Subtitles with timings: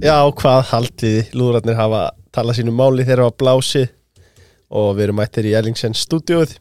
[0.00, 2.02] Já, hvað haldið lúðrarnir hafa
[2.34, 3.86] talað sínu máli þegar það var blásið
[4.70, 6.54] og við erum mættir í Ellingsen stúdíóið.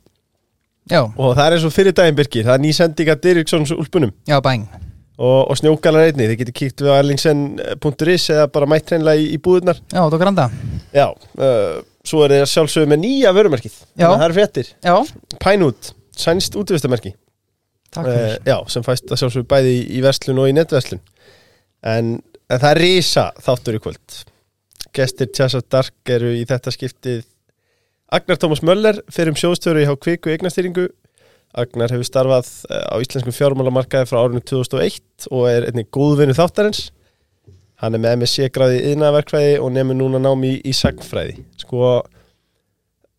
[0.90, 3.72] Já, og það er eins og fyrir daginn Birgir, það er ný sending af Dirikssons
[3.76, 4.12] úlpunum.
[4.28, 4.66] Já, bæng
[5.20, 9.26] og, og snjókalar einni, þið getur kíkt við á ellingsen.is eða bara mætt hreinlega í,
[9.36, 10.46] í búðunar Já, þú granda
[10.96, 13.76] Já, uh, svo er það sjálfsögðu með nýja vörumerkið.
[14.00, 14.96] Það er fréttir, Já,
[15.44, 17.14] Pænút, sænst útvistamerki
[17.94, 18.36] takk fyrir.
[18.48, 21.02] Já, sem fæst að sjálfsögðu bæði í, í verslun og í netverslun.
[21.90, 22.18] En,
[22.50, 24.20] en það er risa þáttur í kvöld.
[24.96, 27.26] Gestir Tjassa Dark eru í þetta skiptið.
[28.10, 30.88] Agnar Tómas Möller fyrir um sjóðstöru í há kviku eignastýringu.
[31.58, 36.88] Agnar hefur starfað eh, á íslenskum fjármálamarkaði frá árinu 2001 og er einnig góðvinnu þáttarins.
[37.80, 41.38] Hann er með MSC gráði í yðnaverkfræði og nefnir núna námi í, í sagnfræði.
[41.62, 42.00] Sko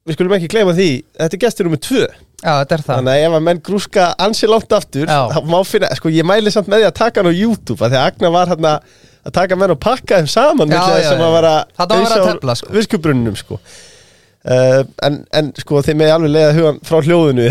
[0.06, 2.02] við skulum ekki gleyma því þetta er gestur nummið tvö.
[2.40, 2.96] Já, þetta er það.
[2.96, 5.20] Þannig að ef að menn grúska ansi langt aftur Já.
[5.32, 7.92] þá má finna, sko ég mæli samt með því að taka hann á YouTube af
[7.92, 8.98] því að Agnar var hérna að
[9.36, 12.74] taka menn og pakka þeim saman Já, já, sem að vera að tefla, sko.
[12.74, 13.58] viskubrunnum sko.
[14.40, 17.48] Uh, en, en sko þeim með alveg leiða hugan frá hljóðinu.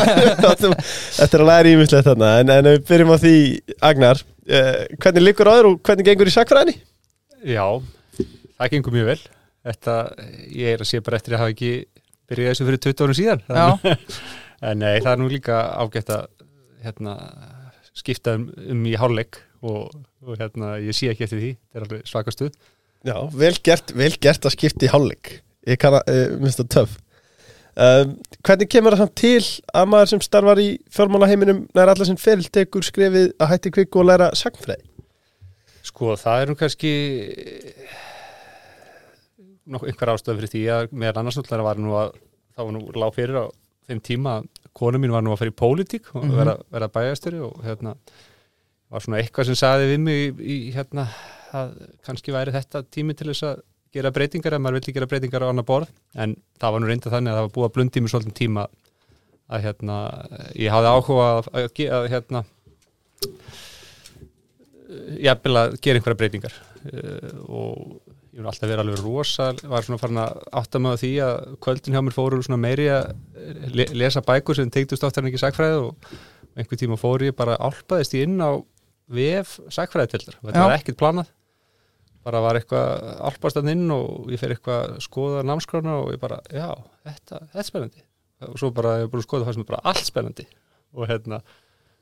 [0.44, 2.28] Þetta er að læra ímislegt þarna.
[2.38, 3.34] En, en við byrjum á því
[3.90, 4.22] Agnar.
[4.46, 6.76] Uh, hvernig liggur á þér og hvernig gengur í sakfræðinni?
[7.50, 7.64] Já,
[8.60, 9.20] það gengur mjög vel.
[9.66, 9.96] Þetta,
[10.54, 11.72] ég er að sé bara eftir að hafa ekki
[12.30, 13.44] byrjað þessu fyrir 20 árum síðan.
[13.50, 13.96] Já,
[14.70, 16.26] En nei, það er nú líka ágætt að
[16.84, 17.14] hérna,
[17.96, 19.90] skipta um, um í hálfleik og,
[20.26, 22.52] og hérna, ég sé ekki eftir því þetta er alveg svaka stuð
[23.04, 25.30] Já, vel gert, vel gert að skipta í hálfleik
[25.68, 26.94] Ég kann að, uh, minnst það töf
[27.80, 29.48] um, Hvernig kemur það samt til
[29.80, 34.00] að maður sem starfar í fjármálaheiminum nær allar sinn feril tekur skrefið að hætti kvikku
[34.02, 34.84] og læra sagnfræði?
[35.90, 36.90] Sko, það er nú kannski
[39.70, 42.12] nokkuð einhver ástæð fyrir því að meðan annars náttúrulega var nú að
[42.56, 43.44] það var nú lág fyrir á
[43.90, 44.48] þeim tíma að
[44.80, 46.36] konu mín var nú að fara í pólitík og Mhm.
[46.36, 47.94] vera, vera bæjastöri og hérna
[48.90, 51.06] var svona eitthvað sem saði við mig í, í hérna
[51.56, 51.74] að
[52.06, 53.64] kannski væri þetta tími til þess að
[53.94, 55.90] gera breytingar ef maður villi gera breytingar á annar borð.
[56.14, 58.66] En það var nú reynda þannig að það var búið að blundi mér svolítið tíma
[59.50, 59.96] að hérna
[60.54, 62.44] ég hafði áhuga að, að, að hérna
[65.26, 66.56] jafnvel að gera einhverja breytingar.
[66.80, 71.00] Uh, og ég var alltaf verið alveg rosa var svona farin að átta mig á
[71.02, 73.10] því að kvöldin hjá mér fóru svona meiri að
[73.74, 76.12] le lesa bækur sem tegndust oftar en ekki sagfræði og
[76.54, 78.62] einhver tíma fór ég bara álpaðist ég inn á
[79.10, 81.30] VF sagfræðitildar þetta var ekkert planað.
[82.26, 86.20] Bara var eitthvað álpast að inn og ég fer eitthvað að skoða námskrána og ég
[86.20, 86.68] bara, já,
[87.08, 88.04] þetta, þetta er spennandi.
[88.44, 90.46] Og svo bara, ég er búin að skoða það sem er bara allt spennandi.
[90.96, 91.40] Og hérna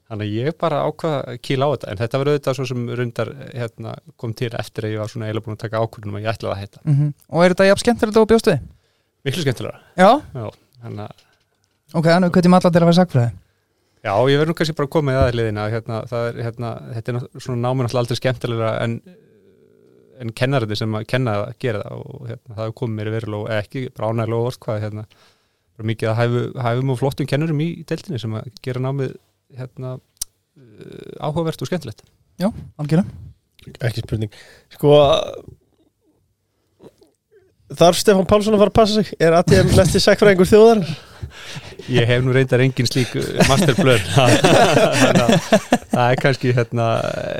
[0.08, 1.88] Þannig að ég bara ákvað að kýla á þetta.
[1.92, 5.26] En þetta var auðvitað svo sem rundar hérna, kom til eftir að ég var svona
[5.28, 6.80] eiginlega búin að taka ákvörðunum að ég ætlaði að hætta.
[6.86, 8.62] mm Og er þetta jafn skemmtilegt og bjóstu við?
[9.28, 9.82] Miklu skemmtilega.
[10.00, 10.46] Já, Já,
[10.86, 11.26] þannig að
[11.92, 13.34] ok, þannig hvernig maður til að vera sagfræði
[14.04, 17.26] já, ég verður nú kannski bara komið að liðina hérna, það er, hérna, þetta er
[17.44, 18.98] svona námið aldrei skemmtilega en,
[20.22, 23.44] en kennarði sem að kenna að gera það og hérna, það hefur komið mér verulega
[23.44, 25.06] og ekki, bara ánægilega og orð hvað hérna,
[25.78, 29.16] bara mikið að hæfu, hæfum og flottum kennurum í deildinni sem að gera námið
[29.58, 32.04] hérna, uh, áhugavert og skemmtilegt.
[32.78, 33.26] Algjörlega
[33.82, 34.34] Ekki spurning
[34.74, 34.92] Sko
[37.68, 39.10] Þarf Stefán Pálsson að fara að passa sig?
[39.20, 40.78] Er ATM mesti sakfræðingur þjóðar?
[41.92, 43.10] Ég hef nú reyndar engin slík
[43.48, 45.32] masterblöð þannig að
[45.92, 46.86] það er kannski hérna,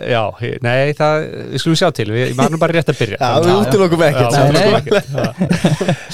[0.09, 0.21] já,
[0.65, 3.21] nei, það, við skulum sjá til, við nú bara rétt að byrja.
[3.21, 3.59] Já, við já.
[3.63, 4.99] útilokum ekkert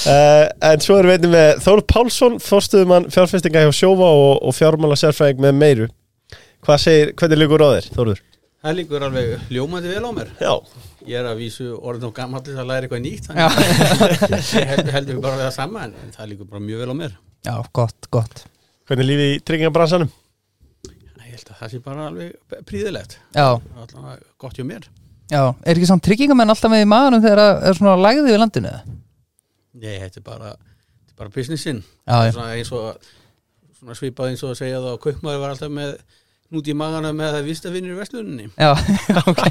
[0.04, 4.55] uh, En svo erum við einnig með Þór Pálsson Þorstuðumann fjárfestinga hjá Sjófa og, og
[4.55, 5.90] fjármála sérfræðing með meiru
[6.64, 8.22] Hvað segir, hvernig líkur á þér, Þórður?
[8.64, 10.28] Það líkur alveg ljómandi vel á mér.
[10.40, 10.52] Já,
[11.05, 13.26] Ég er að vísu orðin og gammal til að læra eitthvað nýtt.
[14.56, 17.16] Ég held, heldur bara við það sama en það líkur bara mjög vel á mér.
[17.44, 18.44] já gott, gott
[18.88, 20.08] hvernig lífið í tryggingabransanum?
[20.88, 23.19] Ég held að það sé bara alveg príðilegt.
[23.37, 24.88] Já, Allavega gott hjá mér.
[25.28, 28.40] já, er ekki samt tryggingamenn alltaf með í maðurum þegar það er svona lægði við
[28.40, 28.72] landinu?
[28.72, 28.96] eða?
[29.84, 30.55] Nei, þetta er bara,
[31.05, 31.84] þetta er bara businessin.
[32.08, 33.08] Já, já, Svona eins og
[33.76, 35.96] svona svipað eins og að segja það að kaupmaður var alltaf með
[36.55, 38.47] nút í magana með að vistafinnir í versluninni.
[38.55, 38.73] já,
[39.31, 39.43] ok.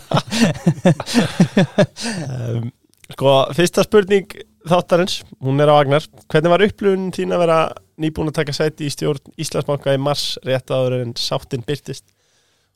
[2.23, 2.71] Um,
[3.13, 4.33] sko, fyrsta spurning
[4.69, 6.05] þáttarins, hún er á Agnar.
[6.31, 7.57] Hvernig var upplifun þín að vera
[8.01, 12.05] nýbúin að taka sæti í stjórn Íslandsbanka í mars rétt áður en sáttin byrtist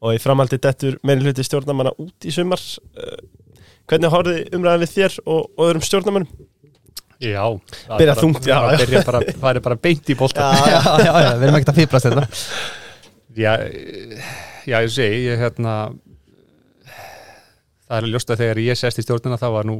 [0.03, 2.61] og í framhaldi dettur meiri hluti stjórnamanna út í sumar?
[2.93, 3.17] Uh,
[3.87, 6.31] Hvernig horfði umræðan við þér og, og öðrum stjórnamannum?
[7.23, 7.39] Já,
[7.87, 8.57] það er Byrja bara- já,
[9.31, 9.37] já.
[9.41, 10.67] Bara, bara beint í bolta Já,
[11.01, 12.25] já, já, við erum ekkert að fýblast þetta
[13.37, 13.51] Já,
[14.65, 15.73] já, ég segi ég, hérna,
[17.85, 19.75] það er ljóst að þegar ég sest í stjórnina það var nú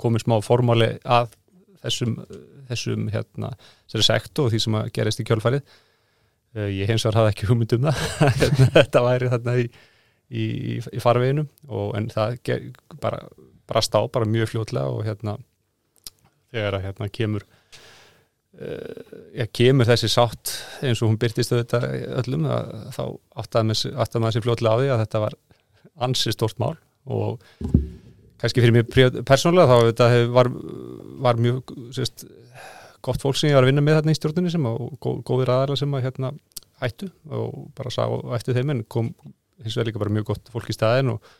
[0.00, 1.30] komið smá formáli að
[1.84, 2.16] þessum,
[2.70, 3.52] þessum hérna,
[3.84, 5.62] þessari sekt og því sem að gerist í kjölfærið
[6.50, 9.68] Eh, ég hins vegar hafði ekki hugmynd um það þetta væri þarna í,
[10.34, 10.46] í,
[10.82, 12.64] í farveginu og en það ger,
[12.98, 13.20] bara
[13.70, 15.36] brast á bara mjög fljótlega og hérna
[16.50, 17.46] þegar að hérna kemur
[18.60, 20.52] já, kemur þessi sátt
[20.84, 21.86] eins og hún byrtist auðvitað
[22.22, 23.04] öllum að, þá
[23.40, 25.36] áttaði maður sér fljótlega á því að þetta var
[26.06, 26.74] ansi stort mál
[27.10, 27.40] og
[28.40, 30.50] kannski fyrir mér persónulega þá þetta var,
[31.24, 32.26] var mjög sérst,
[33.04, 35.54] gott fólk sem ég var að vinna með þarna í stjórnunni sem og gó, góðir
[35.54, 36.32] aðalega sem að hérna
[36.80, 38.04] hættu og bara sá
[38.36, 39.10] eftir þeim en kom
[39.60, 41.34] hins vegar líka bara mjög gott fólk í staðin og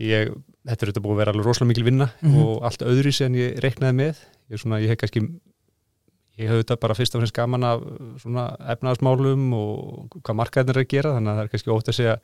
[0.00, 0.32] ég,
[0.68, 2.44] þetta er þetta búið að vera alveg rosalega mikil vinna mm -hmm.
[2.44, 5.24] og allt öðru sem ég reiknaði með ég, svona, ég hef kannski
[6.36, 7.84] ég hef þetta bara fyrst og fremst gaman af
[8.74, 12.18] efnaðasmálum og hvað markaðin er að gera þannig að það er kannski ótt að segja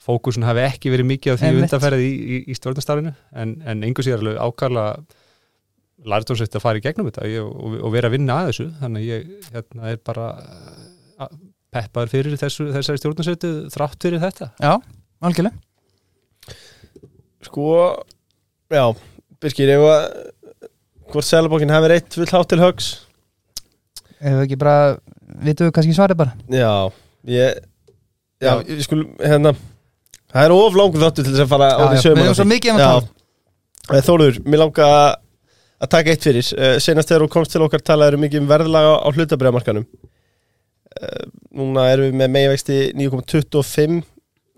[0.00, 4.08] fókusun hafi ekki verið mikið af því undanferðið í, í, í stjórnastarfinu en, en einhvers
[4.08, 4.84] ég er alveg ákala
[6.08, 8.66] lærtónsveit að fara í gegnum þetta og, og, og vera að vinna að þessu.
[8.80, 10.28] Þannig að ég hérna, er bara
[11.70, 14.50] peppaður fyrir þessu, þessari stjórnasveitu þrátt fyrir þetta.
[14.62, 14.72] Já,
[15.28, 16.56] algjörlega.
[17.46, 17.66] Sko,
[18.72, 18.84] já
[19.40, 20.02] Birkir, ef að
[21.10, 22.90] hvort selabokkin hefur eitt full hátt til högs
[24.20, 24.76] Ef við ekki bara,
[25.46, 26.34] vitum við kannski svarið bara?
[26.52, 26.72] Já,
[27.30, 27.60] ég
[28.40, 28.52] Já, já.
[28.68, 29.54] ég skul, hérna
[30.30, 32.46] Það er of langur þáttu til þess að fara á því sögum Við erum svo
[32.48, 32.86] mikið um að
[33.90, 34.04] tala.
[34.06, 34.92] Þóluður, mér langar
[35.80, 36.50] að taka eitt fyrir.
[36.54, 41.24] Uh, Senast þegar þú komst til okkar talaður um mikið um verðlaga á hlutabriðamarkanum uh,
[41.58, 43.98] Núna erum við með meginvexti 9.25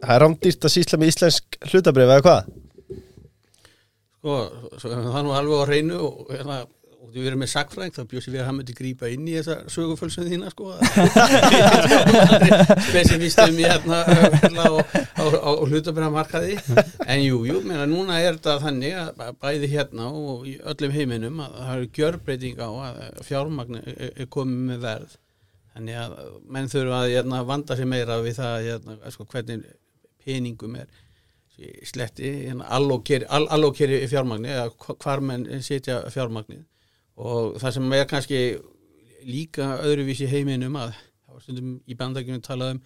[0.02, 2.52] Það er rámdýrt að sísla með íslensk hlutabrið eða hvað?
[4.18, 4.38] Sko,
[4.82, 6.58] það er nú alveg á reynu og hérna
[7.02, 9.32] og þú verður með sagfræng þá bjóðs ég við að hann myndi grípa inn í
[9.34, 10.68] þessa sögufölsum þína sko.
[12.88, 14.70] Spesifístum í hérna á,
[15.18, 16.60] á, á hlutabræðamarkaði
[17.10, 21.58] en jú, jú, núna er þetta þannig að bæði hérna og í öllum heiminum að
[21.58, 25.20] það eru gjörbreyting á að fjármagn er komið með verð.
[25.72, 26.18] Þannig að
[26.54, 29.70] menn þurfa að hérna, vanda sér meira við það hérna, sko, hvernig
[30.22, 30.98] peningum er
[31.86, 33.48] sletti, hérna, allokeri all,
[34.12, 34.68] fjármagni eða
[35.02, 36.68] hvar menn setja fjármagnið
[37.22, 38.42] og það sem er kannski
[39.28, 42.82] líka öðruvísi heiminum að það var stundum í bandakjunum talað um,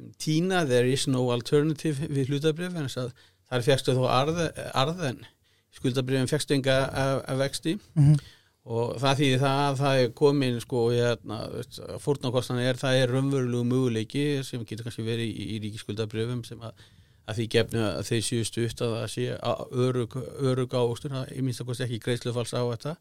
[0.00, 4.42] um tína, there is no alternative við hlutabrif en þar fegstu þó arð,
[4.76, 5.24] arðen
[5.74, 7.74] skuldabrifin fegstu enga að vexti.
[7.94, 8.30] Mm -hmm.
[8.70, 11.38] og það þýðir það að það er komin sko hérna,
[12.04, 16.74] fórnarkostan er, það er raunverulegu möguleiki sem getur kannski verið í, í ríkiskuldabrifum sem að,
[17.26, 19.38] að því gefnu að þeir séu stutt að það sé
[19.86, 20.16] örug,
[20.50, 22.96] örug ávokstun, ég minnst að kosti ekki greiðslufalls á þetta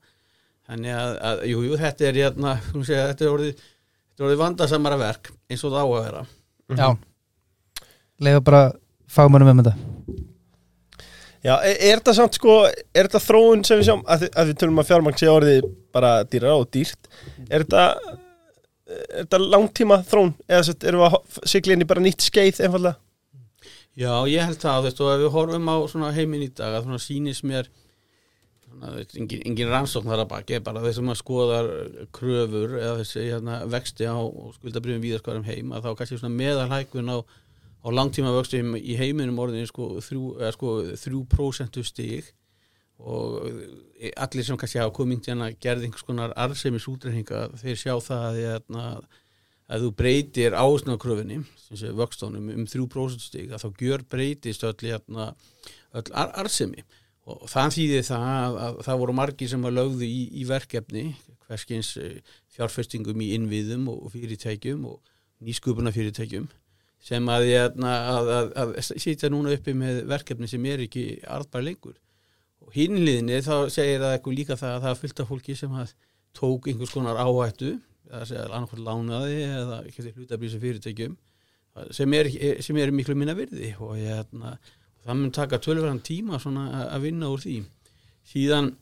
[0.70, 2.56] Þannig að, að jú, jú, þetta er hérna,
[2.86, 3.62] segja, þetta er orðið,
[4.22, 6.26] orðið vandasamara verk eins og það á að vera.
[6.78, 6.90] Já,
[8.28, 8.60] lega bara
[9.10, 9.74] fagmannum um þetta.
[11.40, 14.62] Já, er, er þetta samt sko, er þetta þróun sem við sjáum, að, að við
[14.62, 17.10] tölum að fjármang sé orðið bara dýra og dýrt,
[17.48, 18.16] er þetta,
[18.92, 23.00] er þetta langtíma þróun eða erum við að sigla inn í bara nýtt skeið einfallega?
[24.00, 25.72] Já, ég held það, þú veist, og ef við horfum
[26.06, 27.72] á heiminn í dag, að það sýnist mér
[29.18, 31.70] engin, engin rannsókn þar að baki bara þessum að skoðar
[32.16, 34.18] kröfur eða þessi hérna, vexti á
[34.58, 39.96] skuldabrifin víðarskarum heim að þá kannski meðalhækun á, á langtíma vexti í heiminum orðin sko,
[40.02, 42.34] sko, 3% stík
[43.00, 43.48] og
[44.20, 48.26] allir sem kannski hafa komið inn að gerði einhvers konar arðseimis útreikninga þeir sjá það
[48.28, 48.86] að, hérna,
[49.70, 51.42] að þú breytir ásnákröfinni
[51.96, 55.32] vöxtónum um 3% stík að þá gjör breytist öll, hérna,
[55.96, 56.84] öll arðseimi
[57.30, 61.04] og það þýðir það að, að það voru margi sem var lögðu í, í verkefni
[61.50, 62.20] hverskins eh,
[62.56, 65.00] fjárfestingum í innviðum og fyrirtækjum og
[65.46, 66.48] nýskupuna fyrirtækjum
[67.04, 67.50] sem að,
[67.80, 71.96] að, að sýtja núna uppi með verkefni sem er ekki arðbar lengur.
[72.66, 75.78] Og hinnliðinni þá segir það eitthvað líka það að það er af fólki sem
[76.36, 77.78] tók einhvers konar áhættu
[78.10, 81.16] annarkvæmt lánaði eða ekki hlutablísa fyrirtækjum
[81.96, 82.30] sem er,
[82.66, 83.72] sem er miklu minna virði.
[83.80, 84.58] Og ég er þarna
[85.10, 87.58] það mun taka tölverðan tíma að vinna úr því.
[88.30, 88.74] Síðan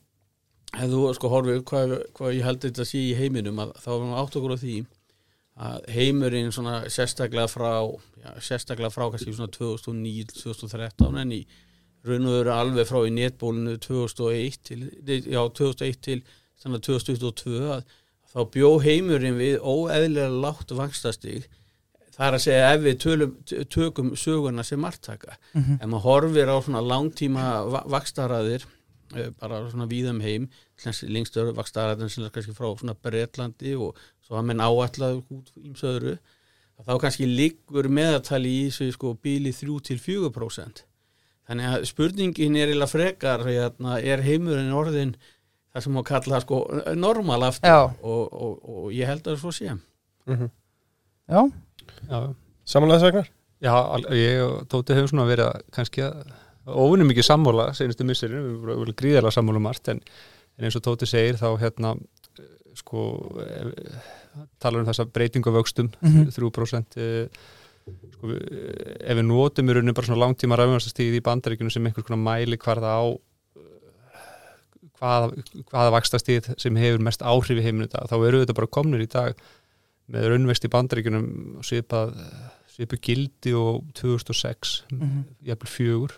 [0.76, 4.10] hefðu sko horfið hvað, hvað ég held þetta að sé í heiminum að þá erum
[4.12, 4.78] við átt okkur á því
[5.68, 7.72] að heimurinn svona sérstaklega frá
[8.22, 11.40] já, sérstaklega frá kannski svona 2009-2013 en í
[12.08, 16.20] raun og veru alveg frá í netbólinu 2001 til, já 2001 til
[16.62, 17.88] þannig að 2022 að
[18.28, 21.48] þá bjó heimurinn við óeðlega látt vangstastig
[22.18, 23.36] það er að segja ef við tölum,
[23.74, 25.78] tökum söguna sem margtaka mm -hmm.
[25.82, 27.44] ef maður horfir á svona langtíma
[27.94, 28.66] vakstaraðir
[29.16, 30.50] eh, bara svona víðum heim
[30.86, 33.96] lengstöru vakstaraðin sem er kannski frá svona Breitlandi og
[34.26, 36.18] svo að menn áallað út í söðru
[36.86, 40.84] þá kannski liggur meðatali í þessu sko bíli 3-4%
[41.48, 45.16] þannig að spurningin er eða frekar hérna, er heimurinn orðin
[45.72, 46.62] það sem má kalla sko
[46.96, 50.50] normal aftur og, og, og ég held að það er svo sé mm -hmm.
[51.28, 51.42] Já
[52.68, 53.28] Samanlega sagnar?
[53.64, 53.74] Já,
[54.14, 56.28] ég og Tóti hefur svona verið að kannski að
[56.68, 60.02] óvinnum mikið sammála senustu misserinn, við vorum vel gríðarlega sammála um margt en,
[60.60, 63.06] en eins og Tóti segir þá hérna eh, sko
[63.42, 63.72] eh,
[64.62, 66.28] talar um þessa breytingu á vöxtum Mhm.
[66.36, 67.30] 3% eh,
[68.14, 68.46] sko, við-
[69.02, 72.60] ef við notum í rauninu bara svona langtíma ræfumværstastíð í bandaríkunum sem einhvers konar mæli
[72.62, 74.26] hvarða á eh,
[75.00, 75.32] hvaða,
[75.72, 79.02] hvaða vakstastíð sem hefur mest áhrif í heiminu í dag, þá eru þetta bara komnir
[79.08, 79.34] í dag
[80.14, 81.28] með raunvexti í bandaríkunum
[81.68, 82.14] svipað
[82.72, 85.24] svipu gildi og 2006 Mhm.
[85.44, 86.12] jafnvel fjögur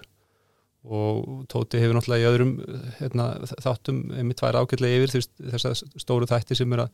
[0.89, 2.51] og Tóti hefur náttúrulega í öðrum
[3.00, 3.25] hérna,
[3.62, 6.89] þáttum einmitt tvær ágætlega yfir veist, þessa stóru þætti sem er að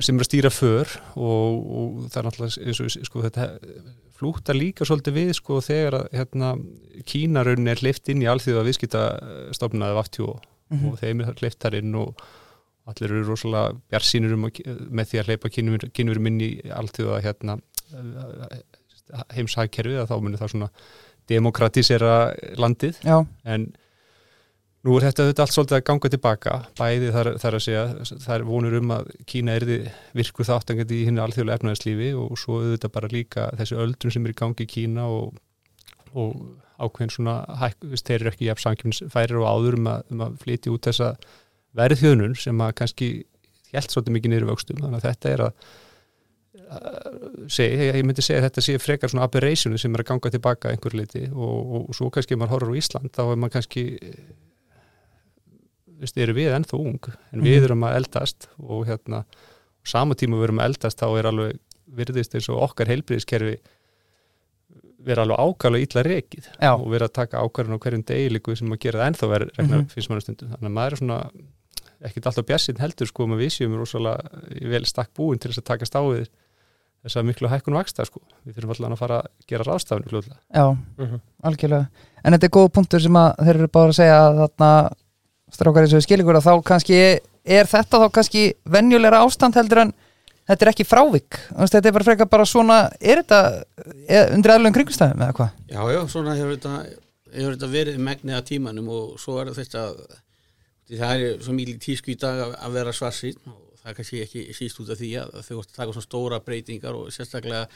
[0.00, 0.86] sem er að stýra för
[1.16, 3.46] og, og það er náttúrulega eins og sko, þetta
[4.16, 6.54] flúta líka svolítið við sko þegar að hérna,
[7.04, 10.38] Kínaraunin er hleyft inn í alþjóða viðskiptastofnaði vaftjó
[10.70, 10.88] Mhm.
[10.88, 12.16] og þeim er hleyft þar inn og
[12.90, 17.58] allir eru rosalega bjarsínur um að, með því að hleypa kynverum inn í alþjóða hérna,
[19.34, 20.70] heimshagkerfið að þá munir það svona
[21.30, 22.14] demokratísera
[22.58, 23.00] landið.
[23.06, 23.66] Já, en
[24.86, 26.58] nú er þetta, þetta allt svolítið að ganga tilbaka.
[26.78, 29.80] Bæði þar, þar að segja það er vonur um að Kína erði
[30.18, 34.36] virku þáttangandi í hinnu alþjóðlega efnaðarslífi og svo auðvitað bara líka þessi öldrun sem er
[34.36, 35.34] í gangi í Kína og,
[36.14, 36.36] og
[36.76, 40.74] ákveðin svona hæk, þeir eru ekki jafn samkjöfnsfærir og áður um að, um að flytja
[40.74, 41.10] út þessa
[41.76, 43.08] verðhjöðnun sem að kannski
[43.72, 45.52] hjælt svolítið mikið niður í vöxtum þannig að þetta er að
[47.52, 50.68] segi, ég myndi segja að þetta sé frekar svona aberrationu sem er að ganga tilbaka
[50.70, 53.54] að einhver leiti og, og svo kannski ef maður horfður á Ísland þá er maður
[53.58, 53.84] kannski
[56.00, 56.98] veist, eru við ennþá ung
[57.32, 57.64] en við Mhm.
[57.68, 59.24] erum að eldast og hérna
[59.86, 61.58] sama tíma við erum að eldast þá er alveg
[61.96, 63.56] virðist eins og okkar heilbriðiskerfi
[65.06, 66.72] vera alveg ákvæmlega illa rekið Já.
[66.74, 69.76] og vera að taka ákvæmlega hverjum degi líku sem að gera það ennþá verið regna
[69.78, 69.86] Mhm.
[69.94, 71.30] finnst mann stundum þannig að maður er svona
[72.06, 74.42] ekkert alltaf bjassinn heldur sko með við séum rosalega
[74.72, 76.26] vel stakk búin til þess að takast á við
[77.06, 80.38] þess að miklu hækkun vaksta sko við þurfum alltaf að fara að gera ráðstafinu fljóðlega
[80.54, 80.66] já,
[80.98, 81.20] Mhm.
[81.44, 81.86] algjörlega
[82.26, 84.70] En þetta er góð punktur sem að þeir eru bara að segja að þarna
[85.54, 86.96] strákar eins og skiljum að þá kannski
[87.46, 89.92] er þetta þá kannski venjulegra ástand heldur en
[90.48, 93.40] þetta er ekki frávik þetta er bara frekar bara svona er þetta
[94.08, 95.50] er, undir aðlugum kringumstæðum eða hvað?
[95.70, 96.74] Já, já, svona hefur þetta,
[97.36, 99.86] hefur þetta verið megnið að tímanum og svo er þetta
[100.90, 104.22] það er svo mikið tísku í dag að, að vera svarsýn og það er kannski
[104.22, 107.66] ekki síst út af því að þau vorst að taka svona stóra breytingar og sérstaklega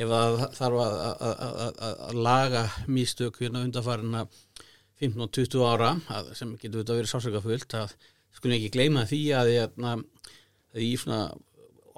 [0.00, 4.24] ef að þarf að, að, að, að, að laga místök hérna undanfarina
[5.00, 7.94] 15-20 ára að, sem getur þetta verið sásökafullt að
[8.36, 10.04] skulum ekki gleyma því að, að,
[10.74, 11.22] að í svona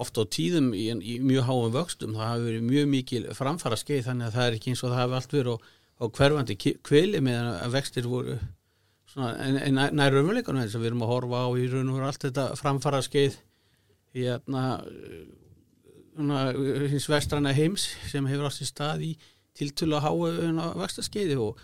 [0.03, 4.07] oft á tíðum í, í mjög háum vöxtum það hafi verið mjög mikil framfara skeið
[4.09, 5.57] þannig að það er ekki eins og það hafi allt verið á,
[6.03, 8.39] á hverfandi kvili meðan að vextir voru
[9.17, 12.27] nær- nær raunveruleikunum þess að við erum að horfa á í raun og veru allt
[12.27, 13.35] þetta framfara skeið
[14.17, 14.63] í hérna
[16.17, 16.41] svona,
[16.93, 19.13] hins vestrana heims sem hefur átt sér stað í
[19.59, 21.61] tiltölu að háu vextaskeiði og,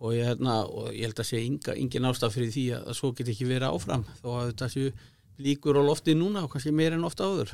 [0.00, 2.98] og, ég, hérna, og ég held að sé inga, engin ástaf fyrir því að, að
[2.98, 4.90] svo get ekki verið áfram þó að þetta séu
[5.38, 7.52] líkur á lofti núna og kannski meir en ofta áður.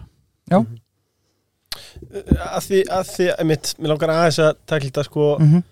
[0.49, 0.59] Já,
[2.49, 5.63] að því, að því, einmitt, mér langar aðeins að takla þetta sko, mm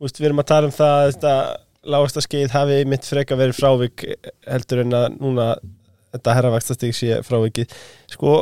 [0.00, 1.32] þú veist, við erum að tala um það að þetta
[1.86, 4.04] lágasta skeið hafi mitt freka verið frávik
[4.48, 5.48] heldur en að núna
[6.10, 7.74] þetta herravaktastig sé frávikið.
[8.10, 8.34] Sko,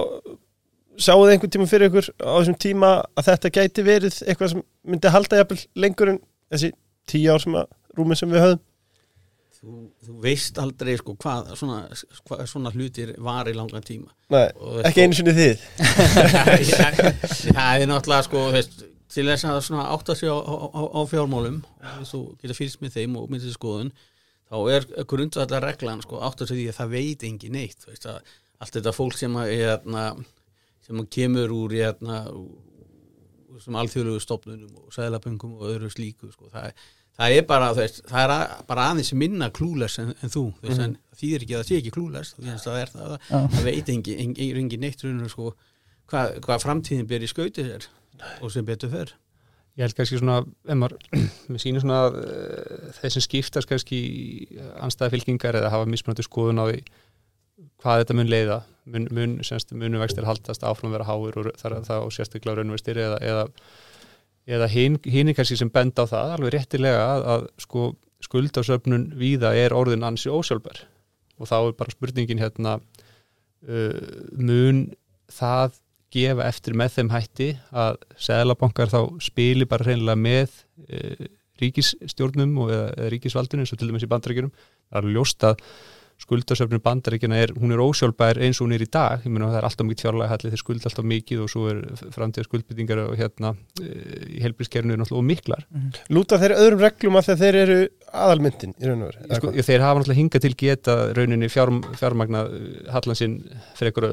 [0.99, 4.65] sáuð þið einhvern tíma fyrir ykkur á þessum tíma að þetta gæti verið eitthvað sem
[4.89, 6.73] myndi halda jafnvel lengur en þessi
[7.09, 7.69] tíu ár sem að
[7.99, 8.65] rúmin sem við höfum
[9.59, 9.77] þú,
[10.07, 11.79] þú veist aldrei sko hvað svona,
[12.29, 14.13] hvað svona hlutir var í langan tíma.
[14.33, 15.65] Nei, Og ekki einu sinni þið.
[17.57, 21.63] Það er náttúrulega sko veist, til þess að svona átta sig á, á, á fjármálum
[21.81, 23.93] og þú geta fylgst með þeim og myndið skoðun
[24.49, 28.21] þá er grundvallar reglan sko átta sig því að það veit engin neitt veist, að
[28.59, 30.05] allt þetta fólk sem hérna,
[30.85, 31.75] sem kemur úr
[33.79, 36.73] alþjóðlegu stofnunum og sæðlaböngum og öðru slíku sko, það,
[37.19, 40.83] það er bara veist, það er að, bara aðeins minna klúles en, en þú, veist,
[40.85, 43.39] en þýðir ekki að það sé ekki klúles það er það, Já.
[43.57, 45.53] það veit engin, engin, engin neitt sko,
[46.11, 47.89] hvað, hvað framtíðin ber í skauti sér
[48.43, 49.15] og sem betur fer.
[49.79, 50.97] Ég held kannski svona, ef maður,
[51.53, 54.01] við sýnum svona að uh, þeir sem skiptast kannski
[54.83, 56.81] anstæða fylkingar eða hafa mismunandi skoðun á því
[57.83, 58.59] hvað þetta mun leiða,
[58.91, 62.99] mun, mun semst, munu vextir haldast áfram vera háir og þar það og sérstaklega raunvextir
[63.03, 63.47] eða, eða,
[64.59, 67.89] eða hinn hin kannski sem benda á það, alveg réttilega að, að sko
[68.27, 70.83] skuldasöfnun víða er orðin ansi ósjálfbar
[71.39, 74.89] og þá er bara spurningin hérna uh, mun
[75.31, 75.79] það
[76.15, 77.51] gefa eftir með þeim hætti
[77.85, 80.57] að seðlabankar þá spili bara reynilega með
[80.89, 81.29] e,
[81.63, 84.53] ríkisstjórnum og eða, ríkisvaldunum eins og til dæmis í bandaríkjunum.
[84.89, 85.63] Það er ljóst að
[86.19, 89.61] skuldasöfnun bandaríkjana er, hún er ósjálfbær eins og hún er í dag, ég meina það
[89.61, 91.79] er alltaf mikið fjárlega hallið þeir skulda alltaf mikið og svo er
[92.17, 93.53] framtíða skuldbyttingar og hérna
[93.85, 95.65] eh, í helbilskernu er náttúrulega miklar.
[96.11, 97.79] Lúta þeir öðrum reglum að þeir eru
[98.11, 102.47] aðalmyndin í raun og veru sko, þeir hafa náttúrulega hingað til geta rauninni fjár, fjármagna
[103.79, 104.11] frekar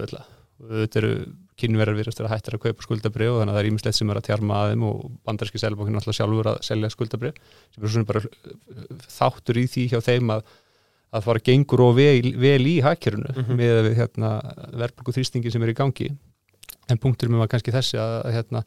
[0.62, 1.14] auðvitað eru
[1.60, 4.20] kynverðar virðast vera hættir að kaupa skuldabrið og þannig að það er ímislegt sem er
[4.20, 7.40] að tjarma að þeim og bandarski selbankin náttúrulega sjálfur að selja skuldabrið
[7.76, 8.86] sem er svona bara uh,
[9.16, 10.46] þáttur í því hjá þeim að
[11.16, 13.56] að fara gengur og vel, vel í hakkerunu Mhm.
[13.56, 14.32] með við hérna,
[14.76, 16.10] verðbólgu þrýstingi sem er í gangi
[16.92, 18.64] en punkturinn var kannski þessi að, að hérna,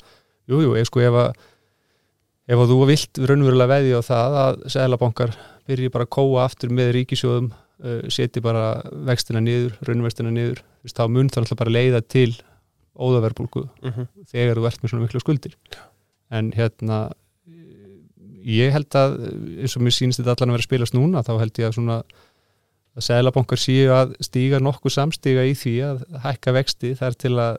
[0.48, 1.32] jú, jú, ef sko ef að
[2.48, 5.34] ef að þú vilt raunverulega veðja á það að seglabankar
[5.68, 7.50] byrji bara að kóa aftur með ríkisjóðum
[8.10, 10.62] seti bara vextina niður, raunvextina niður.
[10.82, 12.32] Þú veist, þá mun það náttúrulega bara leiða til
[12.98, 14.08] óðaverbulgu Mhm.
[14.32, 15.54] þegar þú ert með svona miklu skuldir.
[16.30, 17.12] En hérna
[18.48, 19.14] ég held að
[19.62, 21.76] eins og mér sýnist þetta allan að vera að spilast núna þá held ég að
[21.78, 21.96] svona
[22.98, 27.58] að seglabankar séu að stíga nokkuð samstíga í því að hækka vexti þar til að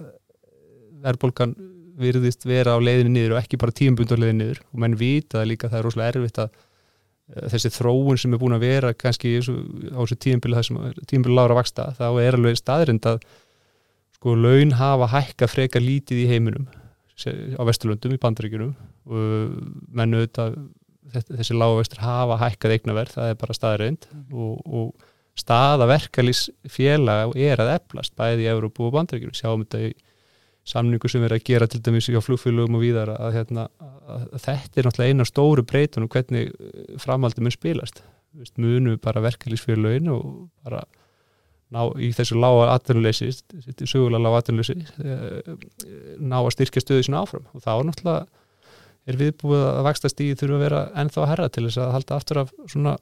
[1.04, 1.54] verðbólgan
[2.00, 4.60] virðist vera á leiðinu niður og ekki bara tíumbund á leiðinu niður.
[4.74, 6.50] Og menn vita líka að það er rosalega erfitt að
[7.30, 12.38] þessi þróun sem er búin að vera kannski á þessu tíumbili lára vaksta, þá er
[12.40, 13.22] alveg staðrind að
[14.18, 16.68] sko laun hafa hækka frekar lítið í heiminum
[17.20, 18.74] á Vesturlöndum í Bandaríkjunum.
[19.10, 19.54] Og
[19.92, 20.58] menn auðvitað
[21.14, 25.08] þetta- þessi lága vestur hafa hækkað eignaverð, það er bara staðrind og, og
[25.40, 29.94] staða verkalýs félag er að eflast bæði í Európu og Bandaríkjunum, sjáum þetta í
[30.70, 34.46] samningu sem er að gera til dæmis hjá flugfélögum og víðar að, hérna, að, að
[34.46, 36.54] þetta er náttúrulega eina stóru breytunum hvernig
[37.02, 38.04] framaldi mun spilast.
[38.30, 40.26] Þú veist, munu bara verkefliðsfélögin og
[40.66, 40.84] bara
[41.74, 45.50] ná í þessu lága atvinnuleysi, þetta er sögulega lága atvinnuleysi eh,
[46.18, 47.46] ná að styrkja stöðu sinna áfram.
[47.54, 48.28] Og þá er náttúrulega
[49.10, 52.20] er viðbúið að vaksta stíði þurfa að vera ennþá að herra til þess að halda
[52.20, 52.96] aftur af svona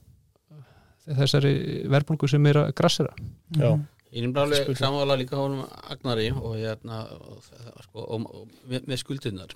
[1.18, 1.54] þessari
[1.92, 3.14] verbulgu sem er að grassera.
[3.56, 3.72] Já.
[4.12, 4.78] Ég er Spurning.
[4.78, 7.42] samála líka honum Agnari og hérna og,
[7.84, 9.56] sko, og, og, með, með skuldirnar.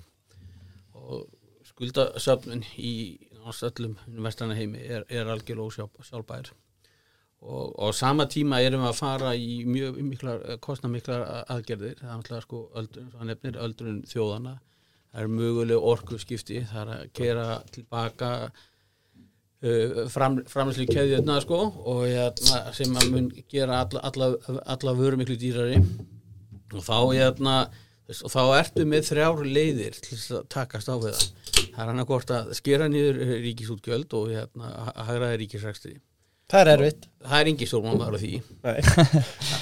[0.93, 1.29] Og
[1.69, 6.51] skuldasöfnun í öllum vestlana heimi er, er algjörlega sjálfbær.
[7.41, 12.03] Og, og á sama tíma erum við að fara í mjög miklar, kostnamiklar aðgerðir.
[12.03, 14.59] Það er náttúrulega sko öldrun, öldrun þjóðana
[15.11, 18.29] það er möguleg orkuskipti það er að gera tilbaka
[20.13, 25.37] fram, framlæslu keðjöfna sko og hérna, sem að mun gera alla, alla, alla vöru miklu
[25.39, 25.79] dýrari.
[26.71, 27.55] Og þá hérna
[28.11, 31.27] og þá ertu með þrjár leiðir til að takast á við það.
[31.71, 35.99] Það er hann að hvort að skera niður ríkisútgjöld og hérna að hagraði ríkisrækstri
[36.51, 37.05] Það er erfitt.
[37.23, 38.31] Það er engin stjórnmálmaður á því.
[38.65, 38.79] Nei.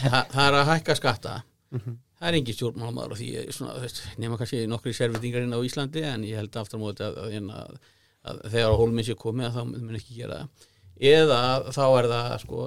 [0.09, 1.33] Þa, það er að hækka skatta.
[1.69, 6.25] Það er engin stjórnmálmaður á því svona, veist, nema kannski nokkri servitingarinn á Íslandi en
[6.25, 7.91] ég held aftur á móti að, að, að,
[8.27, 10.67] að þegar á hólminn sé komið þá mun ekki gera það.
[10.99, 12.63] Eða þá er það sko,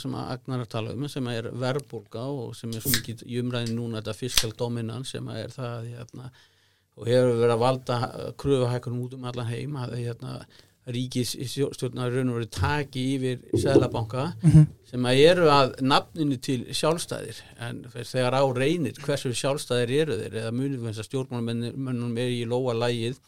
[0.00, 3.24] sem að Agnar er að tala um sem er verbulga og sem er svo mikið
[3.28, 6.30] í umræðin núna þetta fiskal dominans sem er það hérna,
[6.96, 7.98] og hefur verið að valda
[8.40, 10.38] kröfuhækunum út um allan heim að hérna,
[10.86, 14.26] ríkis stjórnar raun og verið taki yfir Sæðlabanka
[14.86, 17.40] sem að eru að nafninu til sjálfstæðir.
[17.66, 22.44] En þegar á reynir hversu sjálfstæðir eru þeir eða munum þess að stjórnmálmennum er í
[22.48, 23.18] lóa lægið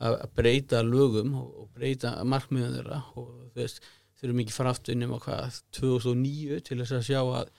[0.00, 3.80] að breyta lögum og og breyta markmiðum þeirra og þú veist,
[4.20, 7.50] þurfum ekki fara aftur innum á hvað 2009 til þess að sjá að,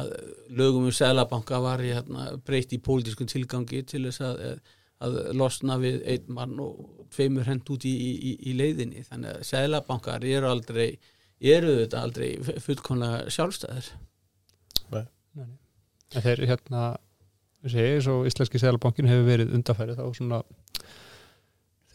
[0.00, 0.12] að
[0.58, 4.60] lögum um Sæðlabanka var í, hérna, breytt í pólitískun tilgangi til þess að,
[5.04, 9.04] að losna við einn mann og tveimur hend út í, í, í leiðinni.
[9.06, 10.88] Þannig að Sæðlabankar eru aldrei
[11.40, 13.92] eru þetta aldrei fullkomlega sjálfstæðir.
[16.10, 16.82] En þeir hérna
[17.62, 20.40] eins og Íslenski Sælabankin hefur verið undarfærið þá svona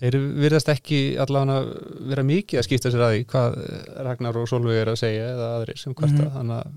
[0.05, 1.59] þeir virðast ekki allavega
[2.13, 3.57] vera mikið að skipta sér að því hvað
[4.07, 6.29] Ragnar og Solveig er að segja eða aðri sem kvarta.
[6.35, 6.73] Þannig að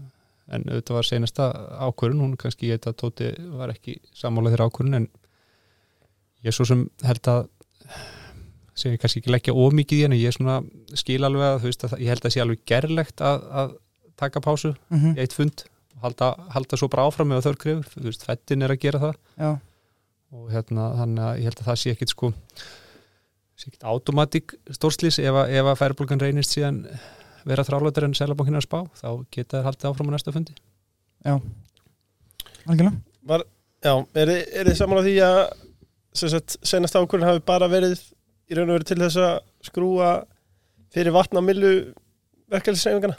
[0.56, 1.46] en þetta var senasta
[1.84, 3.26] ákvörun hún kannski ég þetta Tóti
[3.58, 5.08] var ekki sammála þeirra ákvörun en
[6.46, 7.42] ég svo sem held að
[8.78, 10.54] sem ég kannski ekki leggja ómikið í henni ég er svona
[10.96, 13.74] skil alveg að, veist, að ég held að sé alveg gerlegt að, að
[14.22, 15.16] taka pásu Mhm.
[15.18, 15.64] í eitt fund
[15.98, 19.00] og halda, halda svo bara áfram með þörf krefur, þú veist, fettin er að gera
[19.02, 19.16] það.
[19.36, 19.50] Já,
[20.32, 22.32] og hérna, þannig að ég held að það sé ekkit sko
[23.66, 26.82] ekkit automatík stórslýs ef, að- ef að færibólgan reynist síðan
[27.48, 30.54] vera þrálátur en selabankin að spá, þá geta þær haldið áfram á næsta fundi.
[32.68, 32.96] algjörlega
[33.84, 35.38] Já, er, er þið saman á því að
[36.18, 38.00] sem sagt, senast ákvörðin hafi bara verið
[38.50, 39.34] í raun og verið til þess að
[39.68, 40.08] skrúa
[40.94, 41.70] fyrir vatna millu
[42.50, 43.14] verkefælisreifingana?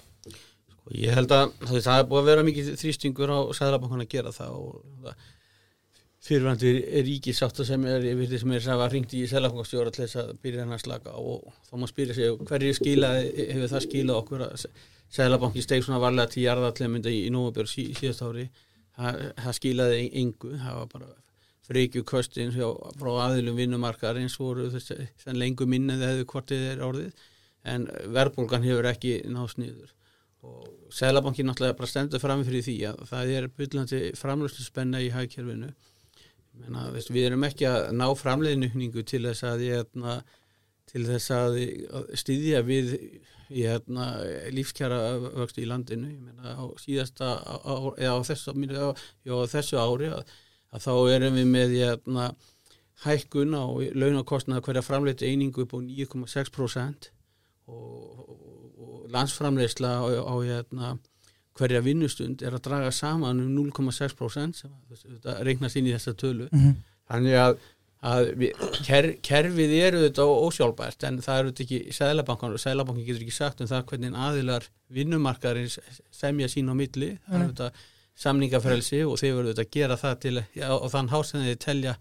[0.89, 4.34] og ég held að það er búið að vera mikið þrýstingur á Sæðlabankan að gera
[4.36, 5.28] það og það,
[6.25, 6.71] fyrirvændi
[7.08, 10.65] ríkisátt sem er yfir því sem er að ringt í selafangastjóra til þess að byrja
[10.65, 14.65] hann að slaka og þá má spyrja sig hverju skilaði, hefur það skilað okkur að
[15.15, 18.49] selabanki steg svona varlega til jarðatlemynda í, í nógabjörn sí, síðast ári?
[18.99, 21.10] Það, það skilaði engu það var bara
[21.69, 27.27] fríkju kostin frá aðilum vinnumarkar eins voru þess að lengur minnið hefur hvortið er orðið
[27.69, 29.95] en verðbólgan hefur ekki náðs nýður
[30.43, 35.12] og Sælabankin náttúrulega bara stendur fram fyrir því að það er byllandi framlöstu spenna í
[35.13, 35.71] hægkerfinu
[36.60, 40.19] Menna, veist, við erum ekki að ná framleiðnukningu til þess að hérna,
[40.89, 41.58] til þess að
[42.19, 42.93] styðja við
[43.50, 44.12] hérna,
[44.54, 45.00] lífskjara
[45.39, 46.12] vöxt í landinu.
[46.19, 48.89] Meina, á síðasta á, á, þessu, á,
[49.26, 50.38] já, þessu ári að
[50.74, 52.26] að þá erum við með jæna, hérna,
[53.06, 57.10] hækkun á launakostnaða hverja framleitu einingu upp á 9,6%
[57.72, 58.34] og,
[58.78, 60.91] og landsframleysla á, á jæna, hérna,
[61.60, 66.48] hverja vinnustund er að draga saman um 0,6% sem þetta regnast inn í þessa tölu.
[66.52, 66.80] Mm -hmm.
[67.12, 67.56] þannig að,
[68.13, 73.08] að við, ker, kerfið eru þetta ósjálfbært en það eru þetta ekki Sælabankan og Sælabankin
[73.08, 75.80] getur ekki sagt um það hvernig aðilar vinnumarkarins
[76.12, 77.17] semja sín á milli.
[77.28, 77.72] Það eru þetta
[78.19, 81.98] samningafrelsi og þeir verður að gera það til já, og þann þeir telja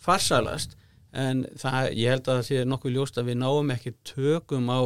[0.00, 0.76] farsalast
[1.12, 4.78] en það, ég held að það sé nokkuð ljóst að við náum ekki tökum á,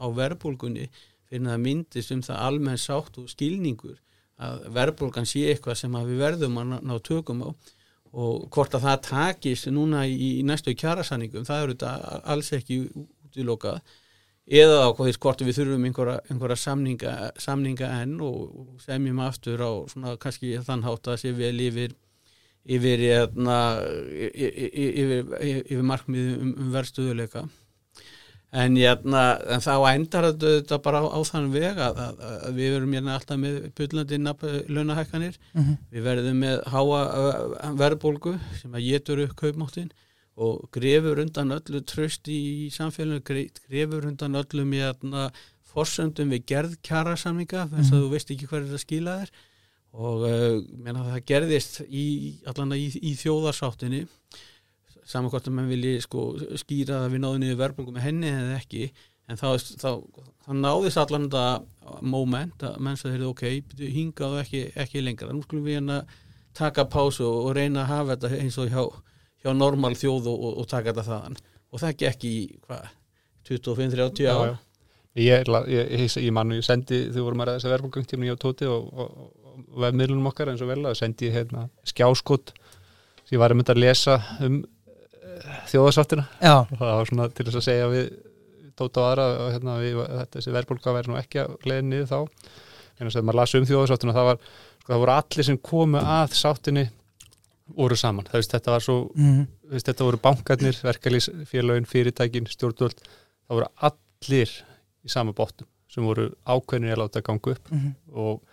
[0.00, 0.88] á verbulgunni
[1.36, 3.96] fyrir að myndist um það almenn sátt og skilningur
[4.36, 7.50] að verbulgan sé eitthvað sem við verðum að ná, tökum á
[8.16, 12.78] og hvort að það takist núna í, í næstu kjærasaningum, það eru þetta alls ekki
[13.26, 13.82] útilokað.
[14.46, 20.14] Eða á hvort við þurfum einhverja, einhverja samninga, samninga enn og semjum aftur á svona
[20.22, 21.96] kannski þann hátt að sé vel yfir
[22.66, 23.58] yfir, hérna,
[24.10, 25.34] yfir, yfir,
[25.66, 27.44] yfir markmið um, um verðstöðuleika
[28.56, 32.72] en, hérna, en þá endar þetta bara á, á þann veg að, að, að við
[32.76, 34.20] verum hérna alltaf með byllandi
[34.72, 35.78] launahækkanir mm -hmm.
[35.92, 37.00] við verðum með háa
[37.82, 39.92] verðbólgu sem að getur upp kaupmáttin
[40.36, 45.30] og grefur undan öllu tröst í samfélaginu, grefur undan öllum í aðna
[45.76, 48.02] forsöndum við gerð kjara samninga þess að mm.
[48.04, 49.32] þú veist ekki hverju það skila þér
[49.96, 52.06] og uh, menna, það gerðist í,
[52.48, 54.04] allan í, í þjóðarsáttinni
[55.06, 58.56] saman hvort að mann vilji sko, skýra að við náðum niður verðbólku með henni eða
[58.58, 58.88] ekki
[59.26, 59.48] en þá,
[59.80, 59.90] þá,
[60.46, 63.44] þá náðist allan þetta moment að menn sagði ok,
[63.80, 65.32] hingaðu ekki, ekki lengra.
[65.34, 66.02] Nú skulum við hérna
[66.56, 68.84] taka pásu og reyna að hafa þetta eins og hjá
[69.46, 71.40] hjá normal þjóð og, og, og taka þetta þaðan.
[71.70, 72.86] Og það gekk í hvað
[73.50, 74.54] 25-30 ára
[75.16, 78.40] Ég, ég, ég, ég mann, ég sendi þú vorum að ræða þess að verðbólgangtíminu hjá
[78.42, 82.52] Tóti og, og vefmiðlunum okkar eins og vel að sendi hérna, skjáskott
[83.22, 84.58] sem ég var að mynda að lesa um
[85.70, 88.08] þjóðasáttina og það var svona til þess að segja við
[88.76, 92.08] Tóta og aðra og hérna, við, þetta, þessi verðbólga væri nú ekki að leiða niður
[92.10, 92.48] þá.
[92.96, 94.50] En þess að maður lasi um þjóðasáttina það, var,
[94.82, 96.84] sko, það voru allir sem komu að sáttinni
[97.76, 99.38] voru saman, veist þetta var svo mm.
[99.72, 103.00] veist, þetta voru bankarnir, verkalýsfélagin fyrirtækin, stjórnvöld.
[103.46, 107.72] Það voru allir í sama bóttum sem voru ákveðinir að láta ganga upp.
[107.72, 107.96] Mm.
[108.12, 108.44] og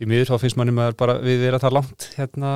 [0.00, 2.52] því miður þá finnst manni maður bara við erum að það langt hérna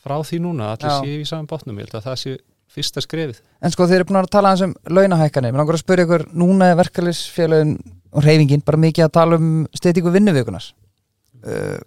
[0.00, 2.38] frá því núna allir séu í sama bóttum, ég held að það séu
[2.72, 3.40] fyrsta skrefið.
[3.64, 6.72] En sko þeir eru búin að tala um launahækkanir, mér langar að spyrja ykkur núna
[6.72, 7.76] er verkalýsfélagin
[8.12, 10.72] og reyfingin bara mikið að tala um steytingu vinnuvíkunas
[11.44, 11.78] uh,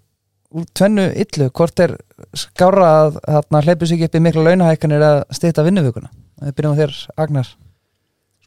[0.76, 1.96] tvennu illu, hvort er
[2.38, 6.80] skára að hérna, hleypu sig upp í miklu launahækkanir að stýta vinnuvökunna við byrjum á
[6.82, 7.54] þér, Agnar.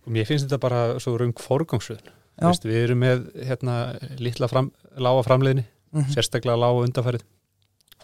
[0.01, 2.13] Sko, Mér finnst þetta bara svo rung forgangsröðun.
[2.67, 3.77] Við erum með hérna,
[4.19, 6.15] lítla fram, lága framleiðni mm -hmm.
[6.15, 7.25] sérstaklega lága undarfærið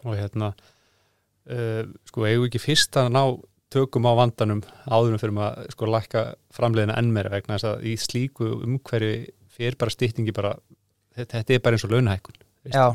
[0.05, 0.53] og hérna
[1.51, 3.23] uh, sko, eigum ekki fyrst að ná
[3.70, 7.96] tökum á vandanum áðurum fyrir að sko lakka framleiðina enn meira vegna þess að í
[8.00, 10.54] slíku umhverfi fyrir bara stýttingi bara
[11.16, 12.40] þetta, er bara eins og launahækkun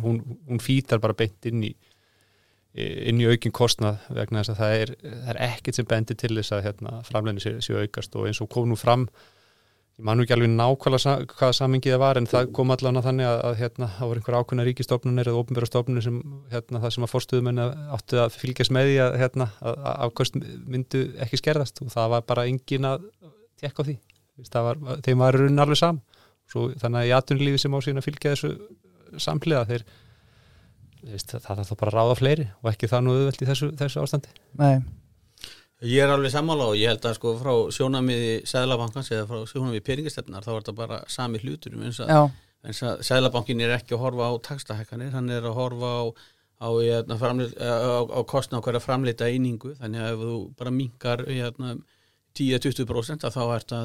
[0.03, 1.73] hún, hún fýtar bara beint inn í
[2.75, 4.89] inn í aukin kostnað vegna þess að það er,
[5.31, 8.51] er ekkert sem bendir til þess að hérna, framleginn séu sé aukast og eins og
[8.51, 9.07] kom nú fram
[9.95, 13.37] ég man ekki alveg nákvæmlega hvaða samingið það var en það kom allavega þannig að,
[13.47, 16.17] að hérna, það voru einhver ákveðna ríkistofnunir eða ofnbjörnstofnunir sem
[16.51, 17.61] hérna, það sem að fórstuðumenn
[17.95, 19.77] áttu að fylgjast með því að, hérna, að
[20.09, 21.79] afkvöst myndu ekki skerðast.
[21.85, 23.07] Og það var bara engin að
[23.61, 23.95] tekka því.
[24.51, 26.03] Var, þeim var runn alveg sam
[26.51, 29.85] Svo, þannig að í atunlífi sem á síðan að fylgja þessu samhliða þeir
[31.05, 33.71] veist, það er þá bara að ráða fleiri og ekki það nú auðvelt í þessu,
[33.79, 34.35] þessu ástandi.
[34.59, 34.75] Nei
[35.83, 39.83] Ég er alveg sammála og ég held að sko frá sjónamiði Sæðlabankans eða frá sjónamiði
[39.83, 42.29] peringastefnar þá er þetta bara sami hlutur eins að,
[42.63, 46.03] að Sæðlabankin er ekki að horfa á takstahekkanir, hann er að horfa á
[46.59, 49.75] á, hérna, á, á kostna á hverja framleita einingu.
[49.79, 51.23] Þannig að ef þú bara mingar
[52.35, 53.79] 10-20% þá er þetta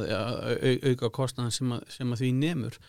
[0.90, 2.80] auka kostnaðan sem, sem að því nefnur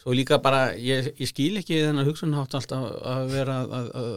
[0.00, 4.10] svo líka bara, ég, ég skil ekki þennan hugsunhátt alltaf að vera að, að,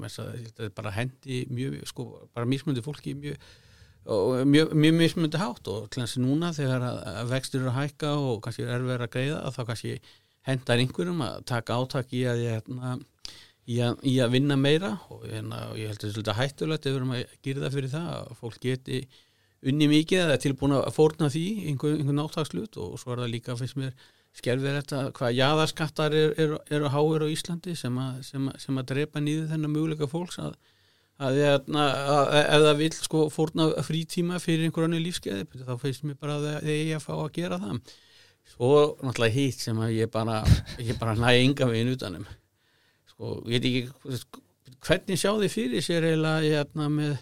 [0.00, 3.40] með þess að þetta bara hendi mjög, sko, bara mismundi fólki mjög
[4.44, 5.66] mjög, mjög mismundi hátt.
[5.68, 9.42] Og að núna þegar að, vextur eru að hækka og kannski er erfið að greiða
[9.42, 9.98] að þá kannski
[10.46, 12.96] hendar einhverjum að taka átak í að, hérna,
[13.66, 14.92] í að, í að vinna meira.
[15.10, 17.94] Og hérna, ég held að þetta er hættulegt ef við erum að gera það fyrir
[17.96, 19.02] það að fólk geti
[19.66, 23.32] unni mikið eða er tilbúin að fórna því einhver, einhvern átagslut og svo er það
[23.32, 23.92] líka fyrst mér
[24.36, 28.58] skerfið þetta hvað jaðarskattar eru er, er, er háir á Íslandi sem að, sem að,
[28.62, 30.58] sem að drepa nýðu þennan möguleika fólks að,
[31.16, 36.04] að, hérna, að ef það vil sko fórna frítíma fyrir einhver annu lífskeiði þá finnst
[36.04, 37.94] mér bara að það eigi að fá að gera það.
[38.46, 40.42] Svo náttúrulega hitt sem að ég bara,
[40.78, 42.28] ég bara næ enga veginn utanum
[43.10, 44.20] sko, ég veit ekki
[44.86, 47.16] hvernig sjá þið fyrir sér eiginlega hérna, með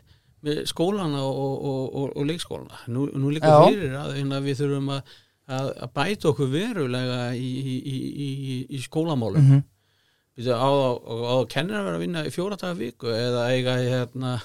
[0.69, 3.69] skólana og, og, og, og leikskólana nú, nú líka Já.
[3.69, 5.15] fyrir að hérna, við þurfum að,
[5.47, 9.55] að, að bæta okkur verulega í, í, í, í, skólamálum mm.
[9.55, 10.51] -hmm.
[10.53, 14.37] á, á, á kennir að vera að vinna í fjóra daga viku eða eiga hérna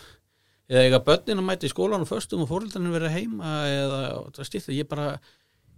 [0.70, 4.02] eða eiga börnin að mæta í skólan og föstum og fóröldarnir vera heima eða
[4.36, 5.18] það stýttir, ég bara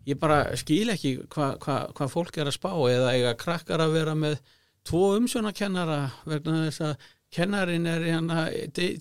[0.07, 3.95] ég bara skil ekki hvað hva, hva fólk er að spá eða eiga krakkar að
[3.99, 4.39] vera með
[4.87, 8.45] tvo umsjónakennara vegna þess að kennarin er hérna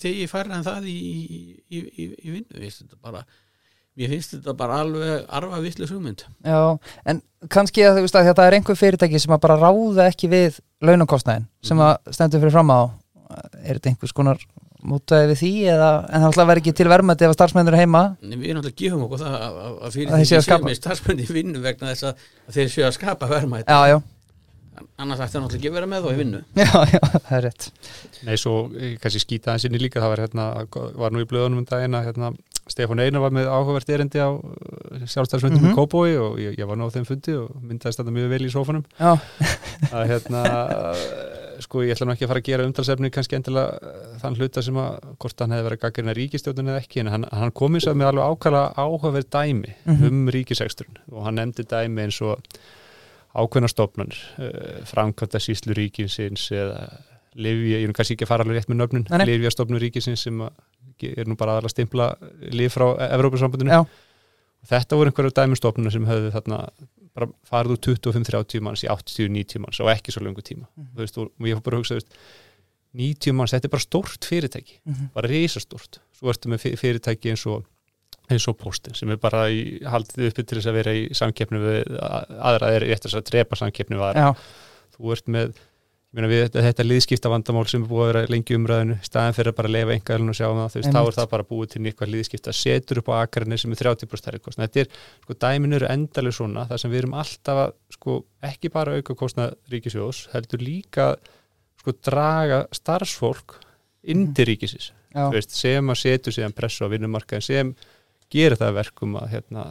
[0.02, 0.96] degi færra en það í,
[1.70, 2.46] í, í, í, vinnu.
[2.54, 3.24] Mér finnst þetta bara
[4.38, 6.22] þetta alveg arfa vitlu hugmynd.
[6.46, 6.60] Já,
[7.10, 7.20] en
[7.52, 10.60] kannski að þú veist að þetta er einhver fyrirtæki sem að bara ráða ekki við
[10.86, 11.86] launakostnæðin sem Mhm.
[11.90, 12.80] að stendur fyrir fram á.
[13.62, 14.38] Er þetta einhvers konar
[14.80, 17.82] mútaði við því eða, en það alltaf verður ekki til verðmætti ef að starfsmennur er
[17.82, 18.00] heima?
[18.24, 18.46] En við
[19.04, 20.62] okkur það að, að, að fyrir Að þeir séu að því skapa.
[20.62, 23.80] sem er starfsmenn í vinnu vegna þess að, að þeir séu að skapa verðmætt Já,
[23.92, 23.98] já,
[25.00, 26.40] annars ætti það náttúrulega ekki að vera með þá í vinnu.
[26.60, 27.66] Já, já, það er rétt.
[28.26, 30.46] Nei, svo eh, kannski skýta hans inni líka það var, hérna,
[31.04, 32.32] var nú í blöðunum um daginn að hérna,
[32.70, 34.30] Stefán Einar var með áhugavert erindi á
[35.10, 35.72] sjálfstæðisfundum mm Mhm.
[35.72, 38.44] í Kóbói og ég, ég var nú á þeim fundi og myndaðist þetta mjög vel
[38.46, 38.84] í sófanum.
[39.00, 39.16] Já,
[39.96, 40.42] að hérna
[41.60, 44.62] sko ég ætla nú ekki að fara að gera umtalsefni kannski endilega eh, þann hluta
[44.64, 47.94] sem að hvort hann hefði verið gaggrina ríkistjóðun eða ekki en hann, hann komið svo
[48.00, 50.06] með alveg ákvæða áhugaverð dæmi Mhm.
[50.08, 52.40] um ríkiseksturinn og hann nefndi dæmi eins og
[53.34, 56.88] ákveðna stofnanir uh, framkvæmta síslu ríkinsins eða
[57.38, 59.26] Livja, ég er nú kannski ekki að fara alveg rétt með nöfnun Nei, nei.
[59.30, 62.08] Livja stofnun ríkinsins sem er nú bara aðalega stimpla
[62.50, 63.84] líf frá Evrópusambandinu Já.
[64.72, 66.58] þetta voru einhverju dæmistofnun sem höfðu þarna
[67.14, 70.90] bara farið úr 25-30 manns í 80-90 manns á ekki svo lengu tíma Mhm.
[70.96, 72.18] þú veist, og ég fór bara að hugsa þú veist,
[72.98, 75.08] 90 manns, þetta er bara stórt fyrirtæki Mhm.
[75.14, 77.64] bara risastórt svo ertu með fy- fyrirtæki eins og
[78.34, 81.62] eins og postin sem er bara í, haldið uppi til þess að vera í samkeppni
[81.62, 84.30] við aðra er rétt að drepa samkeppni við aðra.
[84.30, 85.58] Já, þú ert með
[86.10, 89.06] ég meina við þetta, þetta liðskipta vandamál sem er búið að vera lengi umræðinu í
[89.06, 91.28] staðin fyrir að bara leifa engaðalinn og sjá um það þú veist, þá er það
[91.30, 94.82] bara búið til eitthvað liðskipta setur upp á akarinni sem er 30% stærri kostnað þetta
[94.82, 98.16] er, sko, dæmin eru endalega svona þar sem við erum alltaf að, sko,
[98.50, 101.06] ekki bara auka kostnað ríkisjós heldur líka,
[101.78, 103.60] sko, draga starfsfólk
[108.30, 109.64] gerir það að verkum að hérna,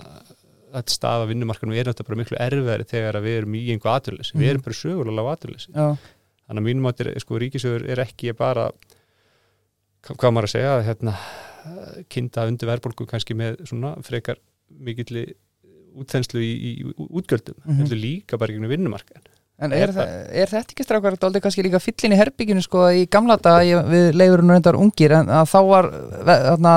[0.73, 4.41] að staða vinnumarkaðin er náttúrulega bara miklu erfiðari þegar við erum í einhver aturleysi, Mhm.
[4.43, 8.33] við erum bara sögulega á aturleysi þannig að mínum átt er, sko, ríkisögur er ekki
[8.37, 8.71] bara
[10.03, 11.15] hva- hvað maður að segja hérna,
[12.09, 14.37] kinda undir verðbólgu kannski með svona frekar
[14.71, 15.33] mikill
[15.99, 17.75] útþenslu í, í útgjöldum, Mhm.
[17.81, 19.25] heldur líka bara ekki vinnumarkaðin
[19.59, 22.85] En Er er, það, er þetta ekki strákar aldrei kannski líka fyllin í herbygginu sko
[22.95, 25.89] í gamla daga við leifur nú reyndar ungir en að þá var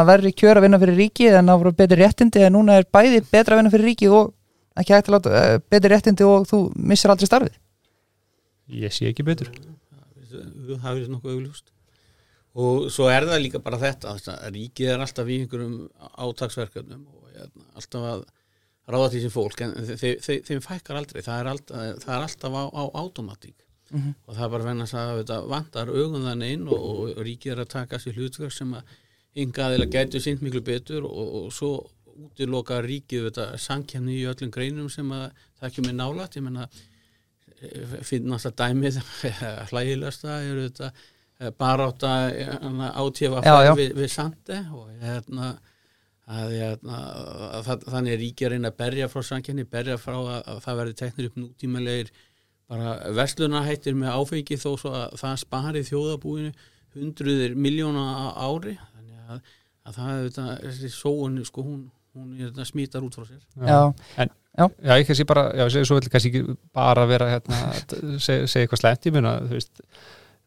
[0.09, 3.21] verri kjör að vinna fyrir ríkið en það voru betri réttindi en núna er bæði
[3.29, 4.33] betra að vinna fyrir ríkið og
[4.83, 7.61] ekki hægt að láta eh, betri réttindi og þú missir aldrei starfið.
[8.83, 9.53] Ég sé ekki betur.
[10.33, 11.67] Það er nokkuð augljóst.
[12.59, 15.77] Og svo er það líka bara þetta að ríkið er alltaf í einhverjum
[16.27, 18.25] átaksverkefnum og hérna, alltaf að
[18.89, 22.15] ráða til þessi fólk en þe þe þe þeim fækkar aldrei það er alltaf, það
[22.17, 23.59] er alltaf á, á automatík
[23.93, 24.15] Mhm.
[24.25, 27.59] og það er bara venna að þetta vantar augun þannig inn og, og ríkið er
[27.61, 28.95] að taka sér hlutverk sem að
[29.37, 31.69] ynga aðeila gætu sýnt miklu betur og, og svo
[32.25, 35.27] útiloka ríkið þetta sankjæmni í öllum greinum sem að
[35.61, 36.65] það ekki með nálat ég menna
[38.07, 38.99] finnast að dæmið
[39.71, 40.89] hlægilegasta eru þetta
[41.41, 42.15] eh, barátta
[42.97, 43.73] átífa Já, já.
[43.79, 45.53] við, við sandi og hérna
[46.33, 46.99] að, hérna,
[47.59, 50.61] að það, þannig er ríki að reyna að berja frá samkenni, berja frá að, að
[50.67, 52.13] það verði teknir upp nútímalegir
[52.73, 56.53] bara verslunahættir með áfengi þó svo að það spari þjóðabúinu
[56.97, 58.77] hundruðir miljóna á ári.
[58.93, 59.51] Þannig að,
[59.89, 61.83] að það er þetta, þessi sóun sko hún,
[62.17, 63.43] hún þetta smítar út frá sér.
[63.57, 67.61] Já, Já, ég kannski bara, já, svo vil kannski ekki bara vera hérna,
[68.21, 69.81] segja seg eitthvað slæmt, ég meina, þú veist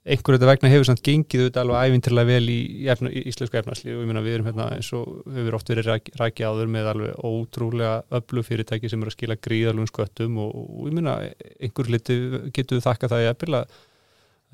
[0.06, 2.60] einhverju þetta vegna hefur samt gengið auðvitað alveg ævintilega vel í,
[2.94, 5.90] efna, í íslensku efnarslíf og ég meina við erum hérna eins og hefur oft verið
[5.90, 10.52] ræk, rækja áður með alveg ótrúlega öllu fyrirtæki sem eru að skila gríðalum sköttum og,
[10.54, 11.16] og ég meina
[11.58, 12.18] einhverju liti
[12.54, 13.74] getur við þakka það í eppil að,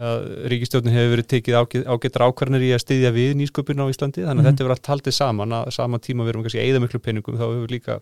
[0.07, 1.59] að ríkistjóðin hefur verið tekið
[1.91, 4.91] ágetar ákvarnir í að styðja við nýsköpun á Íslandi þannig að mm þetta verður allt
[4.93, 5.57] haldið saman.
[5.59, 7.99] Að sama tíma við erum kannski eða miklu peningum þá hefur líka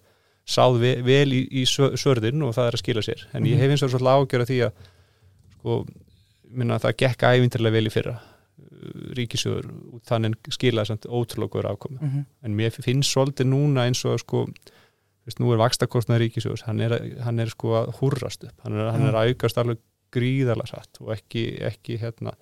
[0.49, 3.25] sáð vel, vel í, í sörðin og það er að skila sér.
[3.33, 4.85] En ég hef eins og svolítið ágjör að því að
[5.59, 5.75] sko,
[6.49, 8.17] minna, það gekk ævindarlega vel í fyrra
[9.17, 9.69] ríkisjóður
[10.07, 12.25] þannig skilaði samt ótrúlega góður afkomi mm -hmm.
[12.43, 14.45] en mér finnst svolítið núna eins og sko
[15.29, 18.55] veist, nú er vakstakostnaður ríkisjóðs hann er, hann er sko að hurrast upp.
[18.65, 19.81] Hann er, hann er að aukast alveg
[20.13, 22.33] gríðarlega satt og ekki, ekki hérna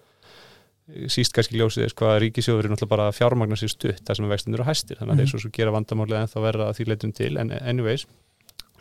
[1.12, 4.32] síst kannski ljósið er hvað ríkisjóður er náttúrulega bara fjármagnar sér stutt þar sem er
[4.32, 4.96] vextinur og hæstir.
[4.96, 5.26] Þannig að mm -hmm.
[5.26, 7.38] þeir svo, svo gera vandamálið en þá verða því leitum til.
[7.38, 8.08] En anyways,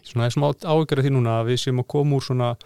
[0.02, 2.56] svona það er smá ágjörði því núna að við séum að koma úr svona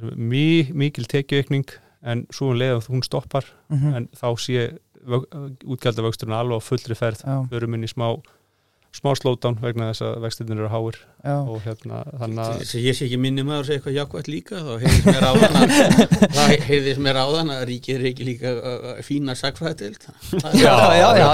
[0.00, 1.70] mjög mikil tekjueikning
[2.06, 3.96] en svo um leið að hún stoppar mm -hmm.
[3.96, 4.78] en þá sé
[5.64, 8.08] útgjaldavöxturinn alveg á fullri ferð erum inn í smá
[8.96, 11.34] smá slowdown vegna þess að vextinir eru háir Já.
[11.42, 14.30] og hérna þannig að Þess að ég sé ekki minni maður að segja eitthvað jákvæmt
[14.32, 15.74] líka þá heyrðis mér áðan að
[16.36, 18.52] það heyrðis mér áðan að ríkið er ekki líka
[19.06, 20.06] fína sagfræðild
[20.56, 21.26] Já, já, já.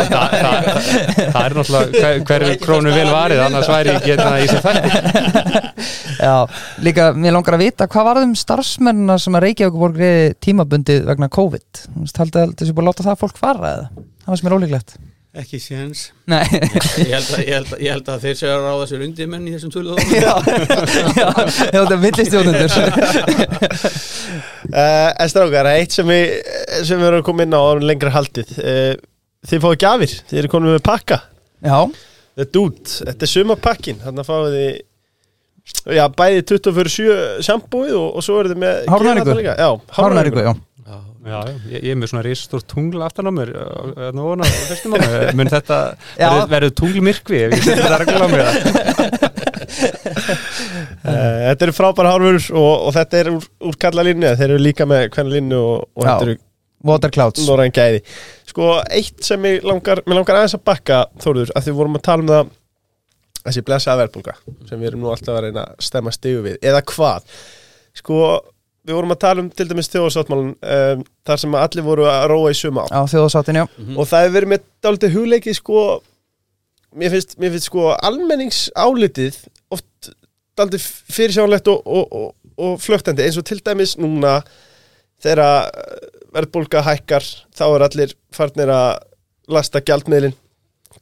[1.32, 5.62] Það er náttúrulega hverju krónu vil varið annars væri ekki hérna í sér fætti
[6.26, 6.34] Já,
[6.82, 10.34] líka mér langar að vita hvað var það um starfsmennina sem að Reykjavík voru greiði
[10.44, 11.80] tímabundið vegna COVID?
[11.86, 13.88] Þú veist, haldið að þessi búið að láta það fólk fara eða?
[14.22, 14.94] Það var sem er ólíklegt
[15.32, 16.10] Ekki séns.
[16.28, 20.34] Ég, ég, held að þeir séu að ráða sér undir menn í þessum tölu Já,
[21.16, 21.28] já,
[21.72, 22.74] þetta er villistjónundur
[24.68, 26.36] uh, En strákar, eitt sem við
[26.84, 28.52] sem við erum komið inn á lengra haldið.
[28.60, 28.92] Uh,
[29.48, 31.16] Þið fáið gafir, þið eru komið með pakka.
[31.64, 31.78] Já.
[32.32, 34.80] Þetta er dút, þetta er sumapakkin Þannig að fáið þið
[35.94, 37.16] Já, bæði 24-7
[37.46, 40.52] sjambúið og, og svo eru þið með Hárnæringu Já, hárnæringu, já
[41.22, 41.38] Já,
[41.70, 43.52] ég, ég er með svona reysastórt tungl aftan á mér
[44.16, 44.46] núna,
[45.38, 45.78] mun þetta
[46.50, 48.46] verður tunglmirkvi ef ég setja þetta regla á mér?
[51.02, 54.86] Þetta eru frábæra hárfur og, og þetta er úr, úr kalla linni þeir eru líka
[54.88, 56.36] með hvernig linnu og, og þetta eru
[56.86, 57.46] Waterclouds
[58.50, 62.04] Sko, eitt sem ég langar, ég langar aðeins að bakka Þóruður, að því vorum að
[62.08, 62.52] tala um það
[63.42, 64.36] þessi blessaða verðbólka
[64.68, 67.30] sem við erum nú alltaf að reyna að stemma stigu við eða hvað?
[67.98, 68.18] Sko
[68.82, 72.50] við vorum að tala um til dæmis þjóðsáttmálun um, þar sem allir voru að róa
[72.50, 73.66] í suma á þjóðsáttin, já.
[73.66, 73.98] Mm -hmm.
[73.98, 75.78] og það hefur verið með dálítið hugleiki sko
[76.98, 79.38] mér finnst, mér finnst sko almenningsálitið
[79.72, 80.12] oft
[80.58, 84.40] dálítið fyrirsjánlegt og, og, og, og flögtandi eins og til dæmis núna
[85.22, 85.70] þegar
[86.34, 89.02] verðbólka hækkar þá er allir farnir að
[89.52, 90.34] lasta gjaldmiðlin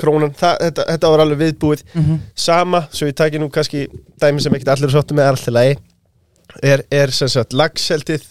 [0.00, 1.80] krónan, það, þetta, þetta var alveg viðbúið.
[1.92, 2.20] Mm -hmm.
[2.34, 3.88] sama, svo ég taki nú kannski
[4.20, 5.76] dæmi sem ekkert allir er svolítið með alltaf lagi
[6.62, 8.26] er, er sem sagt lagseltið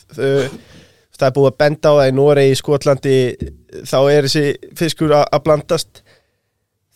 [1.19, 3.17] það er búið að benda á það í Noregi, í Skotlandi
[3.87, 6.03] þá er þessi fiskur að blandast.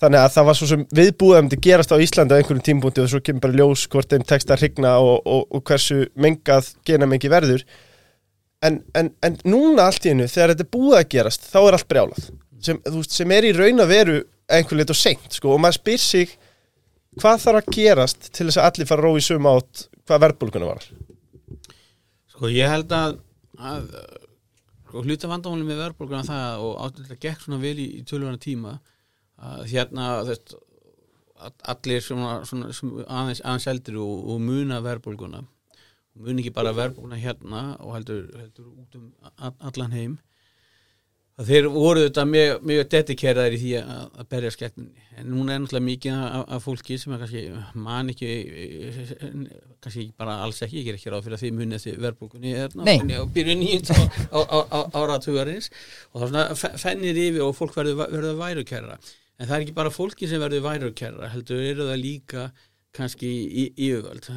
[0.03, 3.03] Þannig að það var svo sem viðbúið að það gerast á Íslandi á einhverjum tímbúndi
[3.03, 6.73] og svo kemur bara ljós hvort þeim tekst að hrigna og, og, og hversu mengað
[6.87, 7.63] gena mengi verður.
[8.63, 11.77] En, en, en núna allt í hennu þegar þetta er búið að gerast þá er
[11.77, 12.27] allt brjálað.
[12.63, 14.17] Sem, veist, sem er í raun að veru
[14.51, 16.35] einhvern veit og seint sko, og maður spyr sig
[17.21, 20.71] hvað þarf að gerast til þess að allir fara að rói sum átt hvað verðbólkuna
[20.73, 20.87] var
[22.43, 23.13] Sko ég held að,
[23.55, 23.85] að
[24.83, 28.73] sko, hluta vandamálið með verðbólguna það og áttúrulega gekk svona vel í, í tölvana tíma
[29.39, 30.57] að hérna þess,
[31.71, 35.39] allir svona, svona, svona aðeins, aðeins eldir og, og muna verðbólguna.
[36.19, 39.07] Muni ekki bara verðbólguna hérna og heldur, heldur út um
[39.69, 40.19] allan heim
[41.41, 45.63] þeir voru þetta mjög, mjög dedikeraðir í því að, að berja skekninni en núna er
[45.63, 47.41] náttúrulega mikið af, fólki sem er kannski
[47.85, 48.29] man ekki
[49.81, 52.77] kannski bara alls ekki ég er ekki ráð fyrir að því munið þessi verbulgunni er
[52.77, 53.89] náttúrulega og byrju nýjum
[54.29, 55.71] á, á, á, áratugurins
[56.11, 59.93] og þá svona fennir yfir og fólk verður, verður værukærra en það er ekki bara
[59.93, 62.47] fólki sem verður værukærra heldur eru það líka
[62.93, 64.29] kannski í, í öðvöld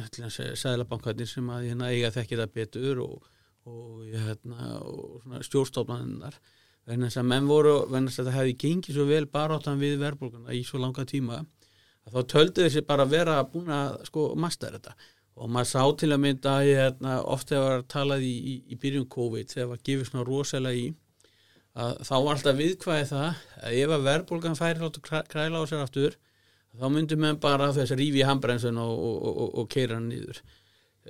[0.57, 3.33] sæðlabankarnir sem að hérna, eiga þekkir það betur og,
[3.69, 6.39] og, hérna, og stjórnstofnaninnar
[6.87, 9.97] vegna þess að menn voru, vegna þess að það hefði gengið svo vel baráttan við
[10.01, 11.41] verðbólkuna í svo langa tíma
[12.07, 14.93] að þá töldu þessi bara vera búin að sko masta þetta.
[15.37, 18.77] Og maður sá til að mynda að ég hérna, ofta var talað í, í, í
[18.81, 20.87] byrjun COVID þegar var gefið svona rosalega í
[21.77, 23.27] að þá var alltaf viðkvæði það
[23.67, 26.15] að ef að verðbólkan færi látt að kræla á sér aftur
[26.77, 30.09] þá myndum við bara þess að rífi í handbremsun og, og, og, og keira hann
[30.09, 30.41] nýður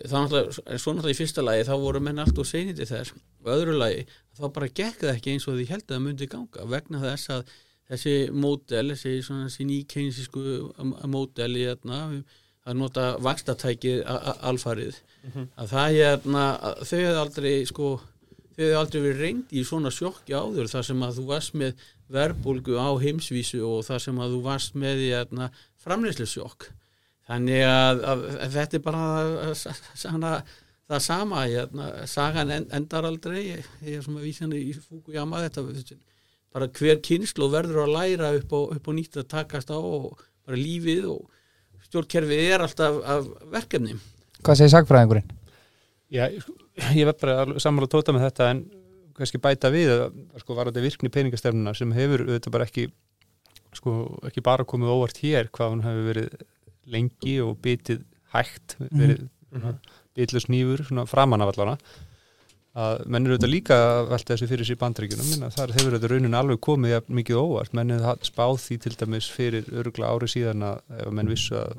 [0.06, 3.14] þá náttúrulega, svo náttúrulega í fyrsta lagi þá voru menn allt senið til þess.
[3.44, 4.04] Og öðru lagi
[4.38, 7.32] þá bara gekk það ekki eins og því held að það myndi ganga vegna þess
[7.36, 7.56] að
[7.88, 10.44] þessi módel, þessi svona sín íkeinsísku
[11.08, 12.02] módel í þarna
[12.68, 14.02] að nota vakstatækið
[14.50, 15.48] alfarið mm -hmm.
[15.56, 16.18] að það er
[16.84, 17.92] þau hefði aldrei sko
[18.58, 21.86] þau hefur aldrei verið reynd í svona sjokki áður þar sem að þú varst með
[22.08, 25.12] verbulgu á heimsvísu og þar sem að þú varst með í
[25.84, 26.72] framleyslu sjokk
[27.28, 29.56] þannig að, að, að þetta er bara
[29.96, 30.32] sana,
[30.88, 35.66] það sama hérna, sagan en, endar aldrei ég, ég er svona vísjandi í Fukuyama þetta
[36.56, 40.22] bara hver kynslu verður að læra upp og, upp og nýtt að takast á og
[40.48, 41.26] bara lífið og
[41.90, 43.98] stjórnkerfið er alltaf af verkefni
[44.46, 45.32] Hvað segir sagfræðingurinn?
[46.14, 46.28] Já,
[46.96, 48.64] ég verð bara sammála tóta með þetta en
[49.18, 52.86] kannski bæta við að sko var þetta virkni peningastefnuna sem hefur auðvitað bara ekki
[53.76, 53.96] sko
[54.30, 56.46] ekki bara komið óvart hér hvað hún hefur verið
[56.88, 59.80] lengi og bitið hægt verið mm -hmm.
[60.18, 61.78] Bitlust nýfur framan af allana
[62.78, 66.38] að menn eru auðvitað líka að velta þessu fyrir sér bandreikunum þar hefur auðvitað raunin
[66.38, 70.66] alveg komið ja, mikið óvart, menn hefur spáð því til dæmis fyrir örugla ári síðan
[70.68, 71.74] að ef menn vissu að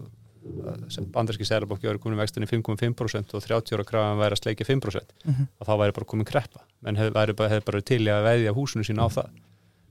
[1.13, 5.01] bandarski sælabokki væri komin vextin í 5,5% og 30 ára krafan væri að sleikja 5%
[5.25, 5.47] mm -hmm.
[5.59, 6.61] og þá væri bara komin kreppa.
[6.83, 9.29] Menn hefði hef bara, hef bara til að veðja húsinu sín á það.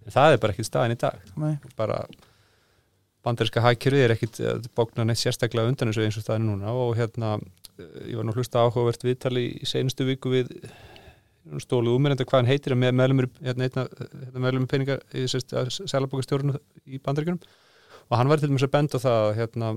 [0.05, 1.19] En það er bara ekkit staðin í dag.
[1.35, 1.57] Nei.
[1.75, 2.05] bara
[3.23, 4.39] bandarska hækjörði er ekkit
[4.75, 7.39] bóknar neitt sérstaklega undan þessu eins og staðin núna og hérna
[7.79, 10.53] ég var nú hlusta áhugavert viðtali í senustu viku við
[11.63, 16.57] stólu umverðandi hvað hann heitir með meðlumur hérna, hérna meðlumur peninga í sælabokastjórnu
[16.87, 17.39] í bandaríkunum
[18.07, 19.75] og hann var til dæmis að benda það hérna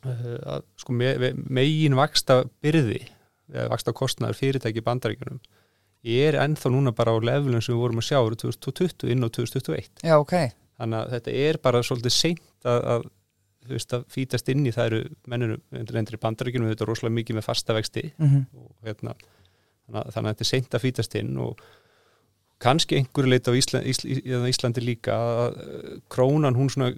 [0.00, 1.10] Eh, að sko me,
[1.52, 3.02] megin vaksta byrði
[3.52, 5.42] eða vaksta kostnæður fyrirtæki bandaríkjunum
[6.08, 9.26] ég er ennþá núna bara á levelum sem við vorum að sjá úr 2020 inn
[9.26, 10.54] á 2021 Já, okay.
[10.80, 13.04] þannig að þetta er bara svolítið seint að, að,
[13.68, 17.38] veist, að fítast inn í það eru mennunum endur í bandaríkjunum þetta er rosalega mikið
[17.38, 18.46] með fasta vexti mm -hmm.
[18.56, 19.14] og, hérna,
[19.90, 21.60] þannig, að, þetta er seint að fítast inn og
[22.60, 25.60] kannski einhverju leita á Ísland, Ísland, Íslandi líka að
[26.08, 26.92] krónan hún svona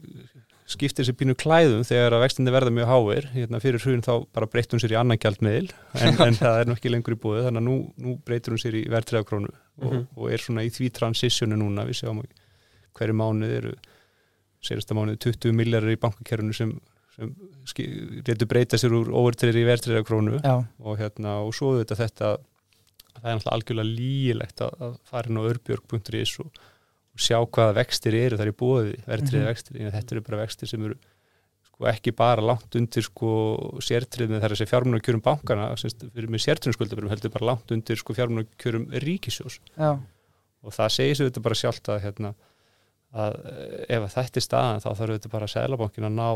[0.67, 4.49] skiptir sér bínu klæðum þegar að vextinni verða mjög háir hérna fyrir hrjún þá bara
[4.51, 7.63] breytur hún sér í annan gjaldmiðil en, en það er nokkið lengur í búið þannig
[7.63, 10.07] að nú, nú breytur hún sér í verðtræðakrónu og, mm -hmm.
[10.17, 12.23] og er svona í því transitionu núna við sjáum
[12.97, 13.75] hverju mánuð eru
[14.63, 16.73] sérasta mánuð 20 millarir í bankakerfunu sem,
[17.17, 17.33] sem
[18.27, 22.35] getur breyta sér úr overtreyri í verðtræðakrónu og hérna og svo þetta þetta
[23.13, 26.63] það er náttúrulega algjörlega lígilegt að, að fara inn á örbjörg.is og
[27.13, 29.51] og sjá hvaða vextir eru þar í bóði verðtriða mm -hmm.
[29.51, 30.97] vextir, þetta eru bara vextir sem eru
[31.69, 33.33] sko ekki bara langt undir sko
[33.85, 38.01] sértrið með þar að sé fjármunarkjörum bankana, semst fyrir með sértriðnskuldaburum heldur bara langt undir
[38.01, 40.01] sko fjármunarkjörum ríkisjós Já.
[40.63, 42.35] og það segir sér þetta bara sjálft að hérna
[43.13, 43.39] að
[43.93, 46.29] ef þetta er staðan þá þarf þetta bara að seglabankin að ná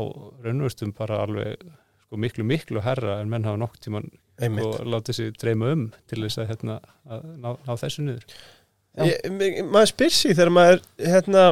[0.45, 1.63] raunvörstum bara alveg
[2.07, 4.05] sko miklu miklu herra en menn hafa nokk tíman
[4.61, 6.77] og láta þessi dreyma um til þess að hérna
[7.09, 8.37] að ná, ná þessu niður.
[9.07, 11.43] Ég, maður spyr sér þegar maður hérna,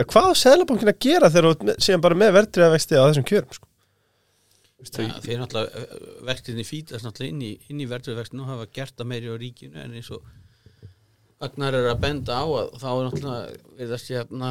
[0.00, 3.54] hvað á Sælabankin að gera þegar þú séum bara með verðriða vexti á þessum kjörum
[3.56, 3.68] sko?
[4.78, 7.52] ja, þeir náttúrulega verktinni fýtast náttúrulega inn í,
[7.84, 10.26] í verðriða vextinu og hafa gert það meiri á ríkinu en eins og
[11.44, 14.50] Agnar er að benda á að þá er náttúrulega við það sérna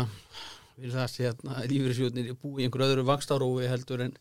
[0.78, 4.18] við það sérna lífyrirsjóðnir búið í einhver öðru vakstárófi heldur en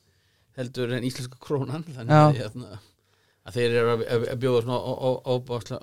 [0.57, 1.85] heldur en íslenska krónan.
[1.95, 2.79] Þannig að hérna
[3.47, 4.79] að þeir eru að bjóða svona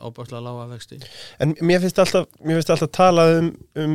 [0.09, 0.99] óbáslega lága vexti.
[1.39, 3.93] En mér finnst alltaf, mér finnst alltaf talað um, um,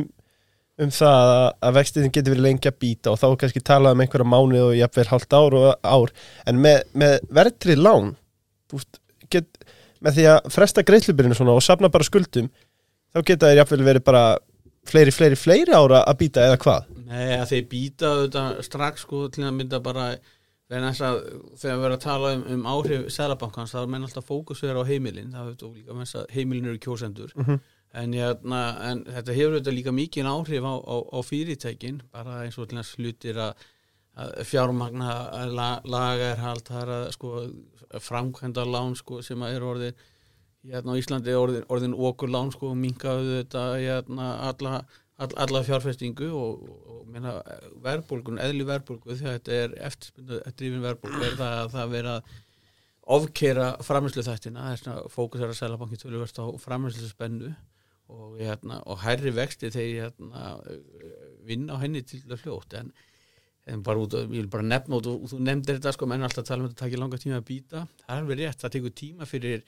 [0.81, 1.33] um það
[1.67, 4.73] að vextin getur verið lengi að býta og þá kannski talað um einhverja mánu og
[4.79, 6.15] hafði hálft ár og ár.
[6.49, 8.15] En með, með verðrið lán
[8.71, 9.51] búst, get,
[10.01, 12.49] með því að fresta greiðlubirinu svona og sapna bara skuldum
[13.13, 14.23] þá geta þeir jafnvel verið bara
[14.89, 16.91] fleiri, fleiri, fleiri ára að býta eða hvað?
[17.09, 18.11] Nei, að þeir býta
[18.65, 20.11] strax sko til að mynda bara
[20.69, 24.89] Þegar við verðum að tala um, um áhrif Sælabankans, þá er menn alltaf fókusverð á
[24.91, 27.63] heimilin, það hefur líka mennst að heimilin eru kjósendur, mm -hmm.
[28.01, 28.59] en, jæna,
[28.91, 33.41] en þetta hefur þetta líka mikið áhrif á, á, á fyrirtækin, bara eins og slutir
[33.41, 33.65] að,
[34.13, 35.09] að fjármagna
[35.49, 37.33] la, lagarhald, það er að sko,
[37.97, 39.97] framkvæmda lán sko, sem er orðin,
[40.69, 44.81] hérna á Íslandi orðin, orðin okkur lán, sko, mingaðu þetta, hérna, alla
[45.19, 47.39] all, alla fjárfestingu og, og meina,
[47.83, 52.15] verbulgun, eðli verbulgu því að þetta er eftirspindrifin verbulgu er það að það vera
[53.09, 57.51] ofkera framherslu þættina þess að fókus er að selja bankið tölurverst á framherslu spennu
[58.09, 60.45] og, hérna, og hærri vexti þegar hérna,
[61.45, 62.93] vinna á henni til það fljótt en,
[63.69, 66.47] en bara út, ég vil bara nefna og þú, þú nefndir þetta sko, menn alltaf
[66.47, 68.95] tala um að þetta takir langa tíma að býta það er alveg rétt, það tekur
[69.03, 69.65] tíma fyrir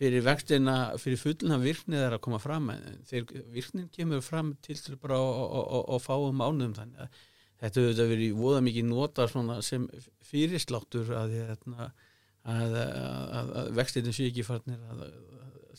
[0.00, 2.70] fyrir vextina, fyrir fullna virknið er að koma fram
[3.08, 7.18] þegar virknin kemur fram til til bara að fá um ánum þannig að
[7.60, 9.26] þetta hefur verið voða mikið nota
[9.66, 9.84] sem
[10.24, 11.90] fyrirsláttur að, hérna,
[12.48, 15.02] að, að, að vextinu sé ekki farnir að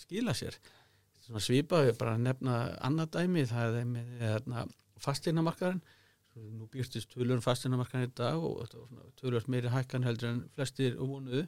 [0.04, 0.60] skila sér.
[1.26, 4.68] Svona svipa, við bara nefna annað dæmi, það er með hérna,
[5.02, 5.82] fasteinamarkaðin
[6.36, 8.70] nú býrstist tölur fasteinamarkaðin í dag og
[9.20, 11.48] tölur meiri hækkan heldur en flestir vonuðu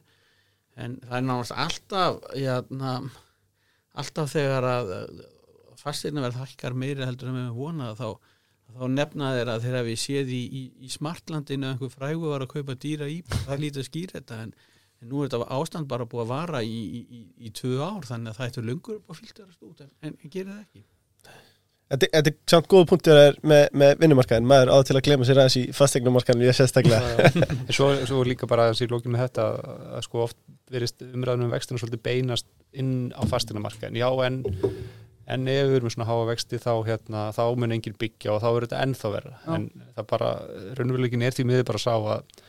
[0.80, 2.92] en það er náttúrulega alltaf jæna,
[4.02, 4.92] alltaf þegar að
[5.84, 8.08] fastegna verð hækkar meira heldur en við höfum vonað þá,
[8.74, 12.54] þá nefna þeir að þegar við séð í, í, í smartlandinu einhver frægu var að
[12.56, 14.54] kaupa dýra í það lítið að skýra þetta en,
[15.02, 18.40] en nú er þetta ástand bara búið að vara í, í, tvö ár þannig að
[18.40, 20.84] það ættur lungur á fylgtarast út en, en gerir það ekki
[21.92, 25.40] Þetta þetta er samt góða punktur með, með vinnumarkaðin, maður áður til að glema sér
[25.42, 27.30] aðeins í fastegnumarkaðinu, ég sérstaklega.
[27.76, 30.38] Svo, svo líka bara þessi lókin með þetta að, að sko oft
[30.72, 34.40] verist umræðunum um vextinu svolítið beinast inn á fastegnumarkaðin já en,
[35.28, 38.48] en ef við erum svona háa vexti þá, hérna, þá mun enginn byggja og þá
[38.50, 40.32] er þetta ennþá verða en það bara,
[40.80, 42.42] raunveruleikin er því miður bara að sá að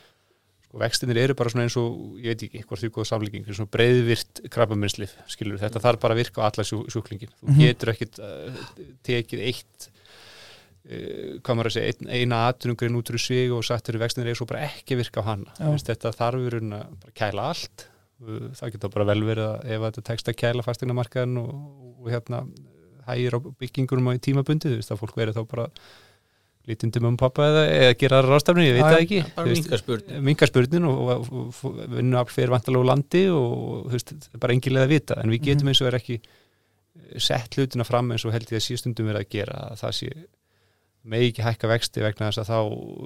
[0.66, 3.70] sko vextinir eru bara svona eins og ég veit ekki, hvort því góð samlíking svona
[3.76, 7.60] breiðvirt krabbaminnslif skilur þetta þarf bara að virka á alla sjú, sjúklingin þú Mhm.
[7.62, 8.64] getur ekkit uh,
[9.06, 13.98] tekið eitt uh, hvað maður að segja, ein, eina atunungrein út úr sig og sattur
[13.98, 15.70] í vextinir er svo bara ekki virka á hana Já.
[15.72, 17.86] Veist, þetta þarf í raun að kæla allt
[18.16, 21.50] Uh, það getur bara vel verið að ef þetta tekst að kæla fastegnamarkaðin og,
[22.00, 22.38] og hérna
[23.04, 25.66] hægir á byggingunum á tímabundið, þú veist að fólk verið þá bara
[26.66, 29.20] lítindi með um pappa eða, eða gera rástafni, ég veit það ekki.
[29.36, 32.82] bara Þú veist, minka spurning minka spurnin og, og, og, og vinnu afl fyrir vantalega
[32.82, 35.18] úr landi og veist, er bara engilega að vita.
[35.22, 36.18] En við getum eins og er ekki
[37.22, 40.10] sett hlutina fram eins og held ég að síðstundum verið að gera að það sé
[41.06, 42.58] megi ekki hækka vexti vegna þess að þá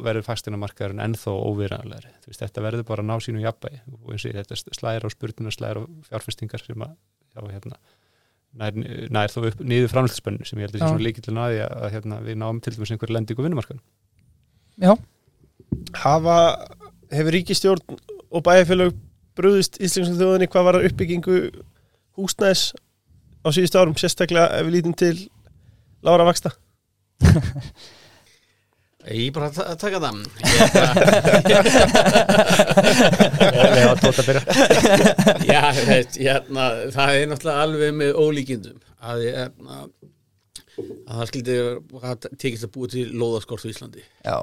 [0.06, 4.58] verður fastinamarkaðurinn þú veist, þetta verður bara að ná sínu jafnbæði og eins og þetta
[4.78, 7.80] slæðir á spurnina, slæðir á fjárfestingar sem að já, hérna,
[8.58, 8.76] nær,
[9.12, 10.90] nær þó upp niður framlýtspönnu sem ég held að sé Já.
[10.90, 13.82] svona líkillin að því að, að hérna, við náum til dæmis einhverju lendingu vinnumarkaðin
[14.80, 14.92] Já,
[16.02, 16.36] hafa,
[17.12, 18.96] hefur ríkistjórn og bæjarfélög
[19.38, 21.40] brúðist íslensku þjóðinni hvað var uppbyggingu
[22.18, 22.64] húsnæðis
[23.40, 25.14] á síðustu árum, sérstaklega ef við lítum til
[26.04, 26.52] Lára Vaksta
[29.08, 30.16] Ég bara að taka það.
[35.48, 39.78] Já, veit, hérna, það er náttúrulega alveg með ólíkindum að, ég, hérna,
[41.08, 41.56] að það skildi
[42.00, 44.04] að tekist að búa til lóðaskort í Íslandi.
[44.26, 44.36] já,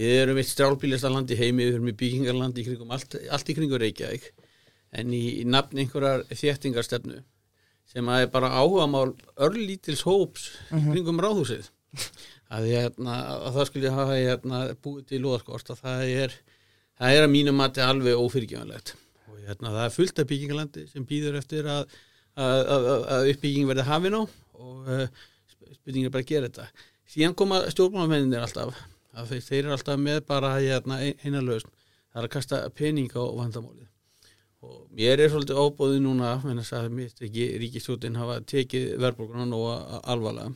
[0.00, 3.48] Við erum eitt strálbílista land í heimi, við erum í byggingarlandi í kringum allt, allt
[3.50, 4.28] í kringum Reykjavík
[5.00, 7.18] en í, í nafni einhverjar þéttingarstefnu
[7.90, 11.66] sem að er bara áhugamál örlítils hóps í kringum ráðhúsið
[12.50, 16.36] að, hérna, að það skildi hafa hérna, búið til lóðaskort að það er
[17.00, 18.94] það er að mínu mati alveg ófyrirgjöfanlegt
[19.30, 21.98] og hérna, það er fullt af byggingalandi sem býður eftir að,
[22.36, 24.22] að, að, uppbygging verði hafin á
[24.60, 25.04] og uh,
[25.78, 26.88] spurningin er bara að gera þetta.
[27.10, 28.74] Síðan koma stjórnmálamenninir alltaf
[29.30, 31.70] þeir, þeir eru alltaf með bara hérna, ein- eina lausn,
[32.12, 33.86] það er að kasta pening á vandamálið.
[34.60, 39.54] Og mér er svolítið óbóðið núna en þess að mér ekki ríkistjótin hafa tekið verðbólgunan
[39.56, 39.70] og
[40.04, 40.52] alvarlega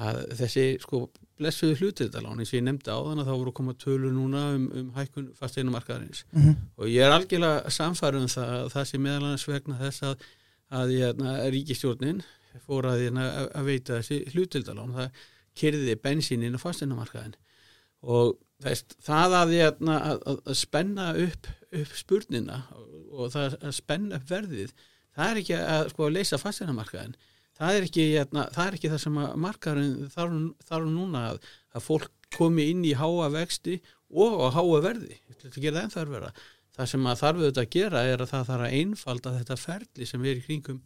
[0.00, 1.00] að þessi sko
[1.40, 4.66] blessuðu hlutildalán eins og ég nefndi á þannig að þá voru koma tölur núna um,
[4.80, 6.54] um hækkun fasteinumarkaðarins Mhm.
[6.76, 10.24] og ég er algjörlega samfærum það að það sé meðal annars vegna þess að,
[10.80, 12.22] að hérna, ríkistjórnin
[12.66, 15.10] fór að, hérna, að, veita þessi hlutildalán það
[15.60, 17.34] kyrði bensínin á fasteinumarkaðin
[18.02, 21.48] og veist, það að, hérna, að, spenna upp,
[21.82, 24.72] upp spurnina og, og það að spenna upp verðið
[25.16, 27.16] það er ekki að sko, leysa fasteinumarkaðin
[27.60, 31.84] það er ekki, hérna, það, er ekki það sem að markaðurinn þarf, núna að, að
[31.86, 33.80] fólk komi inn í háa vexti
[34.10, 35.18] og á háa verði.
[35.40, 36.30] Að gera það ennþar vera.
[36.76, 40.08] Það sem að þarf auðvitað að gera er að það þarf að einfalda þetta ferli
[40.08, 40.80] sem er í kringum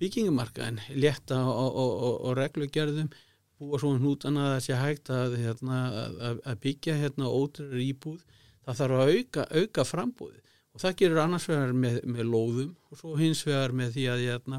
[0.00, 3.12] byggingumarkaðin létta og, og, og, og reglugerðum
[3.56, 8.18] búa svo hnútan að það sé hægt að, hérna, að, að byggja hérna ótrúður íbúð.
[8.66, 10.42] Það þarf að auka, auka frambúði
[10.76, 14.24] og það gerur annars vegar með, með lóðum og svo hins vegar með því að,
[14.26, 14.58] hérna,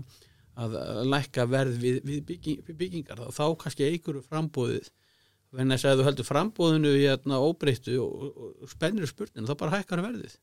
[0.57, 0.77] að,
[1.13, 3.21] lækka verð við, við, bygging, við byggingar.
[3.21, 4.91] Þá, þá kannski eigur frambúðið
[5.57, 9.79] en þess að þú heldur frambúðinu hérna, óbreyttu og, og, og spennir spurninu þá bara
[9.79, 10.35] hækkar verðið.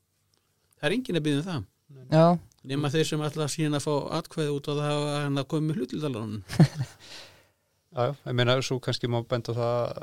[0.79, 1.63] Það er enginn að byggja um það.
[2.11, 2.25] Já,
[2.67, 5.69] nema þeir sem ætla síðan að fá atkvæði út á það að hann að koma
[5.69, 6.39] með hlutildalanum
[7.95, 9.99] Já, já, ég meina, svo kannski má benda það,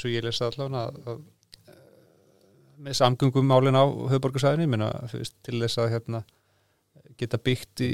[0.00, 1.20] svo ég lesa allavega að, að
[1.70, 1.76] eh,
[2.82, 4.88] með samgöngum málin á höfuborgarsæðinu, ég meina,
[5.46, 6.22] til þess að hérna,
[7.20, 7.92] geta byggt í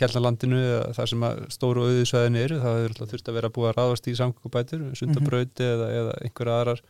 [0.00, 3.70] kjarnalandinu eða það sem að stóru auðisvæðinu eru, það hefur alltaf þurft að vera búið
[3.70, 6.84] að ráðast í samgöngubætur, sundabrauti eða, eða einhverja aðrar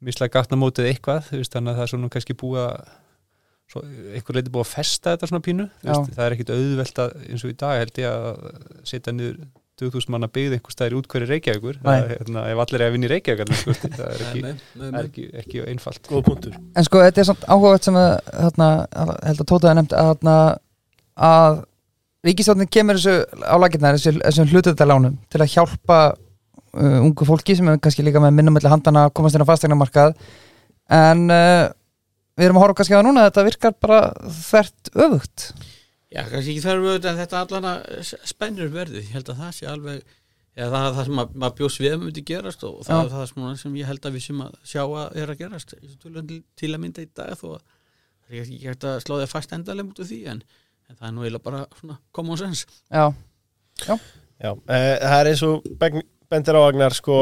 [0.00, 2.92] mislega gatnamótið eitthvað, þú veist, þannig að það er svona kannski búið að
[3.70, 3.84] svo,
[4.16, 7.44] einhver leiti búið að festa þetta svona pínu, veist, það er ekkit auðvelt að eins
[7.46, 9.40] og í dag held ég að setja niður
[9.80, 11.28] 2000 manna byggð einhver staðir út hverju
[12.02, 13.12] er, hérna, ef allir er að vinna í
[13.60, 15.00] sko, það er ekki, Nei, nei, nei.
[15.06, 16.02] ekki, ekki einfalt.
[16.10, 16.58] Góð punktur.
[16.76, 18.68] En sko þetta er samt áhugavert sem að hérna,
[19.24, 20.50] held að Tóta er nefnt að,
[21.30, 21.62] að
[22.26, 27.68] ríkistjórnin kemur þessu á lakirnar þessu, þessum hlutöldarlánum til að hjálpa uh, ungu fólki sem
[27.70, 30.14] er kannski líka með minnum melli handana að komast inn á fastegnamarkað
[30.92, 31.66] en uh,
[32.36, 34.00] við erum að horfa kannski á það núna að þetta virkar bara
[34.40, 35.50] þvert öfugt.
[36.10, 39.52] Já, kannski ekki þarf auðvitað en þetta allan að spennur verðið, ég held að það
[39.56, 39.98] sé alveg
[40.60, 43.02] eða það er það sem að, maður bjóst við að myndi gerast og það Já.
[43.02, 45.76] er það sem, sem ég held að við sem að sjá að er að gerast.
[46.60, 49.14] Til að mynda í dag þó að það er ekki hægt að slá
[50.90, 52.66] en, það er nú eiginlega bara svona common sense.
[52.90, 53.06] Já,
[54.40, 55.66] Já, eh, það er eins og
[56.30, 57.16] bendir á Agnar sko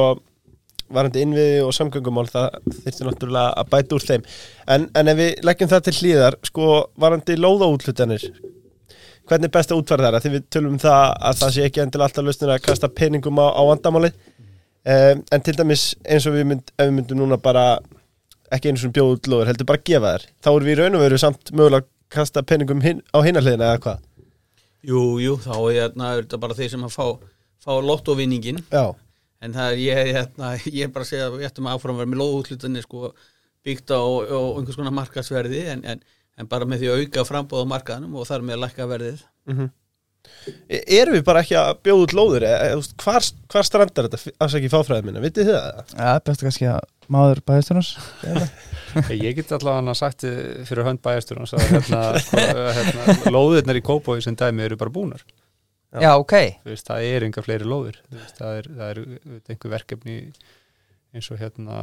[0.88, 4.28] varandi innviði og samgöngumál það þyrfti náttúrulega að bæta úr þeim.
[4.70, 8.24] En, en ef við leggjum það til hlýðar sko varandi lóðaútlutanir
[9.28, 11.82] hvernig er best að útfæra það því við tölum um það að það sé ekki
[11.82, 16.38] endilega alltaf lausnir að kasta peningum á, á vandamáli um, en til dæmis eins og
[16.38, 17.66] við, mynd, ef við myndum núna bara
[18.54, 20.26] ekki einu svona bjóð útlóður heldur bara að gefa þær.
[20.40, 23.82] Þá erum við í raun og veru samt mögulega kasta peningum hin, á hinarliðina eða
[23.86, 24.04] hvað
[24.88, 27.06] Jú, jú, þá er hérna, er þetta bara þeir sem að fá,
[27.64, 28.84] fá lottovinningin Já,
[29.42, 31.98] en það er ég, hérna, ég er bara að segja að við ættum að áfram
[31.98, 33.10] vera með lóðútlutinni sko,
[33.66, 36.04] byggt á, á einhvers konar markaðsverði en, en,
[36.38, 39.26] en bara með því að auka frambóð á markaðanum og þar með að lækka verðið
[40.68, 42.44] E- Erum við bara ekki að bjóða út lóður?
[42.44, 44.32] E, e, hvar, hvar strandar þetta?
[44.44, 45.92] Afsaki fáfræðið minna, vitið þið það?
[45.98, 46.82] ja, bestu kannski að
[47.12, 47.90] maður bæðistunars
[49.12, 50.24] Ég get allavega sagt
[50.68, 52.02] fyrir hönd bæjastur að hérna,
[52.78, 55.24] hérna, lóðirnar í Kópói sem dæmi eru bara búnar.
[55.92, 56.34] Já, ok.
[56.64, 57.98] Þú veist, það er enga fleiri lóðir.
[58.08, 59.02] Þú veist, það er, það er
[59.54, 60.16] einhver verkefni
[61.16, 61.76] eins og hérna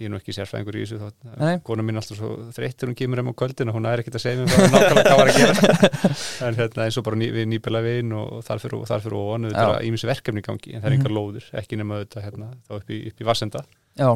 [0.00, 3.28] ég er nú ekki sérfæðingur í þessu kona mín alltaf svo þreyttur hún kemur heim
[3.28, 5.90] á kvöldin og hún er ekkert að segja mér hvað nákvæmlega hvað var að gera.
[6.48, 9.18] En hérna eins og bara ný, við nýbila veginn og þar fyrir og þar fyrir
[9.20, 9.52] og hann Já.
[9.58, 11.18] auðvitað ímis verkefni gangi en það er engar Mhm.
[11.20, 13.64] lóðir, ekki nema auðvitað hérna, þá upp í, upp í Vassenda.
[14.00, 14.08] Já,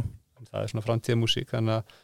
[0.47, 1.99] það er svona framtíðamúsík þannig að,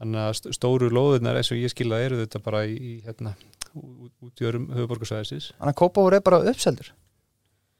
[0.00, 3.34] þannig að st- stóru lóðirnar eins og ég skilða eru þetta bara í, í hérna,
[3.74, 6.92] út, út í örum höfuborgarsvæðisins þannig að Kópavur er bara uppseldur?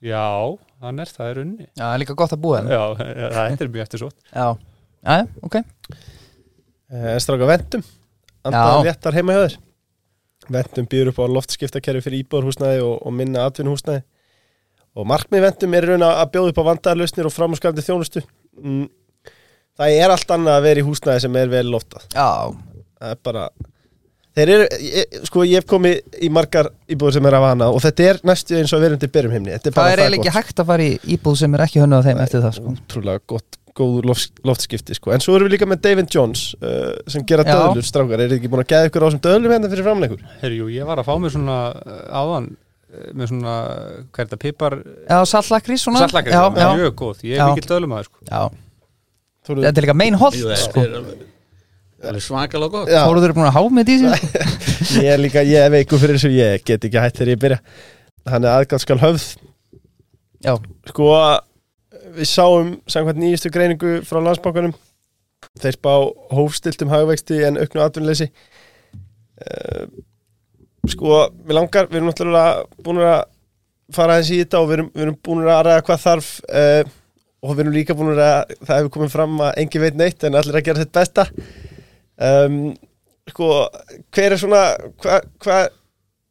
[0.00, 0.24] Já,
[0.80, 3.64] hann er, það er unni Já, það er líka gott að búa þeim Já, það
[3.66, 4.46] er mjög eftir svo Já,
[5.04, 5.58] já, ok.
[6.90, 7.82] Eh, stráka vendum
[8.48, 9.56] Andaði léttar heima hjá þér.
[10.50, 14.00] Vendum býður upp á loftskiptakerfi fyrir íbúðarhúsnæði og, og minna atvinnuhúsnæði.
[14.96, 18.22] Og markmið vendum er í raun að bjóða upp á vandarlausnir og framúskafandi þjónustu.
[18.56, 18.86] Mm,
[19.78, 22.30] Það er allt annað að vera í húsnæði sem er vel loftað Já,
[23.00, 23.44] það er bara
[24.36, 27.82] þeir eru, ég, sko ég hef komið í margar íbúður sem er af hana og
[27.84, 30.62] þetta er næstu eins og verðandi byrjum heimni þetta er það er eiginlega ekki hægt
[30.62, 32.74] að fara í íbúð sem er ekki hönnuð á þeim eftir það sko.
[32.94, 35.14] trúlega gott, góður loft, loftskipti sko.
[35.16, 37.52] en svo erum við líka með David Jones uh, sem gera Já.
[37.56, 40.24] döðlur strákar, er þið ekki búin að geða ykkur á þessum döðlum hérna fyrir framleikur?
[40.44, 43.58] Herjú, ég var að fá mér svona uh, áðan uh, með svona,
[44.14, 47.46] hvað er þetta, pipar Já, saltlakri svona saltlakar, Já, já, mjög góð, ég Já.
[47.48, 48.26] er mikill dölum aður sko.
[48.30, 48.42] já
[49.48, 50.84] Þetta er líka mein holt Jú, sko.
[50.84, 50.96] er
[52.00, 52.90] það er svakalega gott.
[52.90, 53.96] Já, Fóruður búin að há með því
[55.04, 57.58] ég er líka, ég er veiku fyrir þessu ég get ekki hætt þegar ég byrja.
[58.30, 59.26] Hann er aðgátt skal höfð.
[60.40, 60.54] Já,
[60.88, 61.08] sko
[62.16, 64.72] við sáum samkvæmt nýjustu greiningu frá landsbankanum
[65.60, 65.92] þeir spá
[66.34, 68.28] hófstiltum hagvexti en auknu atvinnleysi
[69.44, 69.84] uh,
[70.88, 73.20] sko við langar, við erum náttúrulega búin að
[73.94, 76.32] fara aðeins í þetta og við erum, við erum búin að ræða hvað þarf.
[76.46, 76.96] Uh,
[77.40, 80.38] og við erum líka búin að það hefur komið fram að engin veit neitt en
[80.38, 81.26] allir að gera þetta besta.
[82.20, 82.58] Um,
[83.30, 83.50] sko
[84.12, 84.62] hver er svona
[85.00, 85.58] hvað hva,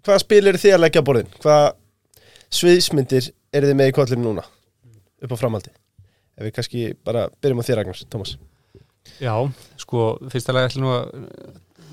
[0.05, 1.31] hva spil eru þið að leggja á borðin?
[1.41, 1.65] Hvað
[2.59, 4.45] sviðsmyndir eru þið með í kollinu núna
[5.19, 5.73] upp á framaldi
[6.39, 8.35] ef við kannski bara byrjum á þér Ragnars, Tómas
[9.19, 9.33] Já,
[9.79, 11.09] sko, fyrsta lega ætlum nú að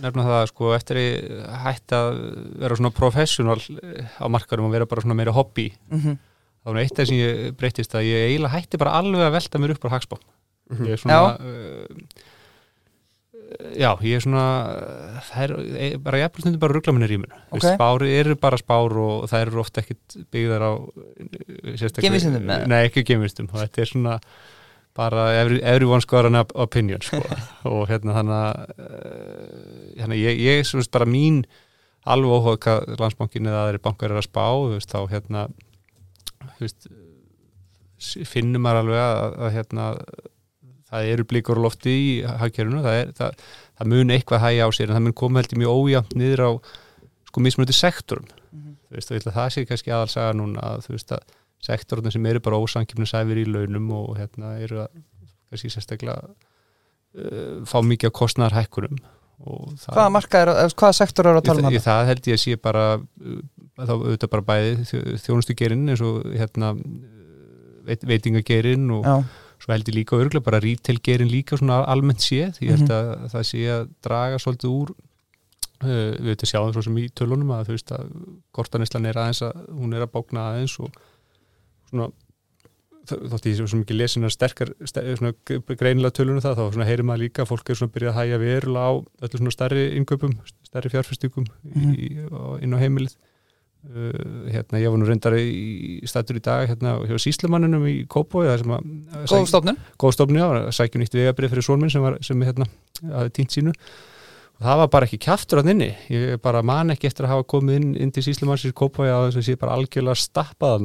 [0.05, 2.19] nefna það að sko eftir ég hætti að
[2.61, 6.19] vera svona professional eh, á markarum og vera bara svona meira hobby mhm
[6.67, 9.61] þá var eitt af sem ég breytist að ég eiginlega hætti bara alveg að velta
[9.63, 10.19] mér upp á hagspá
[10.67, 10.83] Mhm.
[10.89, 11.87] ég er svona uh,
[13.79, 17.31] já, ég er svona uh, það er eh, bara jafnvel stundum bara ruggla minni rýmur
[17.37, 17.61] Ok.
[17.61, 17.77] okay.
[17.77, 22.67] spári eru bara spár og það eru ofta ekkit byggðar á eh, eða?
[22.67, 24.17] Nei, ekki geimvistum og þetta er svona
[24.97, 27.21] bara every, everyone's got an op- opinion sko.
[27.71, 31.45] og hérna þannig að uh, hérna, ég, ég er svona bara mín
[32.07, 35.47] alveg óhuga hvað landsbankin eða aðri bankar er að spá veist, þá hérna
[36.61, 36.89] veist,
[38.29, 39.87] finnum maður alveg að, að hérna
[40.87, 43.47] það eru blíkur lofti í hagkerfinu það, er, það,
[43.79, 46.51] það mun eitthvað hægja á sér en það mun koma heldur mjög ójæmt niður á
[47.27, 48.29] sko mismunandi sektorum.
[48.87, 51.35] Þú veist, og að það sé kannski aðalsaga núna að veist að
[51.67, 55.01] sektorinn sem eru bara ósankjöfni sæfir í launum og hérna eru að
[55.51, 58.19] kannski sérstaklega uh, fá mikið á
[58.55, 59.01] það,
[59.37, 61.85] Hvaða marka er, hvaða sektor er að tala um þetta?
[61.91, 63.41] það held ég að sé bara uh,
[63.77, 64.71] þá auðvitað bara bæði
[65.27, 66.71] þjónustu gerinn eins og hérna
[67.87, 69.17] veit, veitingagerinn og Já,
[69.61, 72.97] svo held ég líka örgulega bara retail gerinn líka svona almennt séð ég held Mhm.
[72.97, 77.53] að það sé að draga svolítið úr uh, við veitum sjáum svo sem í tölunum
[77.57, 78.11] að þú veist að
[78.57, 80.91] kortanislan er aðeins að hún er að bókna aðeins og
[81.91, 82.09] svona
[83.13, 84.73] þótt ég mikið lesin að sterkar
[85.81, 88.41] greinilega tölunum það þá heyrir maður líka að fólk er svona að byrja að hæja
[88.43, 88.93] verulega á
[89.27, 90.35] öllu svona stærri innköpum,
[90.67, 91.95] stærri fjárfestingum Mhm.
[91.95, 93.17] í, á- inn á heimilið.
[93.87, 98.49] Uh, hérna, ég var nú reyndar í stættur í dag hérna hjá síslumanninum í Kópói
[98.49, 99.77] það sem að Góð stofnun.
[100.03, 102.67] Góð stofni á, að sækja nýtt vegabrið fyrir svonminn sem, var, sem hérna,
[103.05, 103.71] aðeins tínt sínu.
[104.57, 105.91] Og það var bara ekki kjaftur að inni.
[106.11, 109.39] Ég bara man ekki eftir að hafa komið inn, inn til síslumannsins Kópói að þess
[109.39, 110.81] að sé bara algjörlega stappað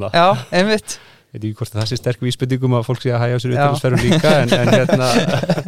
[1.32, 3.56] veit ekki hvort að það sé sterk vísbendingum að fólk sé að hægja sér Já.
[3.56, 5.08] utanlandsferðum líka en, en hérna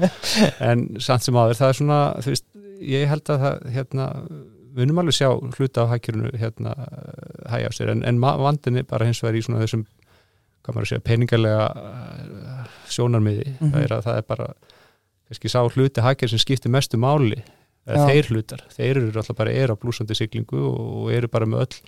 [0.70, 2.46] en samt sem aður það er svona þú veist,
[2.94, 4.08] ég held að það hérna,
[4.74, 6.74] við unum alveg sjá hluta á hækjörunu hérna
[7.54, 9.86] hægja sér en, en vandinn er bara hins vegar í svona þessum
[10.64, 13.72] hvað maður að segja, peningarlega uh, sjónarmiði Mhm.
[13.74, 14.46] það er að það er bara
[15.28, 17.40] kannski sá hluti hækjör sem skiptir mestu máli
[17.84, 21.80] þeir hlutar, þeir eru alltaf bara er á blúsandi siglingu og eru bara með öll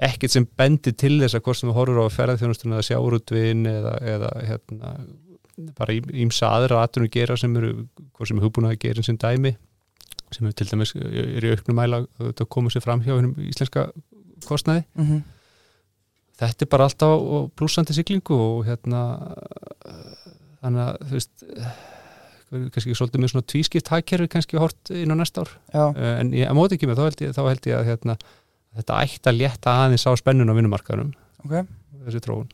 [0.00, 3.96] ekkert sem bendir til þess að hvort sem við horfum á ferðarþjónustuna eða sjáurútvin eða,
[4.14, 4.92] eða hérna,
[5.76, 7.74] bara ímsa aðra aðtunum gera sem eru
[8.14, 9.56] hvort sem er hugbúin að gera sem dæmi
[10.30, 13.90] sem er til dæmis er í auknum mæla að koma sér fram hjá hennum íslenska
[14.46, 14.86] kostnaði.
[14.94, 15.20] Mm
[16.40, 19.00] þetta er bara alltaf á blúsandi siglingu og hérna
[20.60, 21.44] þannig að þú veist
[22.74, 25.52] kannski svolítið með svona tvískipt hagkerfi kannski hort inn á næsta ár.
[25.70, 28.16] Já, Eh, en ég, móti ekki með þá held ég, þá held ég að hérna,
[28.78, 31.12] þetta ætti að létta aðeins á spennun á vinnumarkaðunum
[31.44, 31.68] ok.
[32.06, 32.48] Þessi tróun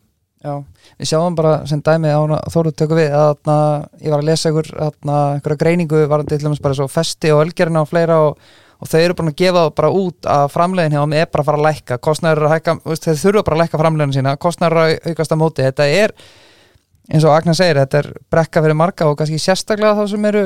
[0.46, 0.60] Já,
[1.00, 2.20] við sjáum bara sem dæmi á
[2.52, 3.56] Þóru tökum við að atna,
[4.04, 7.42] ég var að lesa ykkur atna, ykkur greiningu varandi til dæmis bara svo festi og
[7.46, 8.42] ölgerina og fleira og,
[8.78, 11.48] og þau eru búin að gefa bara út að framlegin hjá þeim er bara að
[11.48, 11.98] fara að lækka.
[12.04, 14.34] Kostnæður að hækka, þeir þurfa bara að lækka framlegin sína.
[14.44, 15.64] Kostnæður að aukast að móti.
[15.66, 16.14] Þetta er,
[17.10, 20.44] eins og Agnar segir þetta er brekka fyrir marga og kannski sérstaklega þá sem eru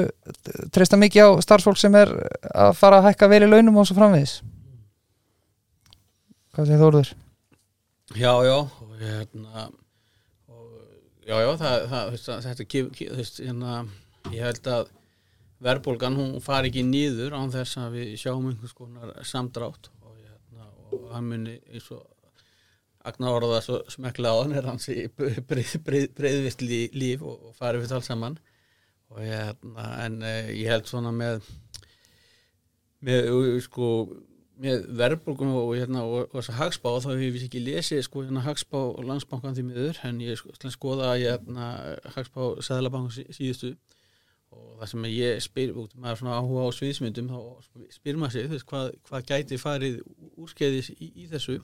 [0.72, 2.14] treysta mikið á starfsfólk sem er
[2.54, 4.38] að fara að hækka vel í launum og svo framvegis
[6.60, 7.10] Hvað segir Þóruður?
[8.20, 9.62] Já, já, og hérna
[10.50, 10.64] og,
[11.24, 12.66] já, já, það, það þetta
[13.16, 13.76] veist, hérna
[14.34, 14.90] ég held að
[15.64, 20.68] verðbólgan hún fari ekki nýður án þess að við sjáum einhvers konar samdrátt og, hérna,
[20.98, 22.04] og hann muni eins og
[23.08, 25.06] Agnar orða svo smekla á hann er hans í
[26.60, 28.36] lí- líf og, og farið við alls saman
[29.08, 31.40] og hérna, en eh, ég held svona með
[33.00, 33.30] með
[33.64, 33.88] sko
[34.60, 38.42] með verðbólgun og, hérna, og, þess að hagspá þá hefur við ekki lesið sko hérna
[38.44, 41.70] hagspá og landsbankan því miður en ég sko, ætla að skoða hérna
[42.16, 43.72] hagspá Sæðlabankan sí, síðustu.
[44.50, 47.38] Og það sem ég spyr út maður svona áhuga á sviðsmyndum þá
[47.94, 50.00] spyr maður sig veist, hvað, hvað gæti farið
[50.34, 51.60] úrskeiðis í, í þessu?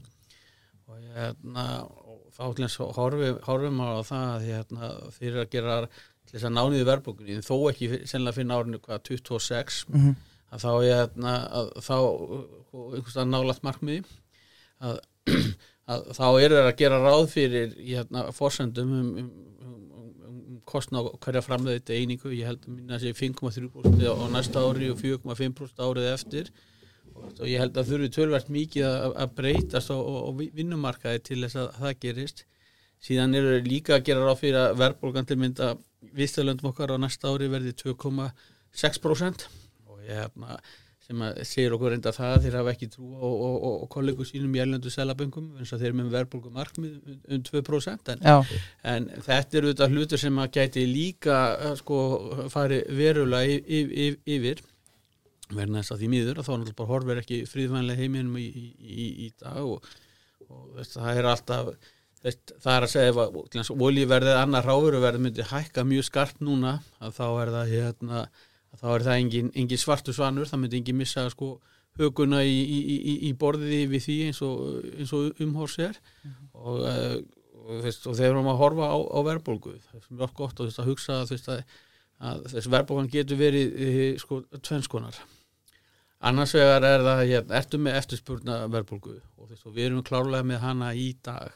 [0.87, 5.51] Og hérna og þá til þess að horfum, horfum á það að hérna, fyrir að
[5.57, 10.26] gera til þess að nániði verðbólgunni þó ekki sennilega fyrir árinu hvað 26 Mm -hmm.
[10.53, 14.05] Að þá ég hérna, að þá einhverstað nálægt markmiði
[14.85, 15.01] að,
[15.93, 19.29] að þá er það að gera ráð fyrir hérna, forsendum um, um,
[19.67, 19.75] um,
[20.29, 24.65] um, um kostna hverja framleiðið einingu, ég held að minna að sé 5,3% á næsta
[24.65, 26.51] ári og 4,5% árið eftir.
[27.17, 31.39] Og, ég held að þurfi tölvært mikið að, að breytast á, á, á vinnumarkaði til
[31.47, 32.43] þess að það gerist.
[33.07, 35.71] Síðan eru líka að gera ráð fyrir að verðbólgan til mynda
[36.17, 39.47] viðstælöndum okkar á næsta ári verði 2,6%
[40.11, 40.59] hefna
[41.07, 43.91] sem að segir okkur reynda það að þeir hafa ekki trú og, og, og, og
[43.95, 48.11] kollegu sínum í erlendu selaböngum eins og þeir eru með verðbólgu markmið um, um 2%
[48.17, 48.25] en,
[48.95, 51.99] en þetta eru þetta hlutur sem að gæti líka eh, sko
[52.51, 54.65] fari verulega y- y- y- yfir.
[55.55, 58.47] Verðin þess að því miður að þá náttúrulega bara horfir ekki fríðvænlega heiminum í,
[58.83, 59.87] í, í, dag og,
[60.51, 61.71] og veist, það er alltaf
[62.27, 67.27] það er að segja ef olíuverðið annar ráveruverð myndi hækka mjög skarpt núna að þá
[67.45, 68.25] er það hérna,
[68.77, 71.55] þá er það engin, engin svartu svanur það myndi engin missa sko
[71.97, 74.59] höguna í, í, í, í borðið við því eins og,
[74.99, 75.97] eins og umhórs er.
[76.53, 77.17] Og, uh,
[77.63, 80.69] og, veist, og þeir eru að horfa á, á verðbólgu það er mjög gott og
[80.69, 81.79] þess að hugsa veist, að,
[82.31, 85.19] að þess verðbólgan getur verið eh, sko tvennskonar
[86.27, 90.47] annars vegar er það hérna, ertu með eftirspurna verðbólgu og, þess, og við erum klárlega
[90.47, 91.55] með hana í dag.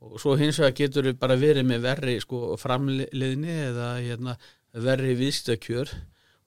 [0.00, 4.36] Og svo hins vegar getur við bara verið með verri sko framleiðni eða hérna,
[4.72, 5.92] verri viðstökkjör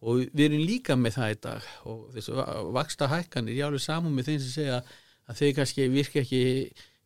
[0.04, 1.68] og við erum líka með það í dag.
[1.90, 4.82] Og þessu vaksta hækkanir ég alveg saman með þeim sem segja
[5.30, 6.44] að þeir kannski virka ekki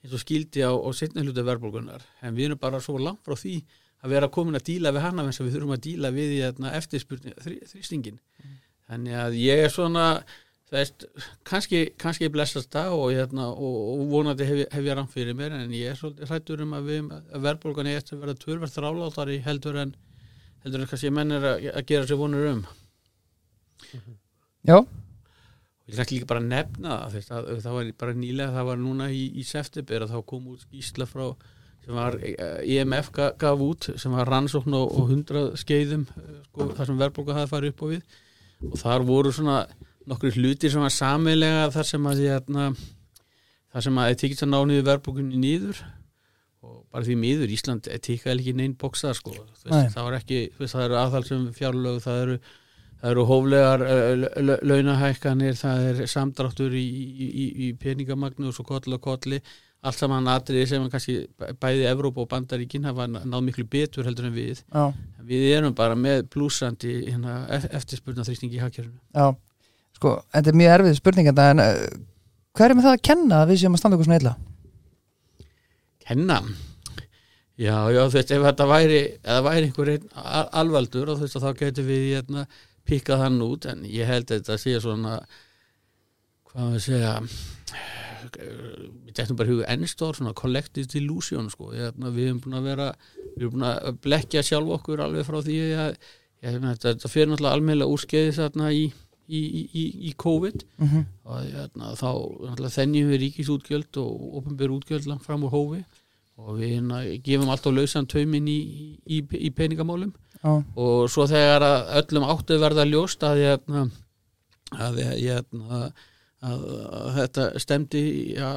[0.04, 3.36] eins og skildi á, á setna hluta verðbólgunar en við erum bara svo langt frá
[3.38, 3.60] því
[4.06, 6.74] að vera komin að díla við hana eins og við þurfum að díla við hérna,
[6.78, 8.20] eftirspurni þrý, þrýstingin
[8.88, 10.06] þannig að ég er svona
[10.72, 11.08] veist,
[11.48, 15.58] kannski, kannski blessast það og, hérna, og, og vonandi hef, hef ég rann fyrir mér
[15.58, 16.92] en ég er svolítið hrættur um að,
[17.34, 19.96] að verðbólgan er eftir að vera törverð þrálátari heldur en
[20.64, 22.68] heldur en kannski menn er að, að gera sér vonur um
[24.68, 24.78] já,
[25.88, 28.82] ég ætla líka bara að nefna það veist, að, það var bara nýlega, það var
[28.84, 31.28] núna í, í september að þá kom út skýsla frá
[31.88, 36.68] sem var eh, IMF ga- gaf út sem var rannsókn á, 100 skeiðum eh, sko,
[36.76, 38.18] þar sem verðbólga hafi farið upp á við.
[38.68, 39.62] Og þar voru svona
[40.10, 42.66] nokkru hlutir sem var samilega þar sem að hérna,
[43.72, 45.80] það sem að tekist að ná niður verðbúkunni nýður
[46.68, 49.36] og bara því miður Ísland tekkaði ekki neinn bókstað sko.
[49.64, 52.38] Það, var ekki, það eru aðhalsum fjárlög það eru,
[53.02, 54.26] það eru hóflegar uh,
[54.66, 59.42] launahækkanir það er samdráttur í, í, í, peningamagnu og svo koll og kolli.
[59.86, 61.20] Allt saman atriði sem kannski
[61.62, 64.64] bæði Evrópa og Bandaríkin hafa náð miklu betur heldur en við.
[64.74, 64.88] Já,
[65.30, 67.44] við erum bara með blúsandi hérna,
[67.78, 69.28] eftirspurna þrýstingi í hagkjörnu já.
[69.98, 71.74] Sko, þetta er mjög erfið spurning en uh,
[72.58, 74.34] hvað er með það að kenna að við séum að standa ykkur svona illa?
[76.08, 76.40] Henna
[77.58, 81.26] Já, já, þú veist, ef þetta væri eða væri einhver einn al- alvaldur og þú
[81.26, 82.44] veist, þá getur við hérna
[82.88, 85.20] pikkað hann út, en ég held að þetta sé svona
[86.48, 87.16] hvað við segja
[88.28, 92.88] við teknum bara huga ennstór, svona collective delusion, sko, hérna, við erum búin að vera
[93.36, 97.32] við erum búin að blekja sjálf okkur alveg frá því að ég, þetta, þetta fyrir
[97.32, 98.84] náttúrulega almeinlega úrskeiði þarna í,
[99.28, 100.66] í, í, í, COVID.
[100.82, 102.12] Mm og hérna, þá
[102.78, 105.82] þennjum við ríkisútgjöld og ofinbjör útgjöld langt fram úr hófi.
[106.38, 108.60] Og við hérna, gefum alltaf lausan taumin í,
[109.06, 110.14] í, í peningamálum
[110.44, 113.84] Já, og svo þegar að öllum áttu verða ljóst að, hérna,
[114.78, 115.80] að, hérna,
[116.46, 116.66] að,
[117.02, 118.04] að þetta stemdi
[118.38, 118.52] ja,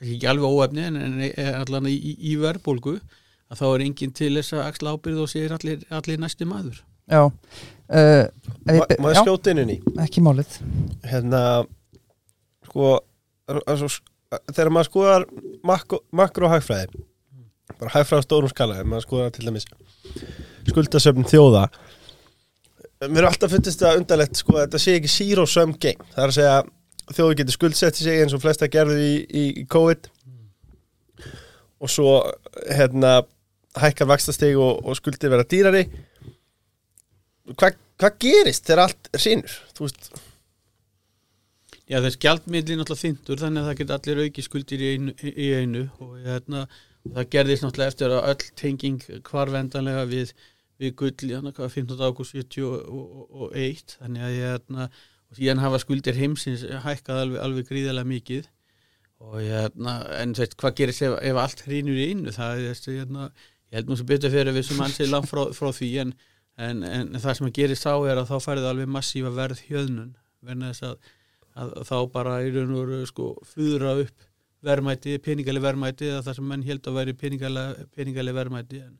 [0.00, 2.96] ekki alveg óefni en, en allan í, í, í verbólgu
[3.48, 6.80] að þá er enginn til þess að axla ábyrð og sér allir, allir næsti maður.
[7.08, 7.22] Já.
[7.88, 8.24] Uh,
[8.68, 9.78] ég- Má ég skjóta inn í.
[10.04, 10.58] Ekki málið.
[11.08, 11.40] Hérna
[12.68, 12.98] sko
[13.48, 15.24] þegar maður skoðar
[15.64, 17.00] makro, makro hagfræði
[17.76, 19.68] bara hagfræði á stórum skala ef maður skoðar til dæmis
[20.68, 21.68] skuldasöfn þjóða.
[23.06, 26.08] Mér er alltaf fundist það undarlegt sko að þetta sé ekki zero sum game.
[26.14, 29.66] Það er að segja þjóðu getur skuldsett sig eins og flesta gerðu í, í, í
[29.70, 30.08] COVID.
[31.78, 32.16] Og svo
[32.66, 33.20] hérna
[33.78, 35.84] hækkar vaxtasteg og, og skuldir vera dýrari.
[37.54, 40.10] Hvað hva gerist þegar allt rínur þú veist
[41.88, 45.46] Já þess gjaldmiðli náttúrulega þyndur þannig að það geta allir auki skuldir í einu, í
[45.56, 45.84] einu.
[46.04, 46.66] Og hérna,
[47.16, 50.32] það gerðist náttúrulega eftir að öll tenging hvarvendanlega við,
[50.80, 52.04] við gull hérna, hvað, 15.
[52.04, 54.88] ágúst 71 þannig að hérna,
[55.28, 58.48] og síðan hafa skuldir heimsins hækkað alveg, alveg gríðarlega mikið.
[59.18, 62.32] Og hérna, en þú veist, hvað gerist ef, ef allt hrýnur í einu?
[62.34, 63.28] Það er þessi, hérna,
[63.68, 66.14] ég held nú sem betur fyrir við sem ansið langt frá, frá því en,
[66.68, 70.12] en, en það sem að gerist þá er að þá færið alveg massífa verð hjöðnun
[70.46, 71.14] verna þess að
[71.58, 74.27] að þá bara í raun og veru sko fúðra upp
[74.68, 78.96] verðmæti, peningali verðmæti eða það sem menn held að væri peningali, verðmæti en,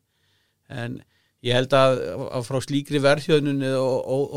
[0.68, 1.00] en
[1.46, 2.00] ég held að,
[2.34, 3.82] að frá slíkri verðhjöðnun eða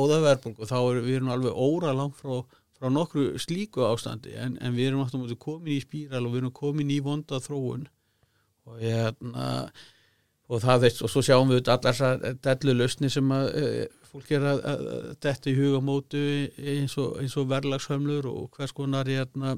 [0.03, 2.43] óðaverðbungu þá er við erum alveg óra langt frá,
[2.77, 6.53] frá nokkru slíku ástandi en, en við erum alltaf komin í spíral og við erum
[6.61, 7.87] komin í vonda þróun
[8.69, 9.47] og ég hérna
[10.51, 13.67] og það og svo sjáum við allar þessar dellu lausni sem að e,
[14.11, 16.23] fólk er að, að, að detta í hugamótu
[16.73, 19.55] eins og, og verðlagshömlur og hvers konar hérna,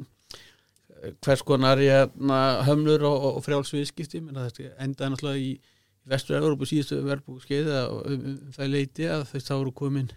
[1.24, 7.00] hvers konar hérna, hömlur og, og frjálsviðskipti þetta endaði náttúrulega í, í vestur Európu síðustu
[7.06, 10.12] verðbúk skeiða og um, um, það leiti að þess þá eru komin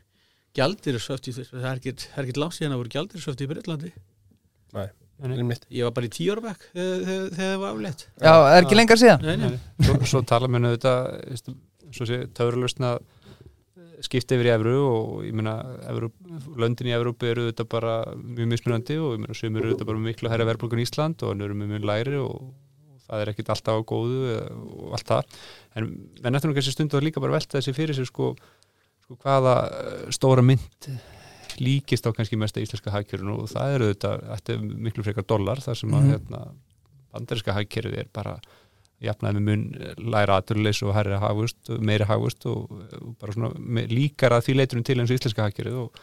[0.57, 3.93] gjaldirisöft í þess það er ekkert langt síðan að voru gjaldirisöft í Breitlandi
[4.77, 4.89] Nei,
[5.23, 5.67] einmitt.
[5.73, 8.07] ég var bara í tíorbæk þegar, það var aflétt.
[8.21, 9.23] Já, er ekki lengar síðan.
[9.25, 9.61] Nei, nei.
[9.87, 11.53] Svo, svo tala mér auðvitað veist,
[11.97, 12.97] svo sé töfralustna
[14.05, 15.55] skipta yfir í Evru og ég meina
[16.61, 20.03] löndin í Evrópu eru auðvitað bara mjög mismunandi og ég meina sem eru auðvitað bara
[20.05, 22.53] miklu hærra verðbólgun í Ísland og hann eru með mjög læri og,
[23.07, 24.21] það er ekkit alltaf á góðu
[24.83, 25.37] og allt það
[25.79, 25.91] en
[26.25, 28.33] menn eftir nú kannski stundu að líka bara velta þessi fyrir sér sko,
[29.07, 30.89] sko hvaða eh, stóra mynd
[31.63, 35.63] líkist á kannski mesta íslenska hagkjörun og það eru auðvitað þetta er miklu frekar dólar
[35.65, 36.11] þar sem að Mhm.
[36.17, 36.41] hérna,
[37.15, 38.35] bandarinska hagkjörið er bara
[39.05, 39.65] jafnaði með mun
[40.15, 42.71] læra aturleis og hærri hagvust, meiri hagvust og,
[43.01, 46.01] og bara svona með, líkar að því leiturum til eins og íslenska hagkerið og,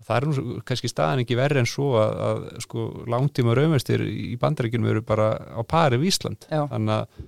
[0.00, 4.04] og það er nú kannski staðan ekki verri en svo að, að sko langtíma raumestir
[4.04, 7.24] í bandaríkjunum eru bara á pari við Ísland þannig að,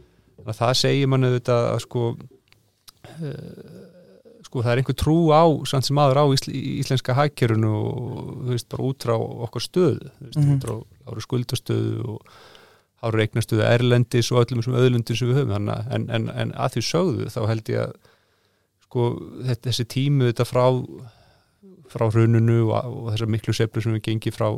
[0.46, 3.84] að það segir mann auðvitað að sko uh,
[4.46, 8.68] sko það er einhver trú á samt sem aður á íslenska hagkerunu og þú veist
[8.70, 10.52] bara út frá okkar stöðu þú veist, Mhm.
[10.54, 10.76] út frá
[11.10, 12.36] ára skuldastöðu og
[13.06, 15.70] ára reiknastuðu erlendis og öllum þessum öðlundin sem við höfum.
[15.70, 17.94] En, en, en að því sögðu þá held ég að
[18.86, 19.06] sko
[19.46, 20.66] þetta, þessi tímu þetta frá
[21.90, 24.48] frá hrununu og, og þessar miklu seflu sem við gengi frá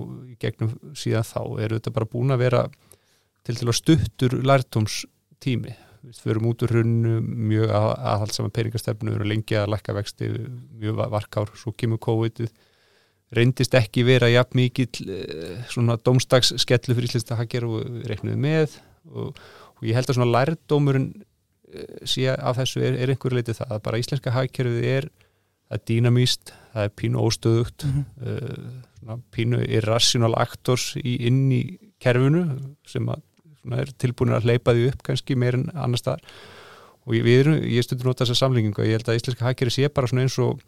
[0.41, 2.63] gegnum síðan þá eru þetta bara búin að vera
[3.47, 5.75] til til að stuttur lærtómstími
[6.09, 10.29] við förum út úr hrununu mjög að, aðhaldsama peningastefnu, við erum lengi að lækka vexti
[10.79, 12.53] mjög varkár, svo kemur COVID-ið
[13.35, 18.11] reyndist ekki vera jafn mikill eh, svona dómstags skellu fyrir íslenskt að haggjara og við
[18.13, 18.79] reiknuðum með
[19.13, 19.41] og,
[19.79, 21.09] og ég held að svona lærdómurinn
[21.75, 25.11] eh, sé af þessu er, er einhverju leiti það að bara íslenska hagkerfið er
[25.69, 28.05] er dýnamíst, það er pínu óstöðugt Mhm.
[28.25, 31.63] uh, svona pínu irrational actors í, inn í
[32.01, 32.47] kerfinu
[32.89, 33.21] sem að,
[33.77, 36.25] er tilbúinir að hleypa því upp kannski meir en annar staðar
[37.05, 39.75] og ég, við erum, ég stundur nota þessa samlingingu og ég held að íslenska hagkerri
[39.75, 40.61] sé bara svona eins og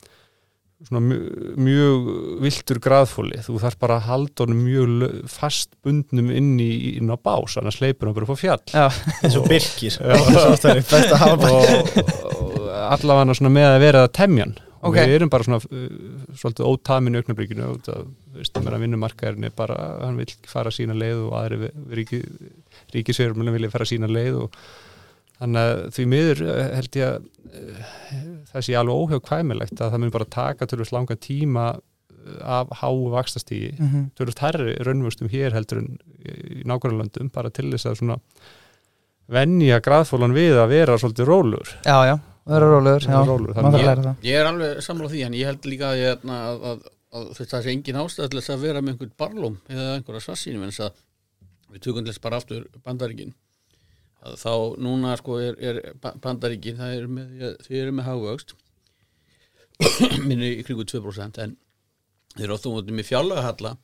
[1.04, 1.24] mjög,
[1.60, 2.06] mjög
[2.40, 7.58] viltur graðfóli, þú þarf bara að halda honum mjög fastbundnum inn, í, inn á bás,
[7.60, 8.62] annars leipur hann bara upp á fjall.
[8.72, 8.86] Já,
[9.20, 9.46] eins og
[10.64, 10.80] það er
[11.52, 12.66] og
[12.96, 14.56] allavega svona með að vera að temjan.
[14.80, 14.96] Og Ok.
[14.96, 15.88] við erum bara svona uh,
[16.40, 17.20] svolítið ótamin í
[17.84, 18.06] það,
[18.38, 19.76] veist, að vinnumarkaðurinn er bara,
[20.06, 21.68] hann vil fara sína leið og aðri
[21.98, 22.22] ríki,
[22.94, 24.56] ríkisverðum vilja fara sína leið og
[25.40, 27.92] þannig að því miður eh, held ég að eh,
[28.50, 33.10] það sé alveg óhjóðkvæmilegt að það mun bara taka tölvist langa tíma eh, af háu
[33.14, 38.18] vakstastígi mhm, tölvist hærri raunvöxtum hér heldur en í nákvæmlandum bara til þess að svona
[39.30, 43.74] venja graðfólan við að vera svolítið rólur já, já, er Já, Vera rólegur, maður þarf
[43.74, 46.64] að ég, ég er alveg sammála því en ég held líka að, ég, að, að,
[46.70, 46.80] að,
[47.20, 50.64] að það sé engin ástæð til þess að vera með einhvern barlóm eða einhverja svassínu
[50.64, 51.04] en þess að
[51.70, 53.30] við tökum þess bara aftur bandaríkin.
[53.30, 53.49] að
[54.20, 54.52] þá
[54.82, 58.56] núna sko er, er Ba- bandaríkin það er með, þau eru með hagvöxt.
[60.28, 61.56] Minni í kringu 2% en
[62.36, 63.76] þeir eru ofta mútið með fjárlagahalla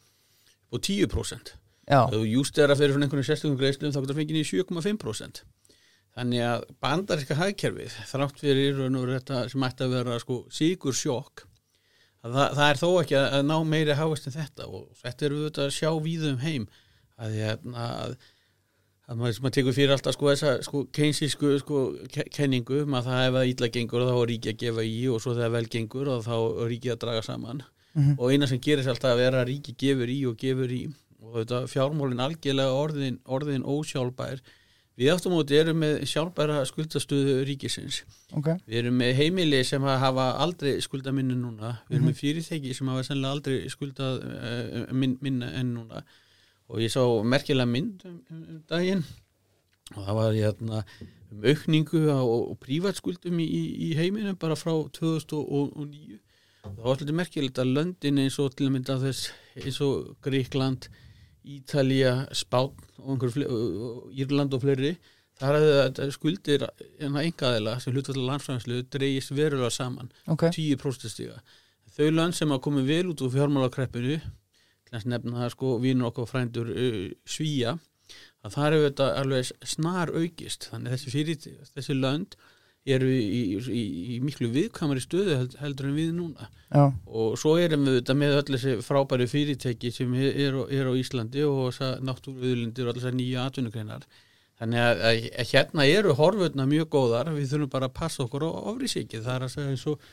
[0.72, 1.55] og 10%
[1.87, 5.43] Já, þú jústera fyrir svona einhvern sérstökum greiðslum þá getur fengið í 7,5%
[6.16, 11.47] þannig að bandaríska hagkerfið þrátt fyrir í þetta sem ætti að vera sko síkur sjokk
[12.26, 14.68] að það, það er þó ekki að, að ná meiri hafast en þetta.
[14.70, 16.66] Og þetta eru við að sjá víðum heim
[17.16, 18.16] að, hérna, að,
[19.07, 21.80] að maður, maður tekur fyrir alltaf sko þessa sko keinsísku sko
[22.11, 22.82] ke- kenningu.
[22.86, 25.54] Að það ef það ítla gengur þá er ríki að gefa í og svo þegar
[25.57, 27.62] vel gengur þá er ríki að draga saman.
[27.96, 28.18] Mhm.
[28.20, 30.82] og eina sem gerir sér alltaf að vera að ríki gefur í og gefur í.
[31.22, 34.40] Og þetta fjármólin algjörlega orðin, orðin ósjálfbær.
[34.98, 38.02] Við áttum móti erum með sjálfbæra skuldastöðu ríkisins.
[38.36, 38.48] Ok.
[38.68, 41.78] Við erum með heimili sem hafa aldrei skulda minni núna.
[41.88, 46.04] Við erum með fyrirtæki sem hafa sennilega aldrei skuldað uh, min, minna enn núna
[46.68, 49.04] og ég sá merkilega mynd um, um, um daginn.
[49.94, 50.82] Og það var hérna
[51.30, 53.48] um aukningu á, á prívatskuldum í,
[53.88, 56.20] í heiminum bara frá 2009
[56.66, 59.28] það var alltaf merkilegt að löndin eins og til að mynda þess
[59.62, 60.88] eins og Gríkland
[61.46, 64.96] Ítalía, Spán og og Írland og fleiri
[65.38, 66.64] þar hefði þetta skuldir
[66.98, 71.38] en engaðila sem hlutfallar landsfæðanslu dreigist verulega saman Ok, 10% stiga
[71.96, 74.18] þau lönd sem að komi vel út úr fjármálakreppinu
[74.95, 77.76] að nefna það sko vínur okkur frændur uh, svíja
[78.47, 81.41] að það eru þetta alveg snar aukist þannig þessi fyrir
[81.74, 82.37] þessi lönd
[82.87, 83.80] eru í, í,
[84.14, 86.47] í, miklu viðkamari stöðu held, heldur en við núna.
[86.70, 90.95] Já, og svo erum við þetta með öll þessi frábæri fyrirtæki sem er, er, á-
[90.95, 91.74] Íslandi og
[92.07, 94.07] náttúruviðlindir og allir þessar nýja atvinnugreinar.
[94.61, 98.47] Þannig að, að, að hérna eru horfurna mjög góðar við þurfum bara að passa okkur
[98.47, 100.07] á ofrísikið það er að segja eins og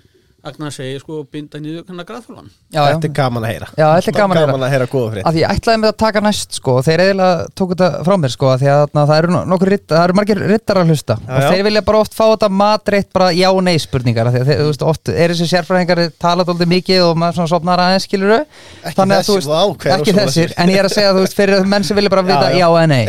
[0.43, 3.67] Agnar segir sko binda niður kannar já Þetta er gaman að heyra.
[3.79, 4.55] Já, þetta er gaman að heyra.
[4.67, 5.23] að heyra góða frétt.
[5.29, 8.17] Að því ég ætlaði með að taka næst sko og þeir eiginlega tóku þetta frá
[8.19, 10.91] mér sko af því að það eru no- nokkur ritt, það eru margir rittar að
[10.91, 11.17] hlusta.
[11.23, 11.49] Já, og já.
[11.53, 14.51] þeir vilja bara oft fá þetta matreitt bara já og nei spurningar af því að
[14.51, 18.09] þeir, þú veist, oft er þessi sérfræðingar talað alltaf mikið og maður svona sopnar aðeins
[18.09, 20.55] skilur Ekki þannig að þú þessi, veist, vá, hver ekki sér.
[20.59, 22.87] en ég er að segja þú veist fyrir menn sem vilja bara vita já, Já,
[22.91, 23.03] nei.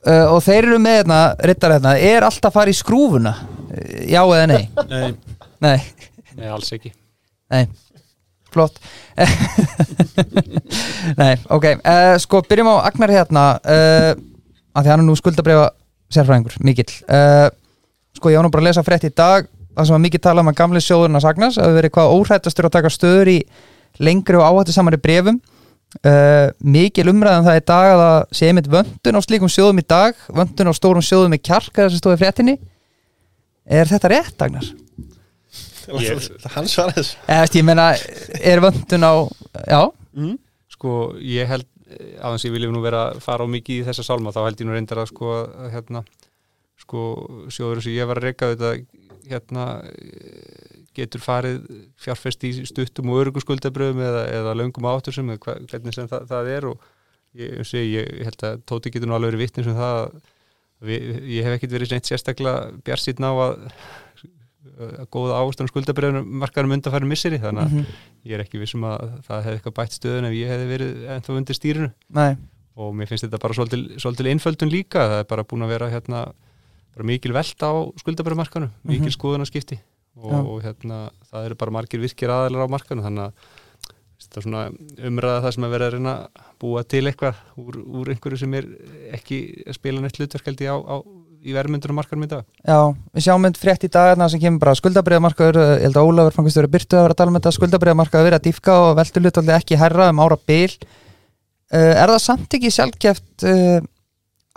[0.00, 3.34] Uh, og þeir eru með hérna, rittar hérna er alltaf að fara í skrúfuna?
[3.68, 4.62] Uh, já eða nei?
[4.88, 5.10] Nei,
[5.60, 5.78] nei,
[6.38, 6.92] Nei, alls ekki.
[7.50, 7.64] Nei.
[8.50, 8.78] Flott.
[11.20, 13.44] Nei, ok, uh, sko byrjum á Agnar hérna.
[13.62, 14.10] Uh,
[14.74, 15.68] að því hann er nú skuldabrifa
[16.10, 16.90] sérfræðingur, mikill.
[17.06, 17.48] Uh,
[18.18, 20.44] sko ég á nú bara að lesa frétt í dag það sem var mikið talað
[20.44, 23.36] um að gamli sjóðurinn að sagnas að verið hvað óhrættastur að taka stöður í
[24.02, 25.38] lengri og áhættu samari brefum
[26.66, 30.18] mikil umræðan það í dag að það sé einmitt vöndun á slíkum sjóðum í dag
[30.26, 31.40] vöndun á stórum sjóðum í
[32.18, 32.58] fréttinni.
[33.70, 34.66] Er þetta rétt, Agnar?
[35.88, 37.88] Ég- Hann svarar þessu veist, ég meina,
[38.40, 39.12] er vöndun á
[39.66, 39.82] já,
[40.16, 40.38] mm.
[40.76, 41.66] Sko, ég held
[42.22, 44.44] á þess að ég viljum nú vera að fara á mikið í þessa sálma þá
[44.46, 46.04] held ég nú reyndar að sko að, hérna,
[46.80, 47.00] sko,
[47.50, 48.70] sjóður sem ég var að reyka þetta
[49.30, 51.58] hérna eh, getur farið
[52.02, 56.08] fjárfest í stuttum og örugum skuldabröðum eða, eða löngum áttur sem eða hva- hvernig sem
[56.10, 56.80] það, það er og
[57.38, 60.20] ég, ég, segi, ég held að Tóti getur nú alveg verið vittnum sem það að
[60.90, 61.06] við,
[61.36, 63.60] ég hef ekkit verið neitt sérstaklega bjarsýtn á að að
[65.10, 67.86] góða ávastunum skuldabröðunum markarum undanfæri misseri þannig að Mhm.
[68.26, 71.36] ég er ekki vissum að það hefði eitthvað bætt stöðun ef ég hefði verið ennþá
[71.36, 72.36] undir stýrinu nei
[72.76, 75.90] og mér finnst þetta bara svolítil, svolítil einföldun líka, það er bara búin að vera
[75.90, 76.32] hérna,
[77.02, 79.16] mikil velta á skuldabröðmarkanum, mikil Mhm.
[79.18, 79.78] skoðunarskipti
[80.16, 80.38] og, Já.
[80.40, 83.32] og hérna, það eru bara margir virkir aðalar á markanum þannig að
[84.20, 84.62] þetta er svona
[85.08, 86.28] umræða það sem er verið að reyna að
[86.60, 88.64] búa til eitthvað úr, úr einhverju sem er
[89.16, 90.96] ekki að spila neitt hlutverk held ég á, á
[91.40, 92.46] í verðmyndunum markanum í dag?
[92.66, 92.78] Já,
[93.16, 96.36] við sjáum mynd frétt í dag þarna sem kemur bara skuldabriðamarkaður, ég held að Ólafur
[96.36, 99.24] fangast verið byrtu að vera að tala með þetta skuldabriðamarkaður verið að dýfka og veldur
[99.24, 100.76] hlutaldi ekki herra um ára bil.
[101.70, 103.80] Uh, er það samt ekki sjálfgeft uh,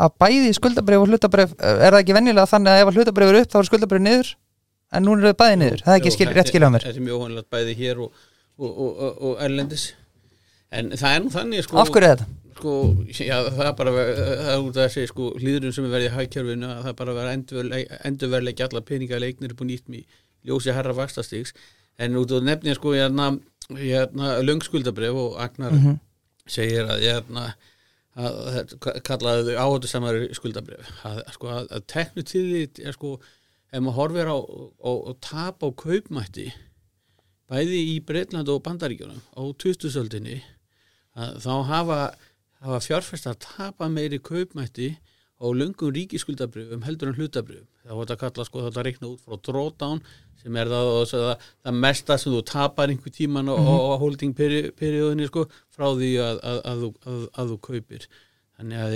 [0.04, 3.32] að bæði skuldabrif og hlutabrif uh, er það ekki venjulega þannig að ef að hlutabrif
[3.32, 4.36] eru upp þá er skuldabrif niður?
[4.94, 6.84] En núna eru þau bæði niður, það er ekki skil, rétt skilja á mér.
[6.86, 8.24] Þetta er mjög óhanlega bæði hér og,
[8.60, 9.92] og, og, og, og erlendis.
[10.74, 12.43] En það er nú þannig sko, af hverju er þetta?
[12.64, 12.74] Sko,
[13.12, 16.14] já, það er bara það er út að segja sko, hlýðurinn sem er verið í
[16.16, 17.34] hagkjörfinu að það er bara að vera
[18.08, 20.02] endurverleik alla peninga leiknir upp og nýtt í
[20.48, 21.52] ljósi herra vakstastíks
[22.02, 23.28] en út á nefnir sko hérna,
[23.78, 26.00] hérna löngskuldabref og Agnar Mhm.
[26.48, 27.44] segir að hérna
[28.18, 28.34] að,
[28.64, 33.14] að kallaði þau áhættu samar skuldabref að, sko, að, að teknu til því er sko
[33.74, 36.50] ef maður horfir á og tap á kaupmætti
[37.50, 40.42] bæði í Breitland og Bandaríkjunum á 2000-öldinni
[41.14, 41.98] þá hafa,
[42.64, 44.94] hafa fjárfæstar tapa meiri kaupmætti
[45.44, 47.68] á löngum ríkiskuldabrifum heldur en hlutabrifum.
[47.84, 50.04] Það þetta að kalla sko þetta að reikna út frá drawdown
[50.44, 53.92] sem er það, það, það mesta sem þú tapar einhver tíman á, mm -hmm.
[53.92, 54.34] á holding
[54.80, 55.46] perióðinni sko
[55.76, 58.08] frá því að, að, að, að þú kaupir.
[58.58, 58.92] Þannig að,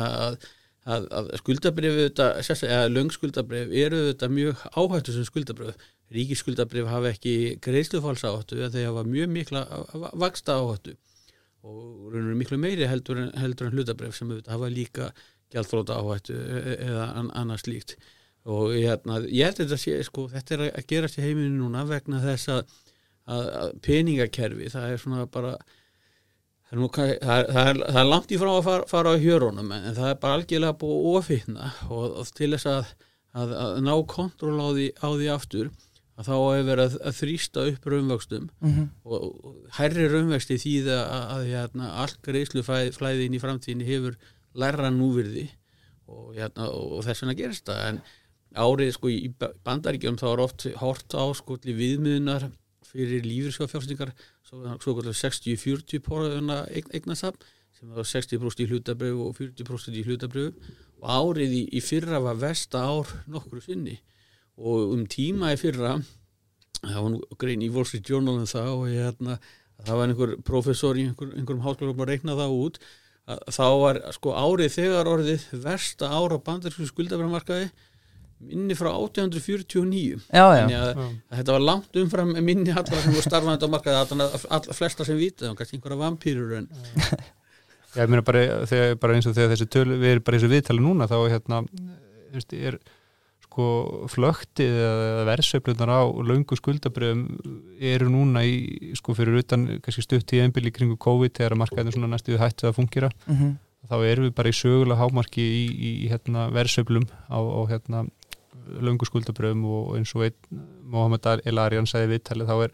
[0.00, 0.36] að
[0.84, 5.78] að, að skuldabrif eða löngskuldabrif eru þetta mjög áhættu sem skuldabrif
[6.14, 7.34] ríkisskuldabrif hafa ekki
[7.64, 9.64] greiðslufalsa áhættu en þeir hafa mjög mikla
[10.20, 10.96] vaksta áhættu
[11.64, 15.10] og raunir miklu meiri heldur en, heldur en hlutabrif sem hafa líka
[15.54, 16.36] gjaldfróta áhættu
[16.74, 17.96] eða annars líkt
[18.44, 22.20] og hérna, ég held þetta sé sko, þetta er að gerast í heiminu núna vegna
[22.20, 22.74] þess að,
[23.32, 25.56] að peningakerfi það er svona bara
[26.64, 29.10] Það er, nú, það, er, það, er, það er langt í frá að fara, fara
[29.12, 32.88] á hjörunum en það er bara algjörlega búið ofitna og, og til þess að,
[33.36, 35.68] að, að ná kontroll á því, á því aftur
[36.14, 38.88] að þá hefur verið að þrýsta upp raunvöxtum mm -hmm.
[39.04, 44.18] og, hærri raunvöxti því að hérna, allt greiðsluflæðin í framtíðinni hefur
[44.54, 45.48] læra núvirði
[46.06, 47.88] og, hérna, og þess vegna gerist það.
[47.88, 48.00] En
[48.54, 49.32] árið sko í
[49.64, 52.50] bandaríkjum þá er oft hort á sko viðmiðunar
[52.86, 54.14] fyrir lífyrskáfjársingar
[64.54, 64.62] svo kallar 60-40 porðuna eignasafn sem var 60% í hlutabröfu og 40% í hlutabröfu og
[64.62, 65.96] árið í, í fyrra var vesta ár nokkru sinni og um tíma í fyrra
[66.84, 69.38] það var nú grein í Wall Street Journal um það og ég, hérna,
[69.84, 72.78] það var einhver professor í einhver, einhverjum háskóla að reikna það út
[73.24, 77.70] að, þá var sko árið þegar orðið versta ára bandarísku skuldabröfumarkaði
[78.44, 80.64] minni frá 1849 já, já.
[80.66, 80.90] þannig að,
[81.30, 85.16] að þetta var langt umfram minni allra sem voru starfandi á markaði allra, flesta sem
[85.16, 86.68] vita, kannski einhverja vampýrur en
[87.94, 90.44] Já, ég meina bara, þegar, bara eins og þegar þessi töl við erum bara eins
[90.44, 91.60] og viðtali núna þá hérna,
[92.58, 92.78] er
[93.54, 97.20] sko flöktið eða verðsveiflunar á laungu skuldabröðum
[97.78, 102.10] eru núna í, sko fyrir utan kannski stutt í einbili kringu COVID þegar markaðinu svona
[102.16, 103.52] næstu hættið að fungera Mm -hmm.
[103.90, 108.06] þá erum við bara í sögulega hámarki í, í, í hérna, verðsveiflum á, á hérna
[108.80, 110.32] laungu skuldabröðum og eins og
[110.82, 112.72] Mohamed El Arian sagði viðtalið þá er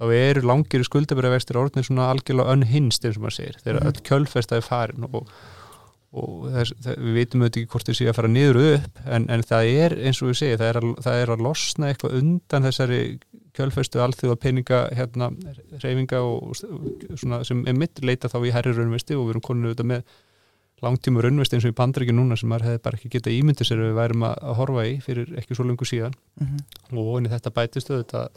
[0.00, 3.88] þá eru langir skuldabröðvextir orðinir svona algjörlega unhinst eins og maður segir þegar Mhm.
[3.88, 5.26] öll kjölfesta er farin og,
[6.10, 9.02] og þess, það, við veitum auðvitað ekki hvort þið séu að fara niður og upp
[9.06, 11.90] en, en það er eins og við segja það er, að, það er að losna
[11.90, 13.02] eitthvað undan þessari
[13.54, 15.30] kjölfestu alþjóða peninga hérna
[15.84, 19.70] reyfinga og svona sem er mitt leita þá í herri raunvesti og við erum koninu
[19.70, 20.18] auðvitað með
[20.82, 23.82] langtíma raunvesti eins og í pandryggjum núna sem maður hefði bara ekki getað ímyndið sér
[23.84, 26.98] við værum að, að horfa í fyrir ekki svo lengur síðan Mm -hmm.
[27.02, 28.30] og inn í þetta bætist auðvitað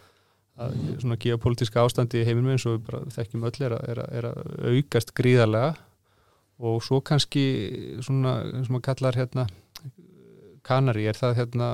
[0.59, 4.09] að svona geopolítiska ástandi í heiminum eins og við bara þekkjum öll er er að,
[4.17, 4.37] er að
[4.69, 5.73] aukast gríðarlega
[6.63, 7.45] og svo kannski
[8.05, 9.47] svona sem maður kallar hérna
[10.63, 11.69] kanari, er það hérna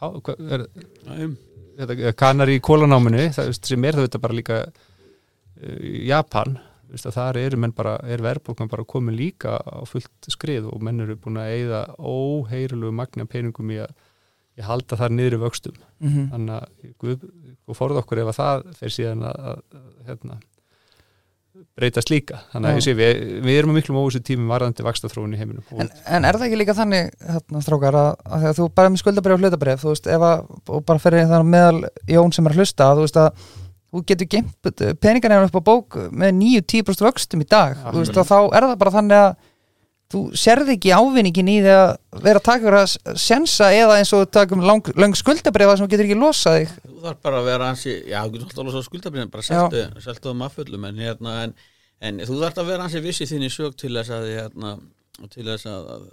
[0.00, 0.66] er,
[1.12, 1.34] um,
[1.78, 6.56] þetta, kanari í kólanáminu sem er það þetta bara líka uh, Japan
[6.94, 11.16] þar eru menn bara, er verðbólkan bara komin líka á fullt skrið og menn eru
[11.18, 13.94] búin að eyða óheirulegu magna peningum í að
[14.54, 16.24] ég halda þar niður í vöxtum Mm -hmm.
[16.30, 17.20] þannig að Guð,
[17.64, 20.34] Guð forða okkur ef að það fer síðan að, að, að hérna,
[21.78, 22.40] breytast líka.
[22.52, 25.82] Þannig að ég sé, við, við erum með miklum óvissu tímum varðandi vakstaþróun í heiminum
[25.82, 29.36] en, en er það ekki líka þannig hérna, strákar að, að þú bara með skuldabrif
[29.36, 32.62] og hlutabrif þú veist, ef að, og bara fyrir þannig meðal Jón sem er að
[32.62, 33.48] hlusta, þú veist að
[33.94, 34.70] þú getur geimt
[35.02, 38.66] peningarnir upp á bók með 9-10% vöxtum í dag Já, þú veist, og þá er
[38.68, 39.34] það bara þannig að
[40.12, 41.92] þú sérði ekki ávinningin í því að
[42.24, 45.92] vera að taka vera að sensa eða eins og takum lang, lang skuldabrifa sem þú
[45.94, 48.76] getur ekki losað þig þú þarf bara að vera ansi já, þú getur alltaf alveg
[48.76, 51.54] svo skuldabrinn bara seltu, seltu það mafföllum en, hérna, en,
[52.04, 54.76] en þú þarf að vera ansi vissi þinni sög til þess að hérna,
[55.32, 56.12] til þess að, að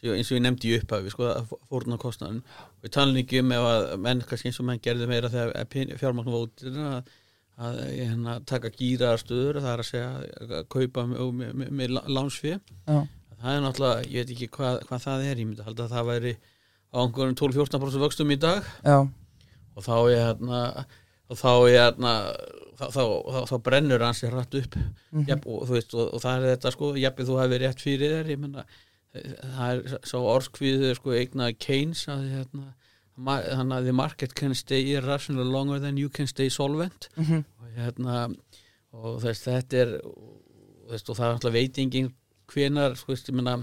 [0.00, 3.50] eins og ég nefndi í upphafi sko, að fórna kostnaðin og ég tala ekki um
[3.56, 7.10] ef að menn kannski eins og menn gerði meira þegar fjármagn vótir að,
[7.60, 10.10] að hérna, taka gýra stöður það er að segja
[10.46, 12.60] að kaupa með, með, með, með lánsfið.
[13.40, 16.08] Það er náttúrulega, ég veit ekki hvað, hvað það er ég myndi halda að það
[16.10, 16.32] væri
[16.90, 18.98] á einhverjum 12-14% vöxtum í dag Já,
[19.76, 20.62] og þá er hérna
[21.30, 22.12] og þá er hérna
[22.80, 24.76] þá, þá, þá, þá brennur hans sér hratt upp
[25.10, 25.24] Mhm.
[25.26, 28.12] Jafn, og, þú veist, og, og það er þetta sko jafnir þú hafi rétt fyrir
[28.24, 28.62] þér menna,
[29.10, 32.68] það er sá orskviður sko eignaði Keynes að hérna
[33.20, 37.44] þannig að the market can stay irrational longer than you can stay solvent Mhm.
[37.60, 38.34] og hérna
[38.92, 40.30] og þess, þetta er og,
[40.90, 42.12] þess, og það er alltaf veitingin
[42.50, 43.58] hvenar þú veist, ég menna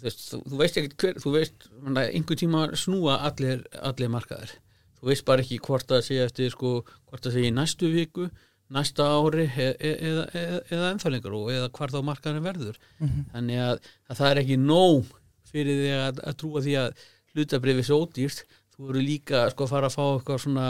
[0.00, 4.54] þú, þú veist ekkert hver þú veist, menna, einhver tíma snúa allir, allir markaðir.
[5.00, 8.28] Þú veist bara ekki hvort það sé eftir sko, hvort það sé í næstu viku
[8.70, 12.76] næsta ári e e eða, eða, eða ennþá lengur og eða hvar þá markaðin verður.
[13.00, 13.24] Mhm.
[13.32, 15.10] þannig að, að það er ekki nóg
[15.50, 17.04] fyrir því að, að trúa því að
[17.34, 18.44] hlutabrifi svo ódýrt.
[18.76, 20.66] Þú eru líka sko að fara að fá eitthvað svona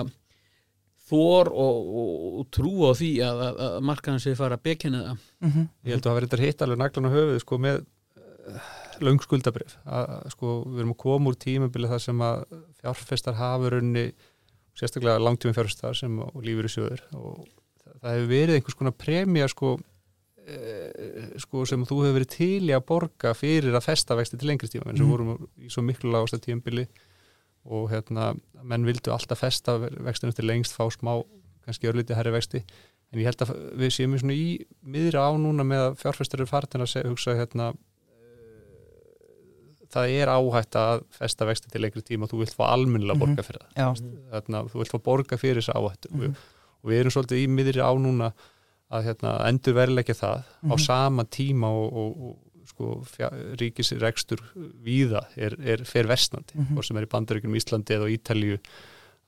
[1.11, 2.11] þor og, og,
[2.41, 5.62] og trú á því að, að, að markaðin sé fara að bekina það Mhm.
[5.87, 8.66] Ég held að það verið þetta hitt alveg naglan á höfuð sko með uh,
[9.01, 12.43] löng skuldabrif að að, sko við erum að koma úr tímabili þar sem að
[12.82, 14.03] fjárfestar hafa runni
[14.77, 17.41] sérstaklega langtíma fjárfestar sem lífur í sjöður og
[17.81, 19.73] það, það hefur verið einhvers konar premja sko,
[20.45, 20.59] e,
[21.43, 24.69] sko sem þú hefur verið til í að borga fyrir að festa vexti til lengri
[24.73, 25.12] tíma eins og Mhm.
[25.16, 26.87] vorum í svo miklu lágasta tímabili
[27.65, 28.32] og hérna
[28.62, 31.19] menn vildu alltaf festa vextinu til lengst fá smá
[31.66, 32.62] kannski örlítið herri vexti
[33.12, 36.47] en ég held að við séum í í miðri á núna með að fjárfestur eru
[36.47, 37.74] farin að hugsa hérna eh,
[39.91, 43.23] það er áhætt að festa vexti til lengri tíma og þú vilt fá almennilega Mhm.
[43.27, 43.89] borga fyrir það Já,
[44.32, 46.24] hérna, þú vilt fá borga fyrir þessa áhættu Mhm.
[46.24, 46.31] og,
[46.85, 48.32] og við erum svolítið í miðri á núna
[48.91, 50.78] að hérna, endur verðleggja það á Mhm.
[50.78, 52.37] sama tíma og, og, og
[52.71, 53.03] sko,
[53.61, 54.41] ríkisrekstur
[54.85, 56.55] víða er, er fer versnandi.
[56.57, 56.75] Mhm.
[56.77, 58.59] hvort sem er í bandaríkunum Íslandi eða á Ítalíu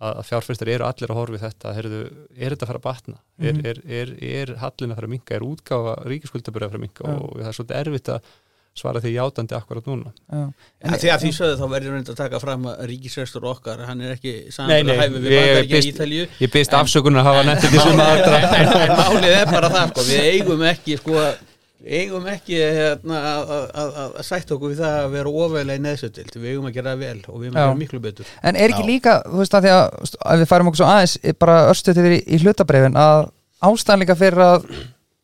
[0.03, 1.99] að, að fjárfæstar eru allir að horfi þetta heyrðu,
[2.37, 3.19] er þetta að fara að batna?
[3.39, 3.67] Er, Mhm.
[3.67, 7.05] er, er, er hallin að fara að minka er útgáfa ríkiskuldabur að fara að minka
[7.07, 7.19] Já.
[7.19, 8.33] og það er svolítið erfitt að
[8.75, 10.11] svara því játandi akkurat núna.
[10.33, 10.43] Já.
[10.81, 14.01] En því að því sögðu þá verður reynd að taka fram að ríkisrestur okkar, hann
[14.01, 16.29] er ekki Nei, saman nei, að hæfi við bandaríkja í Ítalíu.
[16.41, 19.69] ég byrst En- afsökunar að hafa ekki en, svona aðra en, en málið er bara
[19.69, 21.52] það sko, við eigum ekki sko, við
[21.87, 25.83] eigum ekki hérna, að, að, að, að sætt okkur við það að vera ofalega í
[25.83, 28.33] neðsötild, við eigum að gera það vel og við eigum að gera miklu betur.
[28.43, 28.89] En er ekki Já.
[28.91, 32.03] líka, þú veist að því að að við færum okkur svo aðeins eh, bara örstuð
[32.03, 33.25] yfir í, í hlutabrefin að
[33.63, 34.69] ástæðan líka fyrir að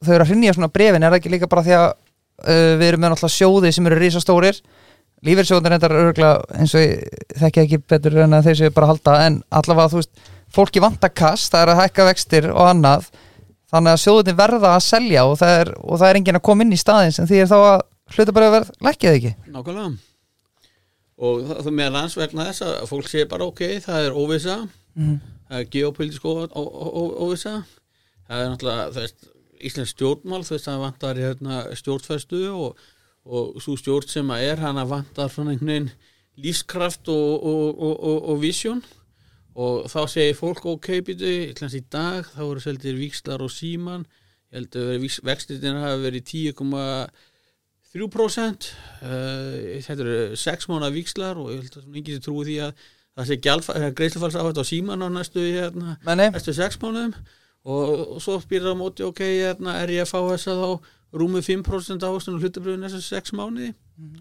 [0.04, 3.04] þau eru að hrinja svona brefin er ekki líka bara því að uh, við erum
[3.04, 4.60] með náttúrulega sjóði sem eru risastórir?
[5.26, 9.16] Lífeyrissjóðin reyndar örgulega eins og ég þekki ekki betur en að þeir séu bara halda
[9.26, 10.12] en allavega þú veist,
[10.54, 13.08] fólki vanta kast það er að hækka vextir og annað
[13.72, 16.64] þannig að sjóðin verða að selja og það er, og það er enginn að koma
[16.64, 17.78] inn í staðin sem því er þá að
[18.14, 19.32] hlutabrefin verð lækkið ekki?
[19.54, 19.88] Nákvæmlega.
[21.18, 24.58] Og það, með lands vegna þess að fólk sé bara ok, það er óvisa
[24.94, 25.16] mm.
[25.48, 27.56] það er geopolítisk óvisa
[28.28, 29.08] það er náttúrulega
[29.58, 32.84] Íslands stjórnmál þú veist það vantar hérna, stjórnfæstu og,
[33.26, 35.90] og svo stjórn sem að er hana vantar svona einhvern veginn
[36.38, 38.84] lífskraft og, og, og, og, og visjón
[39.54, 44.04] og þá segir fólk ok býtu, í dag þá voru seldir víkslar og síman
[44.52, 47.26] ég held að vextitin hafi verið 10,3%
[47.88, 52.86] 3% uh, þetta eru 6 mánuða víkslar og ég held að enginn trúi því að
[53.18, 53.38] það sé
[53.98, 57.14] greiðslufalls áhætt á síman á næstu, hérna, Menni, næstu 6 mánuðum.
[57.68, 60.60] Og, og svo spyrir það á móti ok, hérna, er ég að fá þess að
[60.62, 63.72] þá rúmið 5% ávöxtunum hlutabröðu næstu 6 mánuði,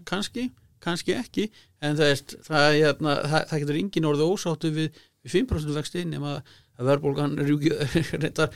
[0.08, 0.48] kannski
[0.82, 1.48] kannski ekki,
[1.82, 6.38] en það, er, það, hérna, það, það getur engin orðið ósáttu við 5% vexti nema
[6.78, 7.72] að verðbólgan rjúki
[8.22, 8.52] reyndar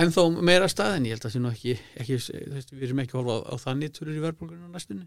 [0.00, 3.02] ennþá meira stað en ég held að það sé nú ekki, ekki þessi, við erum
[3.04, 5.06] ekki að horfa á, á þannig törur í verðbólgan á næstunni.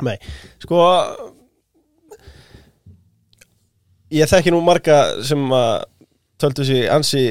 [0.00, 0.16] Nei,
[0.62, 0.80] sko
[4.14, 5.84] ég þekki nú marga sem að
[6.40, 7.22] töldu sig ansi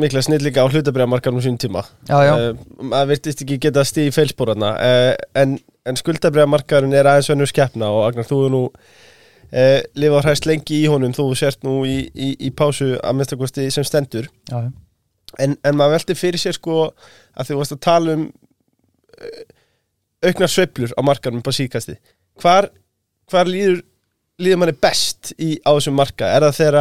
[0.00, 1.82] mikla snillika á hlutabriðamarkanum sín tíma.
[2.08, 5.56] Já, já, uh, virtist ekki geta stíð í feilspórarna uh, en,
[5.86, 8.62] en skuldabriðamarkaðurinn er aðeins vennur skeppna og Agnar, þú er nú
[9.52, 13.68] uh, lifað hræst lengi í honum þú sért nú í, í, í pásu að minnstakosti
[13.74, 14.30] sem stendur.
[14.50, 14.70] Já, já.
[15.44, 19.44] en, en maður veldi fyrir sér sko að þú varst að tala um uh,
[20.26, 21.96] auknar sveiflur á markanum på síkasti
[22.40, 22.68] hvar,
[23.30, 23.80] hvar líður
[24.40, 26.28] líður manni best í, á þessum marka?
[26.28, 26.78] Er það þegar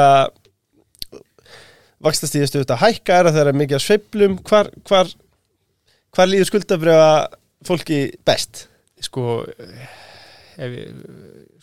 [2.05, 3.17] vakstastíðistu þetta hækka?
[3.17, 4.37] Er það þegar mikið að sveiflum?
[4.47, 5.13] Hvar, hvar,
[6.15, 7.11] hvar líður skuldabriða
[7.67, 8.67] fólki best?
[9.03, 9.41] Sko
[10.59, 10.95] ef ég,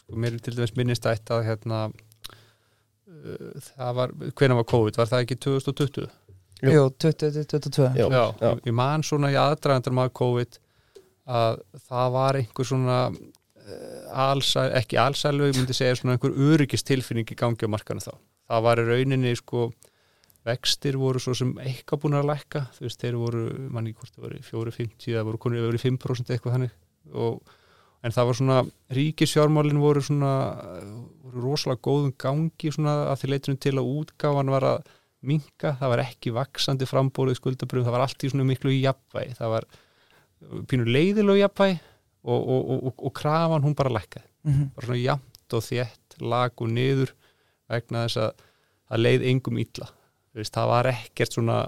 [0.07, 5.11] sko mér er til dæmis minnist að hérna uh, það var, hvenær var COVID var
[5.11, 6.07] það ekki 2020?
[6.62, 6.70] Jú.
[6.73, 8.53] Jú, 2022 Já, Já.
[8.65, 10.61] Ég, man svona í aðdragandar maður COVID
[11.27, 11.59] að
[11.89, 17.37] það var einhver svona uh, alsæl, ekki alsælu, ég myndi segja svona einhver öryggistilfinning í
[17.37, 18.15] gangi á markanu þá
[18.47, 19.69] það var í rauninni sko
[20.47, 24.27] vextir voru svo sem eitthvað búin að lækka þú veist, þeir voru, manni hvort það
[24.28, 26.77] voru 4,50 eða voru konur yfir í 5% eitthvað þannig
[27.12, 27.56] og,
[28.07, 28.59] en það var svona
[28.97, 30.35] ríkisjármálin voru svona
[31.24, 34.93] voru rosalega góðum gangi svona að því leitunum til að útgáfan var að
[35.27, 39.37] minka, það var ekki vaksandi frambúrið skuldabröfum, það var allt í svona miklu í jafnvægi,
[39.41, 39.66] það var
[40.70, 41.78] pínur leiðilegu jafnvægi
[42.27, 44.28] og, og, og, og, krafan hún bara lækkaði.
[44.47, 44.69] Mhm.
[44.77, 47.12] bara svona jafnt og þétt lag og niður
[47.70, 48.47] vegna þess að
[48.87, 49.91] það leið engum illa.
[50.37, 51.59] Það var ekkert svona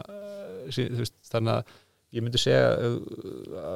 [0.69, 1.77] veist, þannig að
[2.17, 2.95] ég myndi segja uh,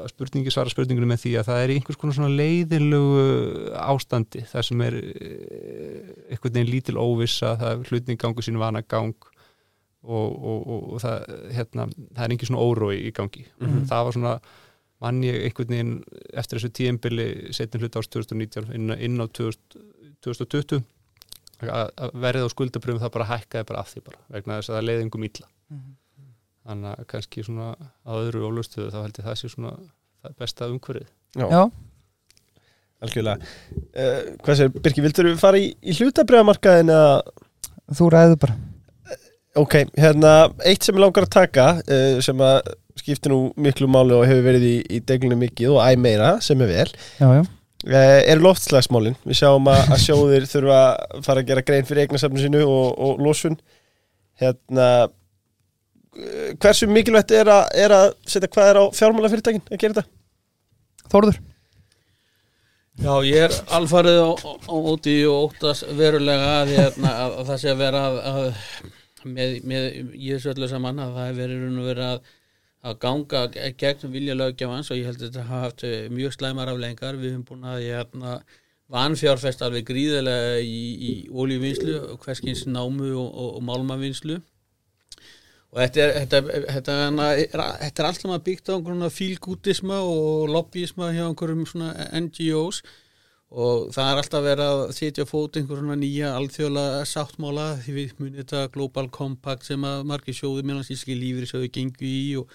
[0.01, 3.27] að spurningi svara spurningunum með því að það er einhvers konar svona leiðilegu
[3.77, 8.81] ástandi það sem er uh, einhvern veginn lítil óvissa það er hlutning gangu sín vana
[8.89, 9.13] gang
[10.03, 11.87] og, og, og, og það, hérna,
[12.17, 13.85] það er engin svona órói í gangi Mhm.
[13.91, 14.35] það var svona
[15.03, 15.93] mann ég einhvern veginn
[16.39, 19.83] eftir þessu tíðembili setjum hlut árs 2019 inn, inn á 2000,
[20.25, 20.83] 2020
[21.63, 24.87] að verðið á skuldabröfum það bara hækkaði bara af því bara vegna þess að það
[24.89, 25.91] leiði engum illa Mhm.
[26.67, 27.71] Þannig að kannski svona
[28.07, 29.73] á öðru ólustuðu þá held ég það sé svona
[30.23, 31.09] það besta umhverfið.
[31.39, 31.63] Já,
[33.03, 33.55] algjörlega.
[33.93, 37.17] Uh, Hvað sér, Birki, vildur við fara í, í hlutabriðamarkaðin eða?
[37.93, 38.61] Þú ræður bara.
[39.59, 42.71] Ok, hérna, eitt sem ég langar að taka uh, sem að
[43.03, 46.61] skiptir nú miklu máli og hefur verið í, í deglunum mikið og æ meira sem
[46.61, 47.43] er vel Já, já,
[48.31, 49.17] er loftslagsmálin.
[49.27, 52.87] Við sjáum að, að sjóðir þurfa að fara að gera grein fyrir eignasafnu sínu og,
[53.03, 53.59] og losun.
[54.39, 54.89] Hérna
[56.13, 60.11] hversu mikilvægt er að, er að setja hvað er á fjármálafyrirtækin að gera þetta?
[61.13, 61.39] Þórður?
[63.01, 64.31] Já, ég er alfarið á,
[64.69, 68.43] á, úti og óttast verulega að, hérna, að, að það sé að vera að, að
[69.33, 72.35] með, með þessu öllu saman að það hefur verið raun og verið að,
[72.83, 73.43] að ganga
[73.81, 77.33] gegn vilja lögjafans og ég held að þetta hafa haft eh, mjög slæmar aflengar við
[77.33, 78.37] höfum búin að hérna,
[78.93, 84.43] vanfjárfest alveg gríðarlega í, í olíuvinnslu, hverskins námu og, og, og málmavinnslu
[85.73, 90.51] og þetta er, þetta, þetta, þetta, er, þetta er alltaf byggt á einhverjum fílgútisma og
[90.53, 92.83] lobbyisma hjá einhverjum svona NGOs
[93.53, 98.43] og það er alltaf verið að setja fót einhverjum nýja alþjóðlega sáttmála því við munið
[98.43, 102.53] þetta Global Compact sem að margir sjóði meðan síski lífri sjóði gengu í og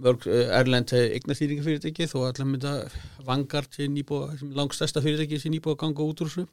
[0.00, 2.76] mörg eh, erlend eignastýringafyrirtæki þó allar mynda
[3.26, 3.96] vangar sem
[4.56, 6.46] langstæsta fyrirtæki sem nýbúið að ganga út úr þessu.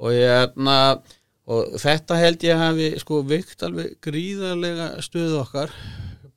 [0.00, 0.78] Og ég erna
[1.44, 5.74] og þetta held ég hafi sko veikt alveg gríðarlega stöðu okkar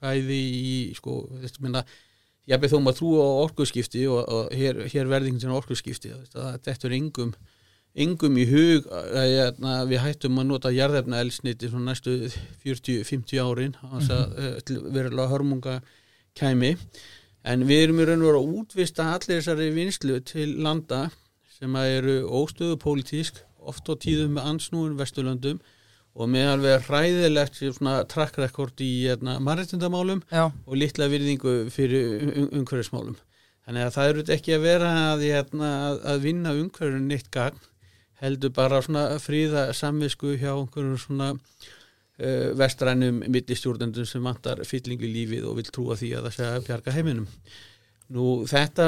[0.01, 1.83] bæði í sko þetta minna
[2.47, 6.59] ég beð þó maður trú á orkuskipti og, og hér, hér verðingin sem orkuskipti það
[6.65, 7.35] þetta er yngum
[7.97, 12.17] yngum í hug að, að, að við hættum að nota jarðefna elsniti svona næstu
[12.63, 14.91] 40-50 árin þannig að mm -hmm.
[14.93, 15.79] verulega hörmunga
[16.37, 16.75] kæmi
[17.47, 21.07] en við erum í raun og veru að útvista allir þessari vinslu til landa
[21.57, 25.61] sem eru óstöðu pólitísk oft á tíðum með ansnúin vesturlöndum
[26.17, 33.17] og með alveg hræðilegt svona trakkrekord í hérna, marreitindamálum og litla virðingu fyrir um, umhverfismálum.
[33.67, 35.71] Þannig að það eru ekki að vera að, hérna,
[36.07, 37.59] að vinna umhverfin neitt gagn,
[38.23, 45.13] heldur bara svona fríða samvisku hjá einhverjum svona uh, vestrænum millistjórnendum sem vantar fyllingu í
[45.19, 47.27] lífið og vil trúa því að það sé að bjarga heiminum.
[48.15, 48.87] Nú þetta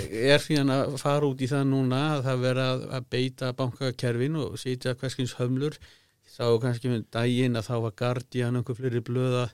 [0.00, 2.66] er fyrir að fara út í það núna að það vera
[2.98, 5.76] að beita bankakerfin og setja hverskins hömlur.
[6.36, 9.46] Þá kannski með daginn að þá var Guardian einhver fleiri blöða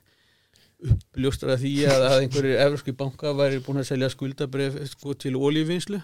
[0.83, 5.99] uppljóstra því að, að einhverjir efrski banka væri búin að selja skuldabref sko, til olífinslu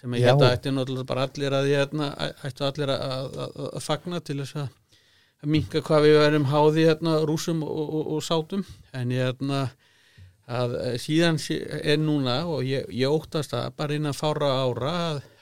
[0.00, 2.10] sem að ætti náttúrulega bara allir að hérna,
[2.44, 7.62] ættu allir að, að, fagna til þess að minka hvað við verum háði hérna, rúsum
[7.64, 8.64] og, og, og sátum.
[8.96, 9.66] En ég hérna
[10.44, 11.38] að síðan
[11.80, 14.96] er núna og ég, ég óttast að bara innan fára ára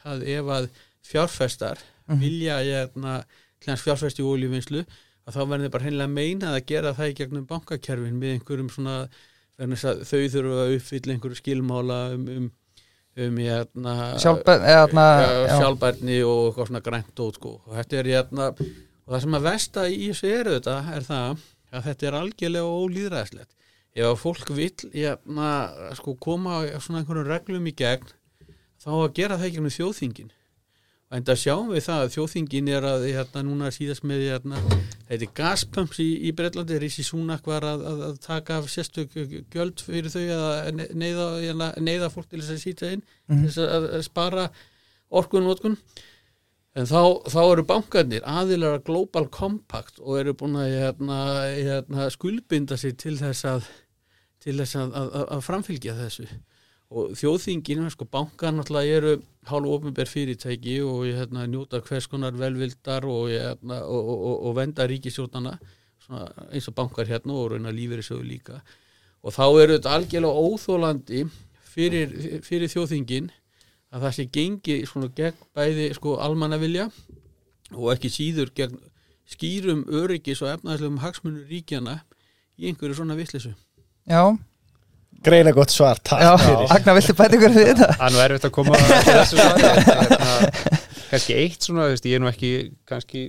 [0.06, 0.68] að ef að
[1.02, 2.20] fjárfestar mm -hmm.
[2.20, 3.24] vilja hérna
[3.64, 4.84] hlans fjárfæst í ólífinslu
[5.26, 9.08] að þá verður bara hennilega meina að gera það í gegnum bankakerfin með einhverjum svona
[9.58, 12.50] þau þurfa að uppfylla einhverju skilmála um, um,
[13.16, 17.60] um hérna, sjálfbærni og eitthvað svona grænt út sko.
[17.66, 21.36] og þetta er hérna og það sem að vesta í þessu eru þetta er það
[21.72, 23.50] að þetta er algjörlega ólýðræðslegt
[23.94, 25.48] ef fólk vil hérna,
[25.98, 28.14] sko, koma svona einhverjum reglum í gegn
[28.82, 30.32] þá að gera það í gegnum þjóðþingin.
[31.12, 34.60] En það sjáum við það að þjóðþingin er að hérna núna síðast með hérna,
[35.10, 39.18] þetta er gaspumps í, í Breitlandi Rísi Súnak var að, að, að taka sérstök
[39.52, 43.44] gjöld fyrir þau að neyða, hérna, neyða fólk til þess að sýta inn mm -hmm.
[43.44, 44.46] þess að, að spara
[45.12, 45.76] orkun og orkun
[46.78, 51.18] en þá, þá eru bankarnir aðilar að Global Compact og eru búin að hérna,
[51.52, 53.68] hérna, skuldbinda sig til þess að
[54.42, 56.26] til þess að framfylgja þessu.
[56.92, 59.12] Og þjóðþinginu, sko, bankar náttúrulega eru
[59.48, 64.86] hálf ofinber fyrirtæki og hérna, njóta hvers konar velvildar og, hérna, og, og, og venda
[64.90, 65.54] ríkisjótana
[66.50, 68.60] eins og bankar hérna og raunar lífeyri sögur líka.
[69.22, 71.22] Og þá eru þetta algjörlega óþólandi
[71.72, 72.12] fyrir,
[72.44, 73.30] fyrir þjóðþingin
[73.92, 76.88] að það sé gengi svona gegn bæði sko almannavilja
[77.72, 78.78] og ekki síður gegn
[79.32, 82.00] skýrum öryggis og efnaðslegum hagsmunur ríkjana
[82.58, 83.52] í einhverju svona vitleysu.
[84.08, 84.34] Já,
[85.22, 86.66] Greina gott svar, takk já, fyrir.
[86.74, 87.88] Agnar, viltu bæta ykkur við þetta?
[87.94, 90.30] Það er nú erfitt að koma að þessu svari hérna,
[91.12, 92.52] kannski eitt svona, þú veist, ég er nú ekki
[92.90, 93.22] kannski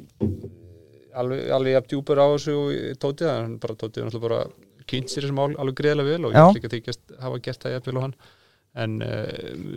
[1.22, 2.56] alveg, alveg jafn djúpur á þessu
[3.04, 6.40] tótið, en bara tótið er náttúrulega bara kynnt sér mál alveg greiðlega vel og Já.
[6.40, 8.16] ég ætla ekki að þykjast hafa gert það jafn vel og hann
[8.74, 9.26] en uh,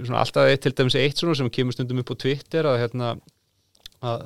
[0.07, 3.17] svona alltaf eitt til dæmis eitt svona sem kemur stundum upp á Twitter að hérna
[4.07, 4.23] að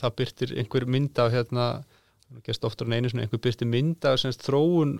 [0.00, 1.66] það byrtir einhver mynd af hérna
[2.44, 4.96] gerst oftar en einu svona einhver byrtir mynd af semst þróun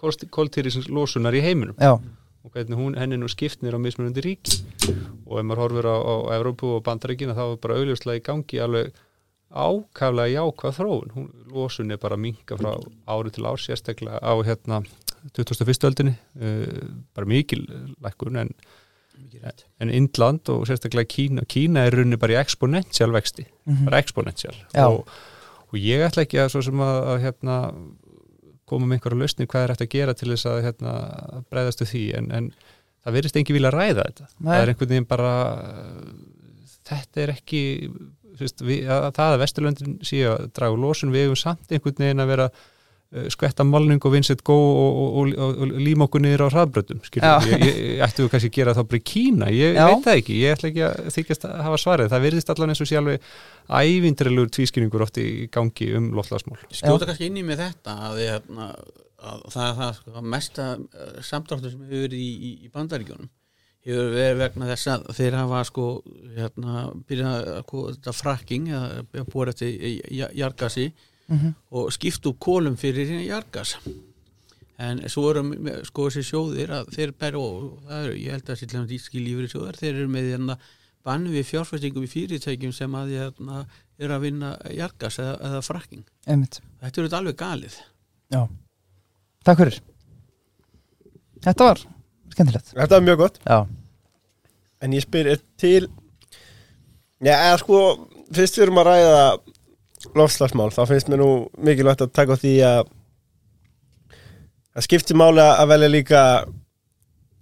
[0.00, 1.76] koltýrislósunar í heiminum.
[1.76, 1.98] Já,
[2.44, 4.62] og hvernig hún, henni nú skiptnir á mismunandi ríki.
[5.28, 8.62] Og ef maður horfir á, á Evrópu og Bandaríkina þá er bara augljóslega í gangi
[8.64, 8.94] alveg
[9.50, 11.12] ákaflega jákvað þróun.
[11.16, 12.72] Hún, losun er bara að minka frá
[13.10, 14.80] ári til ár sérstaklega á hérna
[15.36, 15.84] 2001.
[15.88, 16.84] öldinni uh,
[17.16, 17.66] bara mikil
[18.02, 18.52] lækkun en,
[19.80, 23.46] en Indland og sérstaklega Kína Kína er runni bara í exponential vexti
[23.84, 24.56] bara exponential
[24.86, 25.04] og,
[25.68, 27.56] og ég ætla ekki að, svo sem að, að hérna,
[28.70, 30.94] koma með einhverja lausni hvað er hægt að gera til þess að hérna,
[31.50, 32.52] breyðastu því en, en
[33.04, 34.50] það verðist engi vilja ræða þetta Nei.
[34.50, 35.34] það er einhvern veginn bara
[36.90, 37.62] þetta er ekki
[38.40, 42.24] við, að, það að Vesturlöndin séu að draga úr losun við hefum samt einhvern veginn
[42.24, 42.48] að vera
[43.10, 46.62] skvetta málning og vinsett gó og, og, og, og, líma okkur niður á
[47.42, 49.48] ég, ég, ég ættu kannski að gera það bara í Kína?
[49.50, 49.82] Ég Já.
[49.88, 52.84] veit það ekki, ég ætla ekki að þykjast að hafa svarið, það verðist allan eins
[52.84, 53.26] og sé alveg
[53.80, 58.30] ævindrilegur tvískinningur oft í gangi um loftlagsmál skjóta kannski inn í með þetta að, þið,
[58.30, 58.70] hérna,
[59.32, 63.34] að það er það sko, mesta uh, samdráttur sem hefur verið í, í, í bandaríkjónum
[63.90, 65.90] hefur verið vegna þess að þeir hafa sko
[66.38, 69.74] hérna, byrjað að þetta fracking að búa eftir
[70.38, 70.92] jargasi
[71.30, 71.54] Mhm.
[71.70, 73.76] og skipt úr kólum fyrir jargas
[74.80, 75.42] en svo eru
[75.84, 79.50] sko þessi sjóðir að þeir bæri og það eru, ég held að þessi díski lífri
[79.52, 80.56] sjóðar, þeir eru með hérna
[81.04, 83.66] bann við fjárfæstingum í fyrirtækjum sem að hérna,
[84.00, 86.04] er að vinna jargas eða, eða fracking.
[86.26, 86.60] Einmitt.
[86.80, 87.78] Þetta er þetta alveg galið.
[88.32, 88.40] Já,
[89.44, 89.80] takk fyrir.
[91.44, 91.84] Þetta var
[92.34, 92.72] skemmtilegt.
[92.74, 93.40] Þetta var mjög gott.
[93.44, 93.60] Já,
[94.80, 95.90] En ég spyr, er til
[97.20, 97.80] Já, eða sko
[98.32, 99.24] Fyrst við erum að ræða
[100.16, 102.80] lofslagsmál þá finnst mér nú mikilvægt að taka á því að
[104.76, 106.22] að skipti máli að velja líka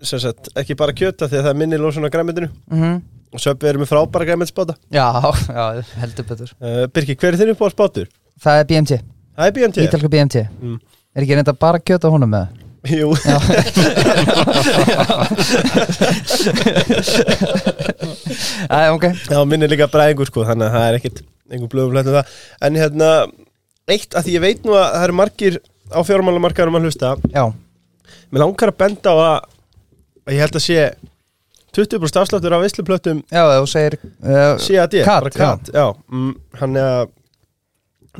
[0.02, 2.98] sagt, ekki bara kjöta því að það er minni lósun á græmitinu mm
[3.28, 5.04] og söpvi erum við frábæra græmitsbáta já,
[5.52, 6.52] já, heldur betur.
[6.62, 8.06] Uh, Birki, hver er þinn upp á spátur?
[8.40, 8.98] Það er BMT,
[9.36, 10.78] Það er BMT ítalska BMT Mm.
[11.16, 12.46] Er ekki reynda bara kjöta honum með
[12.86, 13.38] Jú, Já
[18.70, 21.18] Æ, ok Já, minn er líka bræðingur sko, þannig að það er ekkit
[21.48, 22.26] einhver blöðum hlættum það.
[22.68, 23.08] En hérna,
[23.88, 25.54] eitt að því ég veit nú að það eru margir
[25.88, 27.08] á fjármálamarkaðurum að hlusta.
[27.32, 27.44] Já,
[28.28, 29.38] Mér langar að benda á að,
[30.28, 30.78] að ég held að sé
[31.78, 35.86] 20% afsláttur af veisluplötum já, þú segir uh, CAD, Kat, bara kat, já.
[36.12, 37.06] Mm, hann er að,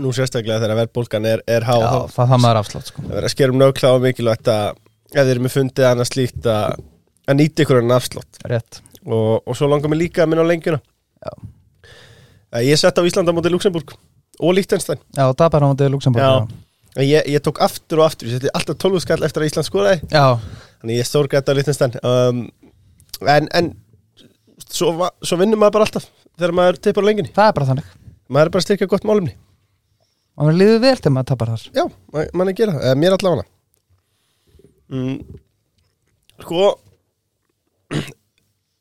[0.01, 3.15] nú sérstaklega þegar verðbólgan er, er há, Já, þá það það maður afslátt sko það
[3.15, 4.67] verður að skera um nögla og mikilvægt að
[5.09, 6.83] ef þeir eru með fundið annað slíkt að,
[7.29, 8.41] að nýta ykkur en afslátt.
[8.53, 10.79] Rétt Og, og svo langar mér líka að minna á lengjuna.
[11.25, 11.31] Já.
[12.67, 13.95] Ég sett á Íslanda mótið Luxemburg
[14.39, 15.01] og Líktenstein.
[15.17, 16.65] Já, dabbar á mótið Luxemburg Já.
[16.99, 19.69] En Ég, ég tók aftur og aftur, ég setti alltaf 12 skall eftir að Ísland
[19.69, 20.25] skoraði, Já,
[20.83, 21.95] þannig ég stórgæti á Líktenstein.
[22.03, 22.41] Um,
[23.23, 23.69] en en
[24.67, 24.93] svo,
[25.23, 27.33] svo vinnur maður bara alltaf þegar maður teipar á lengjunni.
[27.37, 27.93] það er bara þannig
[28.29, 29.37] Maður er bara að styrka gott málumni.
[30.39, 31.85] Og mér líður vel til maður tapar þar Já,
[32.15, 33.47] ma- mann er að gera mér allavega.
[34.89, 35.17] Mm,
[36.45, 36.69] sko,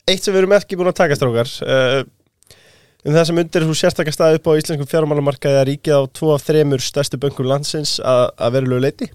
[0.08, 2.04] eitt sem við erum ekki búin að taka strókar, uh,
[3.08, 6.32] um það sem undir þú sérstakka stað upp á íslenskum fjármálamarkaði að ríkið á tvo
[6.36, 9.10] af þremur stærstu bönkum landsins að, að verulegu leiti.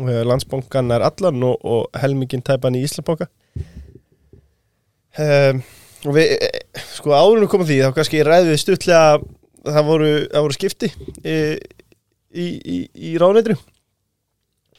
[0.00, 3.28] Uh, landsbankan er allan og, og helmingin tæpan í Íslandbanka.
[5.16, 5.62] Um,
[6.06, 9.22] og við, eh, sko áðurinn komum því, þá kannski ræðum við stutlega að
[9.66, 11.36] það voru, það voru skipti í,
[12.36, 12.76] í, í,
[13.10, 13.56] í ráðneitri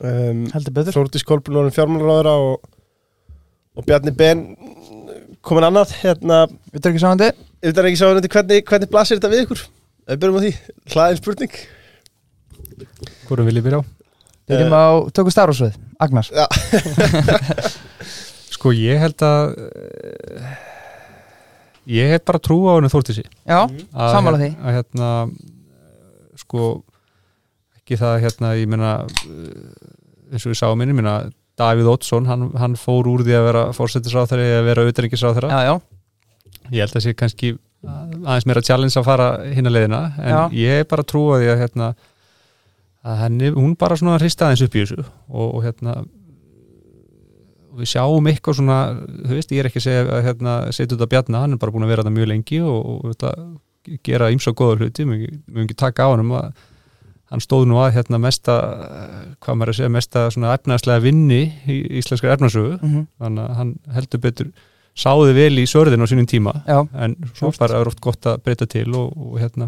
[0.02, 0.98] um, Heldur betur.
[0.98, 2.70] Þórdís Kolbrun orðin fjármálaráðara og,
[3.78, 4.46] og Bjarni Ben
[5.46, 9.34] komin annað hérna, Við erum ekki sáðandi ef það ekki sá hvernig, hvernig blasir þetta
[9.34, 9.66] við ykkur?
[10.08, 10.52] Við byrjum á því,
[10.94, 11.56] hlaðin spurning.
[13.28, 13.84] Hvorum vil ég byrja á?
[14.48, 16.30] Við erum á tökum starfsvið Agnar.
[16.32, 16.46] Já.
[18.56, 20.54] Sko ég held að uh,
[21.88, 24.50] ég hef bara trú á henni Þórtísi Já, að, Sammála því.
[24.62, 25.12] að hérna
[26.38, 26.70] sko
[27.80, 31.20] ekki það hérna ég meina uh, eins og við sáum minni minna
[31.58, 34.84] Davíð Oddsson, hann, hann fór úr því að vera fórsetisráþari að vera
[35.66, 35.74] já
[36.68, 37.56] ég held að sé kannski
[37.88, 40.42] aðeins meira challenge að fara hinna leiðina en Já.
[40.58, 41.90] ég er bara að trúa því að hérna
[43.08, 45.94] að henni, hún bara svona hrista aðeins upp í þessu og, og hérna
[47.78, 51.10] við sjáum eitthvað svona þú veist, ég er ekki að segja að hérna, setja að
[51.14, 53.32] bjarna, hann er bara búin að vera það mjög lengi og, og þetta
[54.04, 56.50] gera ímsa góða hluti, við mögum ekki taka á hann að
[57.28, 58.54] hann stóð nú að hérna mesta,
[59.44, 63.02] hvað maður að segja, mesta svona efnaðslega vinni í íslenskar efnaðsögu, Mhm.
[63.20, 64.52] þannig að hann heldur betur
[64.98, 68.40] sáði vel í sörðin á sínum tíma Já, en svo bara er oft gott að
[68.44, 69.68] breyta til og, og hérna.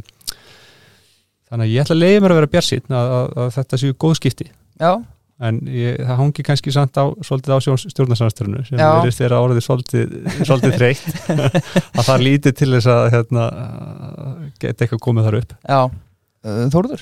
[1.49, 3.93] Þannig að ég ætla að leiði mér að vera bjarsinn að, að, að þetta séu
[4.05, 4.47] góð skipti.
[4.79, 4.91] Já,
[5.39, 8.89] en ég, það hangi kannski samt á svolítið á stjórnarsamstörnu sem Já.
[8.97, 11.07] verðist þeirra orðið svolítið, svolítið þreytt
[11.99, 13.47] að það lítið til þess að hérna,
[14.59, 15.81] geta eitthvað komið þar upp já
[16.39, 17.01] Uh, Þórður?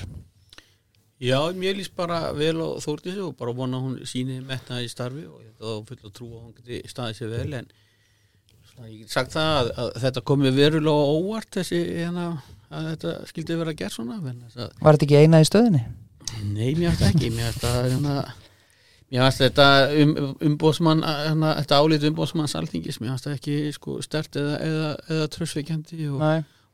[1.22, 5.24] Já, mér líst bara vel á Þórdísi og bara vona hún síni metna í starfi
[5.26, 7.68] og ég þá full að trú að hún geti staðið sér vel en
[8.88, 12.26] ég get sagt það að, að þetta komi verulega óvart þessi hérna,
[12.70, 15.48] að þetta skildi vera að gera svona en þess að Var þetta ekki eina í
[15.50, 15.82] stöðinni?
[16.44, 18.14] Nei, mér finnst ekki, mér finnst það hérna,
[19.10, 19.68] mér finnst þetta
[20.02, 20.14] um,
[20.50, 26.10] umbóðsmann, hérna, þetta álít umbóðsmanns alþingis, mér það ekki sko, stert eða, eða, eða trössveikjandi
[26.14, 26.24] og,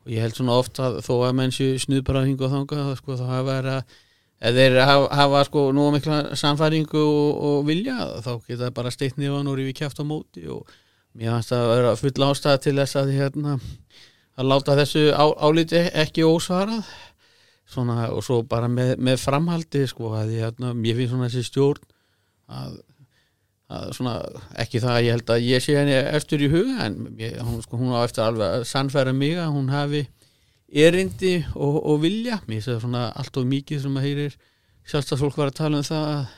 [0.05, 3.19] og ég held svona oft að þó að menn séu snuðbara hinga og þanga sko,
[3.19, 4.01] þá hafa verið að
[4.45, 9.19] ef þeir hafa, hafa sko nú mikla samfæringu og, og vilja þá geta bara steitt
[9.19, 10.67] nýðan og rífi kæft á móti og
[11.15, 13.57] mér finnst það að vera full ástæða til þess að hérna
[14.35, 16.83] að láta þessu á, áliti ekki ósvarað
[17.75, 21.49] svona og svo bara með, með framhaldi sko að ég, hérna, ég finn svona þessi
[21.49, 21.83] stjórn
[22.55, 22.77] að,
[23.75, 24.15] að svona
[24.63, 27.59] ekki það að ég held að ég sé henni eftir í huga en ég, hún,
[27.65, 30.05] sko, hún á eftir alveg að sannfæra mig að hún hafi
[30.85, 34.39] erindi og, og vilja mér sé það svona allt og mikið sem að heyrir
[34.85, 36.33] sjálfstæðsfólk var að tala um það að,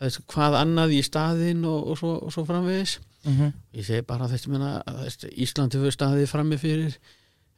[0.00, 3.52] að hvað annað í staðinn og, og, svo, og svo framvegis mm -hmm.
[3.78, 6.98] ég segi bara menna að Íslandi fyrir staðið frammi fyrir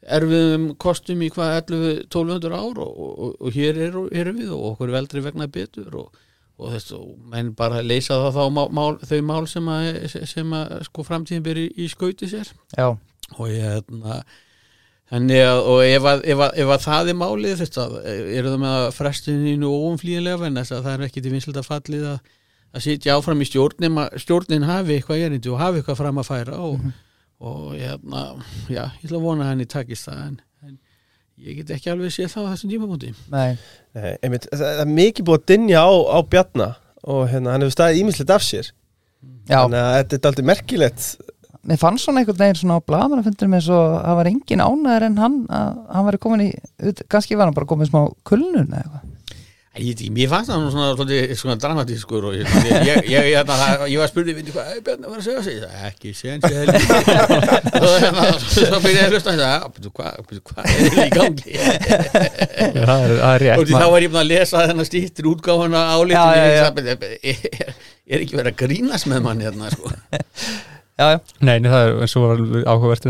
[0.03, 4.91] erfiðum kostum í hvað 11-1200 ár og, og, og hér eru, erum við og okkur
[4.91, 6.23] er veldri vegna betur og,
[6.59, 9.91] og þess og menn bara leysa það þá mál, mál, þau mál sem að,
[10.31, 12.51] sem að sko framtíðin byrja í, í skauti sér.
[12.75, 12.89] Já,
[13.39, 14.23] og ég hérna
[15.13, 17.83] Þannig að, og ef að, ef að, ef að það er málið þetta,
[18.33, 22.07] eru það með að frestuninu óumflýjanlega en þess að það er ekki til vinslega fallið
[22.09, 22.31] að,
[22.73, 26.63] að sitja áfram í stjórnin stjórnin hafi eitthvað erindi og hafi eitthvað fram að færa
[26.65, 26.87] og,
[27.43, 28.23] og hérna,
[28.71, 30.77] já, ég ætla að vona að henni takist það en, en
[31.43, 33.59] ég get ekki alveg séð það á þessum tímamóti nei.
[33.99, 36.69] Nei, einmitt, það það er mikið búið að dynja á, á Bjarna
[37.03, 38.73] og hérna, hann hefur staðið ímislegt af sér.
[39.51, 41.07] Já, þannig að þetta er aldrei merkilegt.
[41.67, 45.19] Mér fannst svona einhvern veginn svona á blaðmannafundinum eins og það var engin ánæður en
[45.23, 46.49] hann að hann væri komin í,
[47.11, 49.12] kannski var hann bara komin í smá kulnun eða eitthvað
[49.73, 53.55] Ég, fannst það nú svona, svona, svona dramatískur og ég, ég, ég, ég, hérna,
[54.03, 55.63] var spurning, veitir hvað, er Bjarni var að segja sig?
[55.89, 56.11] Ekki,
[57.81, 59.33] og hérna, svo byrjaði ég að hlusta
[60.29, 61.55] "Bíddu, hvað er þetta í gangi?
[62.99, 67.73] er, er og þá var ég búin að lesa þennan stýttir útgáfuna Já, álítið er,
[68.21, 69.89] ekki verið að grínast með mann hérna sko.
[71.01, 73.07] Já, já, Nei, nei, það er eins og var áhugavert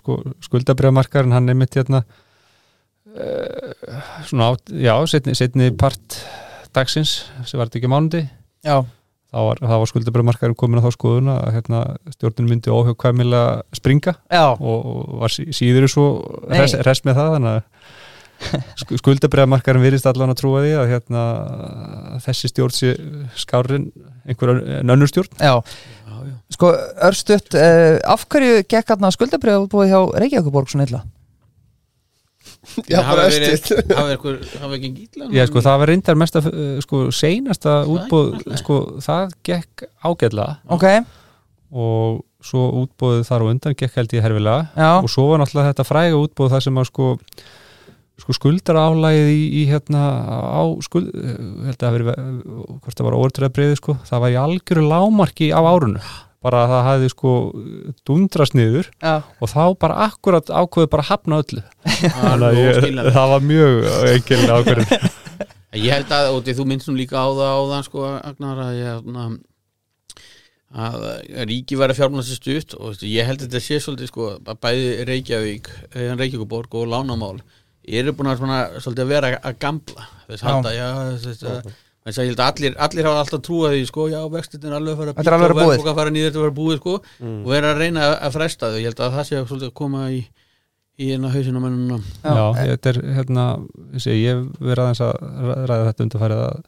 [0.00, 0.14] sko,
[0.48, 2.00] skuldabriðamarkaðin, hann einmitt hérna
[3.12, 3.39] uh,
[4.30, 6.18] svona á, já, setni, setni part
[6.76, 8.22] dagsins, sem var þetta ekki mánundi
[8.66, 8.76] já,
[9.30, 11.80] þá var, var skuldabriðamarkaðin komin á þá skoðuna að hérna,
[12.16, 16.06] stjórnin myndi óhugkvæmilega springa já, og, og var sí- síður svo
[16.50, 17.66] res, res með það þannig að
[19.02, 21.22] skuldabriðamarkaðin virðist allan að trúa því að hérna,
[22.24, 22.92] þessi stjórn sé
[23.36, 23.90] skárin
[24.24, 25.34] einhver önnur stjórn.
[25.36, 25.58] Já.
[25.60, 26.34] Já, já.
[26.56, 26.70] Sko,
[27.10, 31.02] örstutt, uh, af hverju gekk hann að skuldabriða útbúið hjá Reykjavíkuborg svona illa?
[32.90, 36.48] Já, bara östuð eitthvað, hafa ekki gíla Já, sko, það var reyndar mest að,
[36.84, 40.58] sko, seinasta Það útbóð, sko, það gekk ágætlega.
[40.76, 40.84] Ok,
[41.70, 44.68] og svo útbóðið þar og undan gekk held ég herfilega.
[44.76, 47.08] Já, og svo var náttúrulega þetta fræga útbóð það sem að sko,
[48.20, 50.04] sko skuldar álægið í, í hérna
[50.60, 51.36] á skuld, eh,
[51.70, 52.10] held að það verið
[52.80, 56.04] hvort það var óvertröða breyði, sko það var í algjöru lámarki á árunu
[56.40, 57.32] bara að það hafði sko
[58.08, 61.64] dundrast niður já, og þá bara akkurat ákveðu bara að hafna öllu.
[62.30, 63.76] Að ég, það var mjög
[64.14, 65.10] engilega ákveðin
[65.84, 68.78] ég held að, og þú minnst nú líka á það á það sko, Agnar að
[68.78, 69.26] ég hérna,
[70.70, 71.06] að
[71.50, 74.60] ríki að fjármæla sér stutt og veistu, ég held að þetta sé svolítið sko, að
[74.62, 77.36] bæði Reykjavík, eða Reykjavíkuborg og Lánamál
[77.90, 80.46] eru búin að, svona, svolítið að vera að gamla þess Já.
[80.46, 80.88] halda, já,
[81.24, 81.72] þess að
[82.06, 84.76] þess að ég held að allir, allir hafa alltaf trúað því sko, já, vextin er
[84.78, 86.78] alveg að fara að Þetta er alveg að vera fara nýður þetta að fara búið
[86.80, 86.94] sko,
[87.30, 90.04] og vera að reyna að, að fresta þau, ég held að það sé að koma
[90.14, 90.20] í
[91.00, 92.32] í eina hausinu mennuna Já.
[92.36, 93.44] Já, þetta er hérna
[93.96, 95.12] ég, ég hef verið aðeins að
[95.48, 96.58] ræ- ræða þetta undarfærið að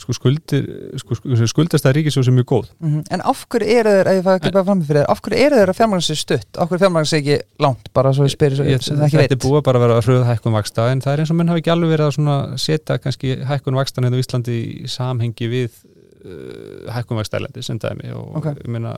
[0.00, 0.66] sko skuldir
[1.00, 3.02] sko, sko, skuldast að ríkisjóð sem mjög góð mhm.
[3.12, 5.46] En af hverju eru þeir, ef ég fæ ekki bara fram fyrir þér, af hverju
[5.46, 6.50] eru þeir að fjármagna sér stutt?
[6.56, 9.18] Af hverju fjármagna sér ekki langt, bara svo ég spyrir svo ég, sem það ekki
[9.20, 9.46] þetta er veit?
[9.46, 11.64] búið bara að vera að hröða hækkun vaksta en það er eins og menn hafi
[11.64, 15.80] ekki alveg verið að setja kannski hækkun vakstan hérna á Íslandi í samhengi við
[16.24, 18.52] uh, hækkun vaksta erlendi sem dæmi og Ok.
[18.62, 18.96] ég meina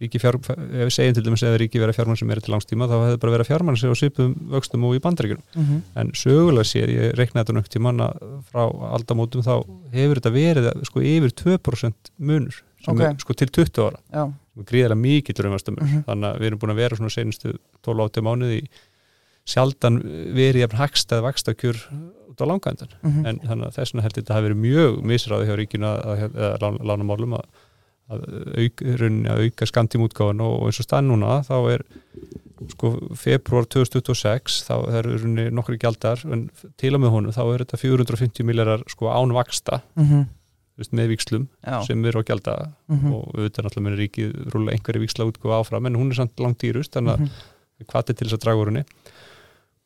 [0.00, 2.86] ríki fjár, ef við segjum til dæmis eða ríki vera fjármann sem er til langstíma
[2.88, 5.82] þá hefði bara verið fjármann sem á svipum vöxtum og í bandaríkjunum Mhm.
[6.00, 8.08] en sögulega séð, ég reiknaði þetta nögt í manna
[8.50, 8.64] frá
[8.96, 9.54] aldamótum þá
[9.92, 13.00] hefur þetta verið sko yfir 2% munur sem Ok.
[13.00, 14.24] er sko til 20 ára Já,
[14.54, 16.04] sem er gríðarlega mikill raunvastamur Mhm.
[16.08, 18.68] þannig að við erum búin að vera svona senustu 12-8 mánuði í
[19.50, 20.00] sjaldan
[20.36, 21.76] verið jafn hagstað vakstakjur
[22.30, 23.26] út á langandan mhm.
[23.26, 26.00] en þannig að þess vegna held ég þetta hafi verið mjög misræði hjá ríkinu að,
[26.06, 27.44] að, að lána, lána málum að,
[28.10, 28.24] að,
[28.64, 31.84] auk, að auka skamtímútgáfan og, og eins og stað núna þá er
[32.74, 36.48] sko februar 2026 þá er rauninni nokkri gjaldar en
[36.80, 40.26] til og með honum þá er þetta 450 miljardar sko án vaksta Mhm.
[40.76, 42.54] þú veist, með vikslum Já, sem erum að gjalda
[42.88, 43.12] mhm.
[43.14, 46.60] og auðvitað náttúrulega munir ríkið rúlega einhverju viksla útgóða áfram en hún er samt langt
[46.62, 47.30] dýrust þannig að Mhm.
[47.90, 48.84] hvað er til þess að draga úr henni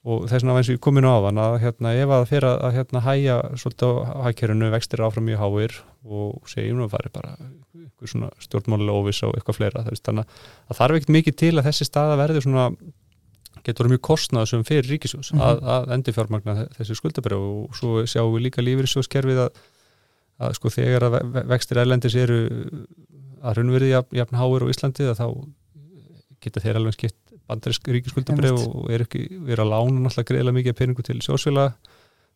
[0.05, 2.75] og þess vegna eins og ég komin á þann að hérna, ef að fyrir að
[2.77, 8.11] hérna, hæja svolítið á hækjörinu vextir áfram mjög háir og segjum að fari bara einhver
[8.13, 11.89] svona stjórnmálulega óviss og eitthvað fleira þannig að það þarf ekkert mikið til að þessi
[11.89, 12.67] staða verði svona
[13.65, 15.41] getur mjög kostnaðsum fyrir ríkisjós Mhm.
[15.41, 19.63] að, að endi fjármagna þessi skuldabrjá og svo sjáum við líka lífeyrissjóðskerfið að,
[20.45, 22.39] að sko þegar að ve- ve- vextir erlendis eru
[23.41, 25.27] að raunverði jafn, háir á Íslandi þá
[26.45, 28.75] geta þeir alveg skipt bandarisk ríkiskuldabrif Einmitt.
[28.75, 31.75] og er ekki er að lána náttúrulega greiðlega mikið af peningu til sjósfélaga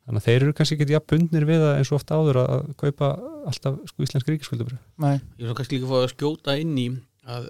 [0.08, 2.68] þannig að þeir eru kannski ekki jafn bundnir við það eins og oft áður að
[2.80, 3.08] kaupa
[3.50, 6.86] alltaf sko íslensk ríkiskuldabrif Nei, Ég er kannski líka að fá að skjóta inn í
[7.28, 7.48] að,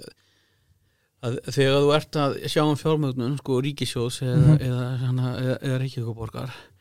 [1.26, 4.58] að þegar þú ert að sjá um fjármögnun sko ríkisjós eða, Mhm.
[4.68, 6.77] eða, eða, eða, eða ríkjökuborgar þá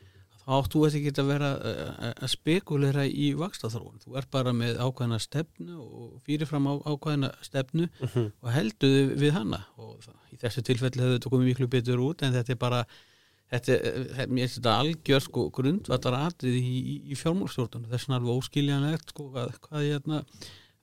[0.48, 5.20] áttu þetta ekki að vera að, að spekulera í vakstaþróun þú ert bara með ákveðna
[5.20, 8.32] stefnu og fyrirfram á ákveðna stefnu Mhm.
[8.42, 9.60] og helduðu við hana?
[9.78, 12.86] Og það, í þessu tilfelli hefur þetta komið miklu betur út en þetta er bara
[13.52, 18.18] þetta, er- mér finnst þetta algjör sko grundvallar atrið í, í, í fjármálstjórnum þess vegna
[18.22, 20.24] alveg óskiljanlegt sko hvað, hvað hérna,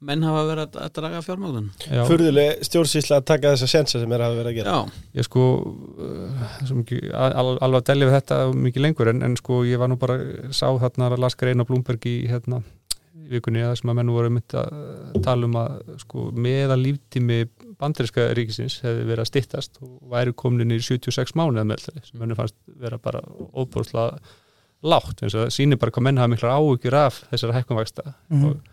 [0.04, 4.24] menn hafa verið að, draga fjármálun Já, Furðuleg stjórnsýsla að taka þessa sensa sem er
[4.26, 4.76] að vera að gera.
[4.76, 9.22] Já, ég sko uh, svo mikið, al, alveg að delja við þetta mikið lengur en,
[9.28, 10.18] en sko ég var nú bara
[10.54, 12.62] sá þarna að las greina Blúmberg í hérna
[13.24, 17.38] í vikunni að sem að menn voru mynd að tala um að sko meða líftími
[17.80, 22.20] bandariska ríkisins hefði verið að styttast og væri komin í 76 mánuða með þetta sem
[22.20, 23.22] menn fannst vera bara
[23.56, 24.18] óbúrslega
[24.84, 28.44] lágt, eins og það sýnir bara hvað menn hafa miklar áhugjur af þessara hækkumvægsta Mhm.
[28.50, 28.70] og,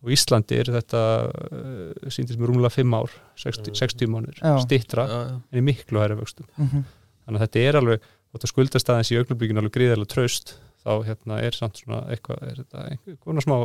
[0.00, 4.54] og Íslandi er þetta uh, sýndist mér rúmlega 5 ár 60, 60 mánuður, Já.
[4.64, 5.36] stittra já, já.
[5.52, 6.84] en í miklu hæri vöxtum mhm.
[7.26, 11.40] þannig að þetta er alveg, þótt að skuldastæðins í augnablikinu alveg gríðarlega traust þá hérna
[11.44, 13.56] er samt svona eitthvað er þetta einhver konar smá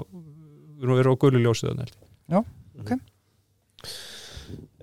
[0.76, 2.10] við erum á gullu ljósið þannig held ég.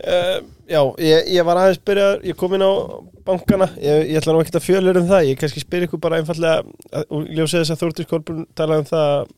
[0.03, 2.73] Uh, já, ég, ég var aðeins byrja ég kom inn á
[3.23, 6.19] bankana ég, ég ætla nú ekkert að fjölur um það ég kannski spyr ykkur bara
[6.19, 9.31] einfallega að- og ljósið þess að Þórtur Kolbrun talaði um það að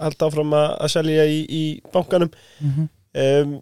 [0.00, 1.64] halda áfram að, að selja í, í
[1.94, 2.32] bankanum.
[2.60, 2.88] Mhm.
[3.26, 3.56] um,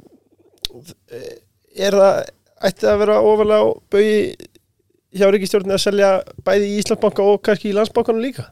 [1.80, 2.18] er það
[2.60, 4.16] ætti það að vera ofalega bauði
[5.10, 6.10] hjá ríkistjórnir að selja
[6.46, 8.50] bæði í Íslandsbanka og kannski í landsbankanum líka?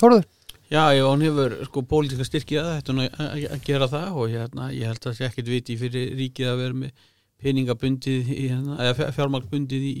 [0.00, 0.28] Þóruður
[0.70, 4.68] Já, ef hann hefur sko pólitíska styrkja þetta nú að að gera það og hérna,
[4.70, 7.08] ég held að það sé ekkit viti fyrir ríkið að vera með
[7.42, 9.94] peningabundið hérna, eða fjármagnbundið í,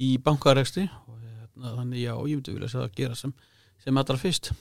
[0.00, 3.34] í bankarekstri og hérna, þannig já, ég myndi vilja að gera sem,
[3.84, 4.54] sem allra fyrst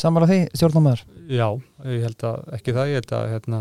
[0.00, 1.48] Sammála því, stjórnumöður Já,
[1.84, 3.60] ég held að ekki það ég held að hérna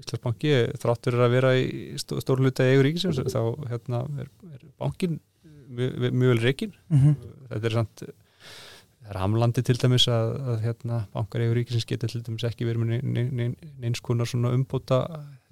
[0.00, 0.52] Íslandsbanki
[0.82, 1.64] þráttur er að vera í
[2.02, 3.40] stó, stór hluta eigur ríkisins þá
[3.70, 5.20] hérna er, er bankin
[5.74, 7.14] mjög, mjög vel reikin Mhm.
[7.52, 8.04] þetta er samt
[9.04, 12.64] það er hamlandi til dæmis að, að hérna, bankar eigur ríkisins geta til dæmis ekki
[12.68, 15.00] verið með nein- nein- nein- neins konar svona umbóta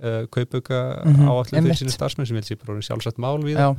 [0.03, 1.79] uh, kaupauka Mhm, áallum fyrir einmitt.
[1.83, 3.77] sína starfsmenn sem ég held sér bara sjálfsagt mál við Já,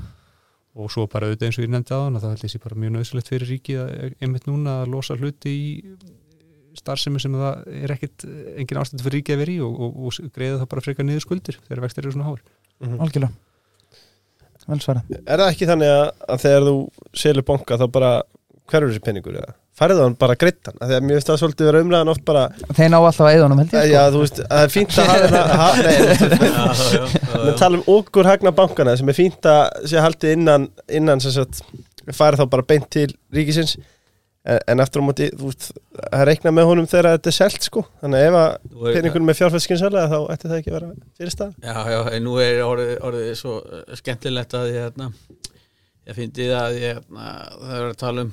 [0.74, 2.80] og svo bara auðvitað eins og ég nefndi á þann þá held ég sér bara
[2.82, 5.72] mjög nöðsulegt fyrir ríkið að einmitt núna að losa hluti í
[6.80, 8.26] starfsemi sem það er ekkit
[8.58, 11.26] engin ástænd fyrir ríkið að vera í og, og, og greiða það bara frekar niður
[11.28, 12.46] skuldir þegar vextir eru svona háir.
[12.98, 13.34] Algjörlega.
[14.64, 16.76] Vel svara Er það ekki þannig að, að þegar þú
[17.20, 18.12] selur banka þá bara
[18.72, 19.56] hverfur þessi peningur eða?
[19.74, 20.76] Færðu hann bara greittan?
[20.78, 22.44] Þegar mér finnst það svolítið vera umræðan oft bara
[22.78, 24.12] Þeir ná alltaf að eðunum held ég Já, sko.
[24.14, 25.08] þú veist, að það er fínt að
[25.62, 25.96] hafa Nei,
[27.34, 30.68] við Já, tala um okkur hagna bankana sem er fínt að sé haldið innan,
[31.00, 31.64] innan sem sagt,
[32.14, 33.74] færi þá bara beint til ríkisins
[34.46, 35.70] en, en eftir á móti, þú veist,
[36.10, 39.40] að reikna með honum þegar þetta er selt sko þannig að ef að peningunum er
[39.40, 42.94] fjárfæskinsalega þá ætti það ekki að vera fyrir stað Já, já, en nú er orðið,
[43.10, 45.10] orðið svo eh, skemmtilegt að ég, hérna,
[46.12, 47.02] ég fyndi það að ég,
[47.72, 48.28] hérna,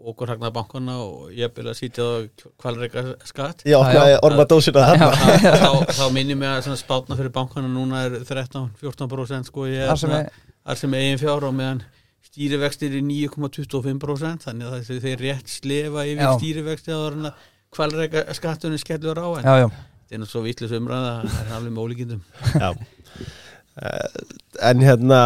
[0.00, 2.28] það okkur hagnaða bankana og ég byrja að sýtja það
[2.62, 3.64] kvalreika skatt.
[3.68, 7.68] Ég opnaði orma dósina þarna þá, þá, þá minnir mig að svona spátna fyrir bankana
[7.68, 10.30] núna er 13-14% sko ég er er-
[10.64, 11.82] þar sem eigin fjár og meðan
[12.30, 16.32] stýrivextir er 9,25% þannig að það þeir rétt slefa yfir Já.
[16.38, 17.06] stýrivexti að
[17.74, 21.52] kvalreika skattunni skellur á en Já, já, þetta er nú svo vitlis umræða það er
[21.58, 22.22] alveg með ólíkindum.
[22.54, 22.70] Já.
[23.80, 24.08] Eh,
[24.70, 25.20] En hérna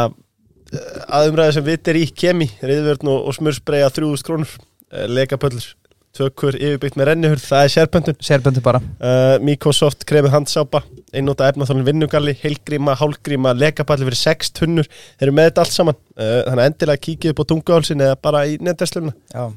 [0.72, 5.08] eh, að umræði sem vitt er í kemi reyðvörn og, og smursbreyja 3000 krónur eh,
[5.10, 5.66] lekapöllur,
[6.14, 8.80] tökur yfirbyggt með rennihurð, það er sérpöntun sérböndu bara.
[9.02, 10.84] Uh, Microsoft kremið handsápa
[11.14, 15.98] einnóta efnaþólinn vinnugalli, heilgríma, hálgríma lekapalli fyrir 6 tunnur þeir eru með þetta allt saman,
[16.14, 19.48] uh, þannig endilega kíkið upp á tunguhálsin eða bara í netverslunna Já.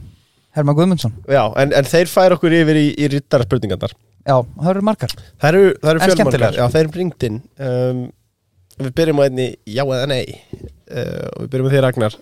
[0.57, 1.13] Herman Guðmundsson.
[1.29, 3.93] Já, en, en þeir fær okkur yfir í, í rittaraspurningarnar
[4.27, 5.13] Já, það eru margar.
[5.37, 7.37] Það eru, það eru fjölmargar, já þeir eru bringt inn
[7.69, 8.01] um,
[8.77, 10.25] Við byrjum á einni já eða nei
[10.91, 12.17] uh, og við byrjum á því Ragnar.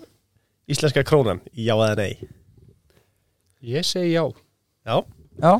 [0.66, 2.28] Íslenska krónan, já eða nei?
[3.66, 4.24] Ég segi já.
[4.86, 4.96] Já,
[5.42, 5.52] Já,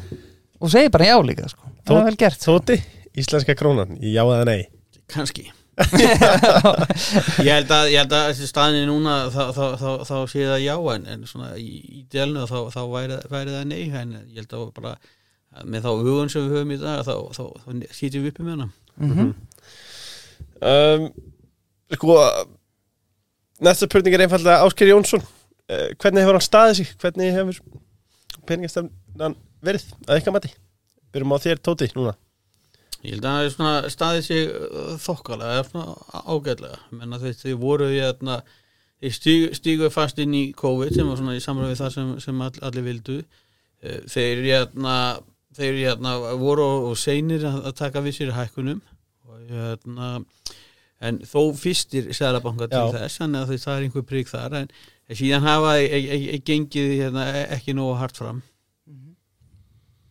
[0.61, 1.69] og segi bara já líka sko.
[1.87, 2.41] Það er vel gert.
[2.43, 2.79] Tóti,
[3.19, 4.67] Íslenska krónan, já eða nei?
[5.13, 5.51] Kannski.
[7.45, 10.63] Ég held að, ég held að þessi staðinni núna þá, þá, þá, þá sé það
[10.65, 11.67] já en, en svona í,
[11.99, 14.95] í delnu þá, þá væri, væri það nei en ég held að bara
[15.69, 18.55] með þá hugun sem við höfum í dag þá, þá, þá sýtjum við uppi með
[18.57, 18.69] hana.
[18.97, 19.29] Mhm.
[20.73, 21.11] um,
[21.93, 22.17] Sko
[23.61, 25.23] Næsta spurning er einfallega Ásker Jónsson.
[25.71, 26.93] Uh, Hvernig hefur hann staðið sig?
[27.01, 27.61] Hvernig hefur
[28.47, 29.87] peningastefnan verið?
[30.07, 30.53] Að ykkar mati?
[31.15, 32.13] Byrjum á þér Tóti núna.
[33.01, 36.83] Ég held að það er staðið sig uh, þokkalega, eða svona ágætlega.
[37.01, 38.37] Menna þeir, þeir voru þarna
[39.01, 39.17] þeir
[39.57, 42.53] stíg, fast inn í COVID sem var svona í samræði við það sem, sem all,
[42.69, 43.19] allir vildu.
[43.85, 44.95] Eh, þeir hérna
[45.57, 48.83] þeir hérna voru og seinir að, að taka við sér hækkunum.
[49.29, 50.19] Og hérna
[51.01, 54.69] en þó fyrstir sælabanka til þess þannig að það er einhver prík þar en
[55.13, 58.43] síðan hafa e, e, e, gengið hérna, ekki nógu hart fram.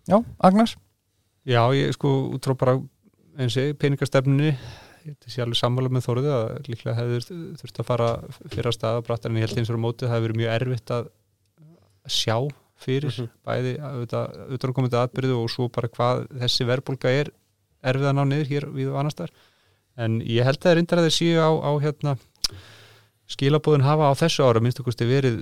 [0.05, 0.75] Já, Agnars
[1.45, 2.75] Já, ég sko út frá bara
[3.37, 4.51] eins og peningastefnunni
[5.05, 7.25] ég sé alveg sammála með Þóruði að líklega hefur
[7.59, 8.07] þurft að fara
[8.49, 10.53] fyrir að staða brattar en ég held eins og á móti það hefur verið mjög
[10.55, 11.09] erfitt að
[12.09, 12.37] sjá
[12.85, 13.29] fyrir Mhm.
[13.45, 17.29] bæði auðvitaðkomandi atbyrðu og svo bara hvað þessi verðbólga er
[17.85, 19.31] erfið að ná niður hér við og annars þar
[19.97, 22.15] en ég held að það er reyndar að þeir séu á, á hérna
[23.31, 25.39] skilabóðin hafa á þessu ára minnst okkur verið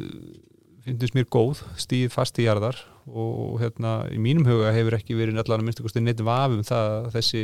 [0.83, 2.77] finnst mér góð, stíð fast í jarðar
[3.07, 6.89] og hérna í mínum huga hefur ekki verið allan að minnst okkur neitt vafum það
[6.97, 7.43] að þessi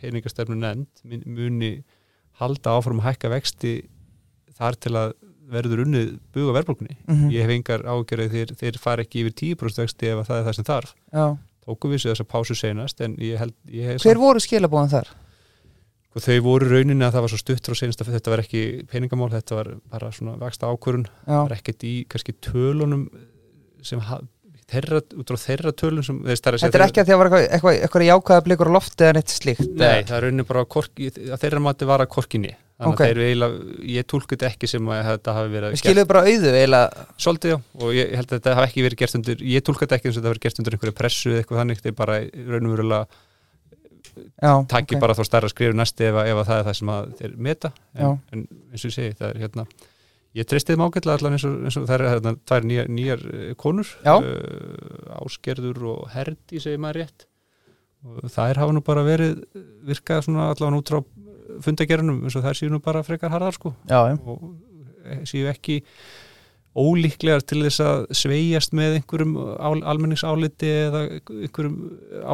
[0.00, 1.72] peningastefnu nefnd muni
[2.40, 3.74] halda áfram að hækka vexti
[4.58, 5.14] þar til að
[5.54, 6.96] verður unnið buga verðbólkunni.
[7.04, 7.32] Mhm.
[7.32, 10.46] Ég hef engar ágjörði þeir, þeir fara ekki yfir 10% vexti ef að það er
[10.46, 10.94] það sem þarf.
[11.12, 11.26] Já.
[11.64, 15.12] Tóku við sér þess að pásu seinast en ég held ég Hver voru skilabóðan þar?
[16.14, 18.62] Og þau voru rauninni að það var svo stutt frá senast að þetta var ekki
[18.90, 23.08] peningamál, þetta var bara svona vexta ákvörun, það var ekkert í kannski tölunum
[23.84, 24.00] sem
[24.70, 27.46] þeirra, út frá þeirra tölun sem, það Þetta er ekki að því að var eitthvað,
[27.56, 29.64] eitthvað, eitthvað jákvæða blikur á lofti eða neitt slíkt.
[29.74, 32.54] Nei, það er rauninni bara að, korki, að þeirra mati var að korkinni.
[32.74, 33.00] Þannig Ok.
[33.04, 36.22] að þeir eiginlega, ég tólku þetta ekki sem að þetta hafi verið Við skiluðu bara
[36.26, 37.04] auðu eiginlega.
[37.22, 39.98] Svolítið já, og ég, held að þetta hafi ekki verið gert undir, ég tólka þetta
[40.00, 42.16] ekki eins og þetta hafi verið gert undir einhverju pressu eða eitthvað þannig, þeir bara
[42.50, 42.74] raunum
[44.14, 45.00] verulega Já, taki ok.
[45.02, 47.72] bara þá stærra skrifu næsti ef, ef að það er það sem þeir meta.
[47.94, 49.66] En, en eins og ég segi, það er hérna
[50.34, 52.90] ég treysti þeim ágætlega allan eins og, eins og það er hérna, það er nýjar,
[52.98, 57.26] nýjar eh, konur uh, áskerður og herdi segir maður rétt.
[58.04, 59.38] Og þær hafa nú bara verið
[59.86, 61.00] virkað svona allan út frá
[61.64, 63.74] fundagerunum eins og þær séu nú bara frekar harðar sko.
[63.88, 64.44] Já, já, og
[65.06, 65.80] eh, séu ekki
[66.74, 71.78] ólíklegar til þess að sveigjast með einhverjum ál, almenningsáliti eða einhverjum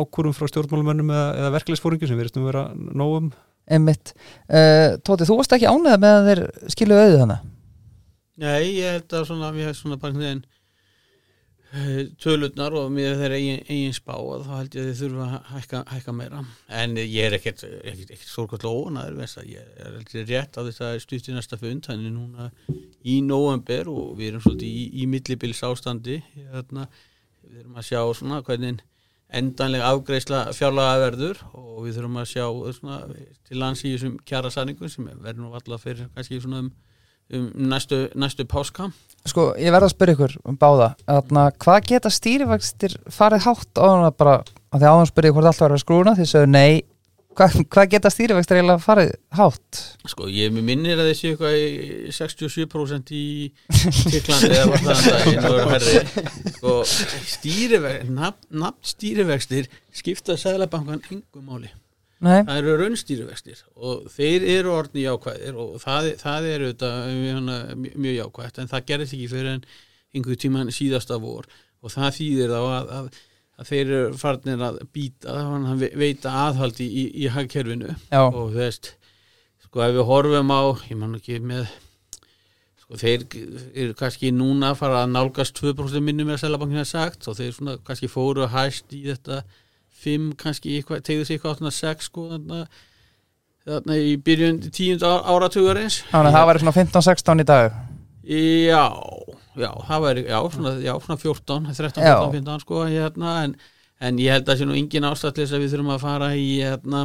[0.00, 3.30] ákvörum frá stjórnmálumönnum eða, eða verklegsfóringi sem verðist nú vera nógum
[3.70, 4.14] einmitt.
[4.48, 6.44] Uh, Tóti, þú varst ekki ánægða með að þeir
[6.74, 7.48] skiluðu auðu þannig
[8.40, 10.59] Nei, ég held að svona, við hefum svona bara einhvern veginn eh,
[12.18, 15.82] tölurnar og með þeirra eigin, eigin spá þá held ég að þið þurfa að hækka,
[15.92, 16.42] hækka meira.
[16.80, 20.98] En ég er ekkert, ekkert, ekkert stórkvæmlega ónaður ég er heldur rétt á þess að
[21.04, 22.50] stutt í næsta fund þannig núna
[23.06, 26.88] í november og við erum svolítið í, í millibils ástandi hérna,
[27.46, 28.82] við erum að sjá svona hvernig
[29.30, 32.46] endanlega afgreisla fjárlaga verður og við þurfum að sjá
[32.80, 33.00] svona,
[33.46, 36.72] til lands í þessum kjara sanningum sem verður nú alltaf fyrir kannski svona um,
[37.36, 38.90] um næstu, næstu páska.
[39.28, 40.94] Sko, ég verð að spyrja ykkur um báða.
[41.04, 44.38] Þarna, Hvað geta stýrivextir farið hátt á hana bara,
[44.72, 46.80] að því áðan spyrja hvort allt var að skrúna því sögðu nei.
[47.38, 49.82] Hvað, hvað geta stýrivextir eiginlega farið hátt?
[50.10, 53.26] Sko, ég minnir að þessi eitthvað í 67% í
[53.70, 56.24] Tyrklandi eða var það að herri
[56.56, 56.74] Sko,
[57.36, 61.70] stýrivextir nafn, nafn stýrivextir skipta sæðlabankan engum máli
[62.20, 67.58] Nei, Það eru raunstýrivextir og þeir eru orðni jákvæðir og það, það er auðvitað hana,
[67.78, 69.66] mjög jákvætt en það gerðist ekki fyrir en
[70.12, 71.48] einhver tíman síðasta vor
[71.80, 73.20] og það þýðir þá að, að,
[73.56, 77.94] að þeir eru farnir að býta þannig að veita aðhaldi í, í, í hagkerfinu.
[78.10, 78.92] Já, og veist
[79.64, 81.70] sko ef við horfum á ég man ekki með
[82.82, 83.24] sko þeir
[83.70, 87.38] eru kannski núna að fara að nálgast 2% minnum með að Sælabankin er sagt og
[87.38, 89.44] þeir svona kannski fóru hæst í þetta
[90.04, 92.60] 5 kannski tegði sig eitthvað 86 sko þarna,
[93.68, 97.78] þarna í byrjun tíund áratugarins Þannig að það væri svona 15-16 í dag
[98.30, 98.84] Já,
[99.58, 102.16] já, það væri, já, svona, já, svona 14, 13, Já.
[102.20, 103.54] 14, 15 sko, hérna, en,
[104.06, 106.44] en ég held að það sé nú engin ástæðlis að við þurfum að fara í,
[106.60, 107.00] hérna,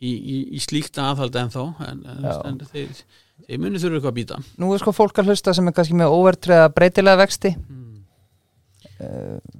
[0.00, 3.04] í, í, í slíkta aðhald en þó, en, en, þeir,
[3.46, 4.40] þeir muni þurfa eitthvað að býta.
[4.64, 7.73] Nú er sko fólk að hlusta sem er kannski með óvertriða breytilega vexti Mm.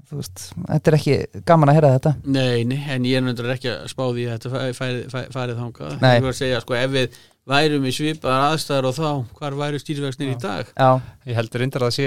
[0.09, 1.17] Þú veist, þetta er ekki
[1.49, 4.35] gaman að heyra þetta Nei, nei, en ég er náttúrulega ekki að spá því að
[4.35, 5.05] þetta færi,
[5.35, 5.95] farið þangað.
[6.03, 6.11] Nei.
[6.17, 7.19] Ég var að segja, sko, ef við
[7.55, 9.09] værum í svipaðar aðstæður og þá,
[9.39, 10.71] hvar væru stýrivexnir í dag?
[10.77, 10.91] Já,
[11.29, 12.07] Ég heldur reyndar að sé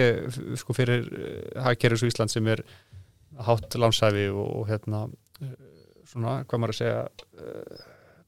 [0.57, 1.05] sko fyrir
[1.61, 2.63] hagkerfis og Ísland sem er
[3.45, 5.03] hátt lánsæfi og, og hérna
[5.45, 5.51] eh,
[6.09, 7.03] svona, hvað maður að segja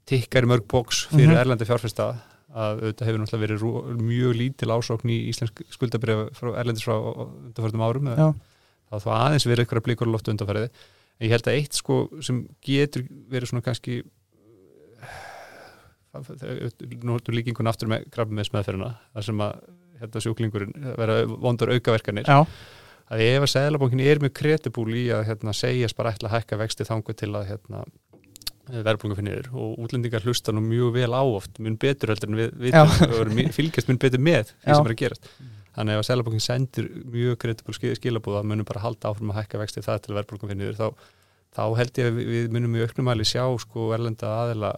[0.09, 1.39] tikkar í mörg bóks fyrir Mhm.
[1.43, 2.09] erlendi fjárfesta
[2.49, 6.95] að auðvitað hefur náttúrulega verið rú- mjög lítil ásókn í íslensk skuldabrif frá erlendis frá
[6.97, 8.33] undanförðum árum já,
[8.89, 11.99] það þá aðeins verið eitthvað blíkur á loftu undanfærið en ég held að eitt sko
[12.25, 13.99] sem getur verið svona kannski
[17.09, 19.55] nóttu líkingun aftur með krabbi með smeðferðina þar sem að
[19.99, 22.29] hérna, sjúklingurinn vera vondur aukaverkanir.
[22.29, 22.45] Já,
[23.11, 26.59] að ef að seðlabókin er með kredibúl í að hérna, segjast bara ætla að hækka
[26.61, 27.83] vexti þangu til að hérna,
[28.69, 32.51] verðbólunga finnir og útlendingar hlusta nú mjög vel á oft mun betur heldur en við
[33.33, 34.75] mi- fylgjast mun betur með því Já.
[34.77, 35.23] sem er að gerast
[35.79, 39.83] þannig ef að seðlabókin sendir mjög kredibúl skilabúða munum bara halda áfram að hækka vexti
[39.85, 40.87] það til verðbólunga finnir þá,
[41.55, 44.73] þá held ég að við, við munum í auknumæli sjá sko erlenda aðila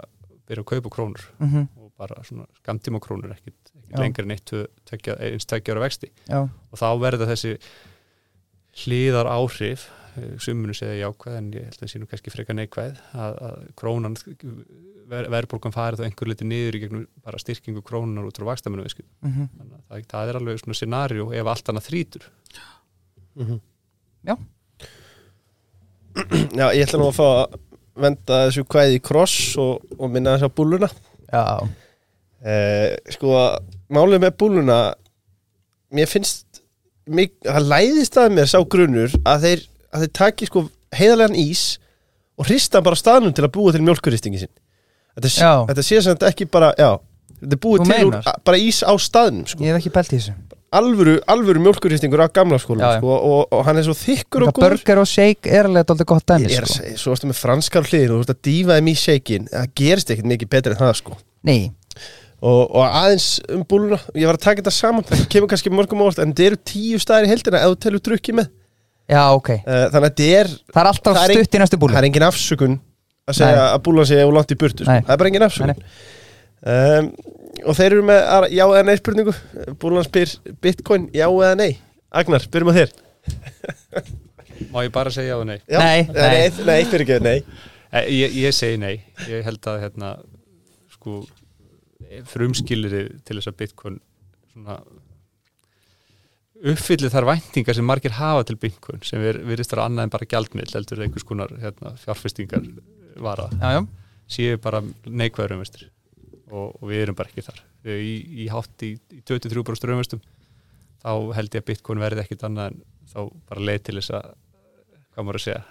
[0.46, 5.48] byrja að kaupa krónur mhm, og bara svona skamtíma krónur ekkit lengur en eitt, eins
[5.50, 6.12] tveggja ára vexti.
[6.30, 7.58] Já, og þá verða þessi
[8.84, 9.90] hlýðar áhrif
[10.44, 13.66] sumunu segja jákvæð en ég held að það sé nú kannski freka neikvæð að, að
[13.80, 14.18] krónan
[15.12, 18.86] ver, verðbólgan farið þá einhver liti niður í gegnum bara styrkingu krónunar út frá vakstaminu
[18.86, 22.30] mhm, þannig að það, það er alveg svona scenarió ef allt annað þrítur.
[24.28, 24.36] Já.
[26.60, 27.60] Já, ég ætla nú að fá að
[28.02, 30.90] venda þessu kvæði í kross og, og minna þess að búluna
[31.32, 31.44] já,
[32.44, 33.36] eh, Sko,
[33.92, 34.80] málið með búluna
[35.92, 36.62] Mér finnst
[37.12, 40.66] mig, Það læðist að mér sá grunur að þeir, að þeir taki sko
[40.96, 41.64] heiðarlegan ís
[42.40, 44.54] og hrista bara staðnum til að búa til mjólkuristingi sinn
[45.12, 46.94] Þetta, þetta sé sem þetta ekki bara, já.
[47.42, 49.64] Þetta er búið Þú til úr, bara ís á staðnum sko.
[49.66, 50.36] ég hef ekki pælt í þessu.
[50.72, 54.78] Alvöru, alvöru mjólkuristingur á gamla skóla sko, og, og hann er svo þykkur og góður.
[54.78, 56.94] Burger og shake er alveg dálítið gott dæmi Ég er sko.
[57.02, 60.32] svo erstu með franskar hliðin og þú ert að þeim í shakein það gerist ekkert
[60.32, 61.18] mikið betur en það sko.
[61.50, 61.60] Nei,
[62.40, 66.06] og, og aðeins um búluna ég var að taka þetta saman, það kemur kannski mörgum
[66.06, 68.48] óvart en þetta eru tíu staðir í heldina ef þú telur drukki með
[69.10, 69.50] já ok.
[69.50, 72.02] Uh, þannig að þetta er, Það er alltaf Það er stutt í næstu búlu það
[72.04, 72.80] er engin afsökun
[73.32, 73.68] að segja Nei.
[73.76, 74.92] að búlan sé og langt í burtu sko.
[74.92, 75.02] Nei.
[75.06, 75.84] það er bara engin afsökun.
[76.62, 77.12] Um,
[77.66, 79.34] og þeir eru með að, já eða nei spurningu.
[79.82, 81.72] Búlan spyr bitcoin, já eða nei?
[82.12, 82.96] Agnar, byrjum á þér.
[84.72, 85.60] Má ég bara segja á það nei?
[85.66, 86.42] Já, Nei, eða nei.
[86.42, 87.68] nei, nei, fyrir ekki, nei.
[87.92, 88.94] Eh, ég, ég segi nei.
[89.30, 90.12] Ég held að hérna
[90.94, 91.22] sko
[92.32, 93.98] frumskiliri til þess að Bitcoin
[94.52, 94.78] svona
[96.62, 100.28] uppfyllir þar væntingar sem margir hafa til Bitcoin sem er, virðist vera annað en bara
[100.34, 102.68] gjaldmiðl heldur einhvers konar hérna, fjárfestingar
[103.22, 103.50] vara.
[104.32, 105.88] Séu bara neikvæður umvestur
[106.52, 107.60] og, og við erum bara ekki þar.
[107.82, 110.24] Í, í hátt í, í 23% umvestum
[111.02, 112.82] þá held ég að Bitcoin verði ekkit annað en
[113.12, 114.34] þá bara leið til þess að
[115.12, 115.62] hvað maður að segja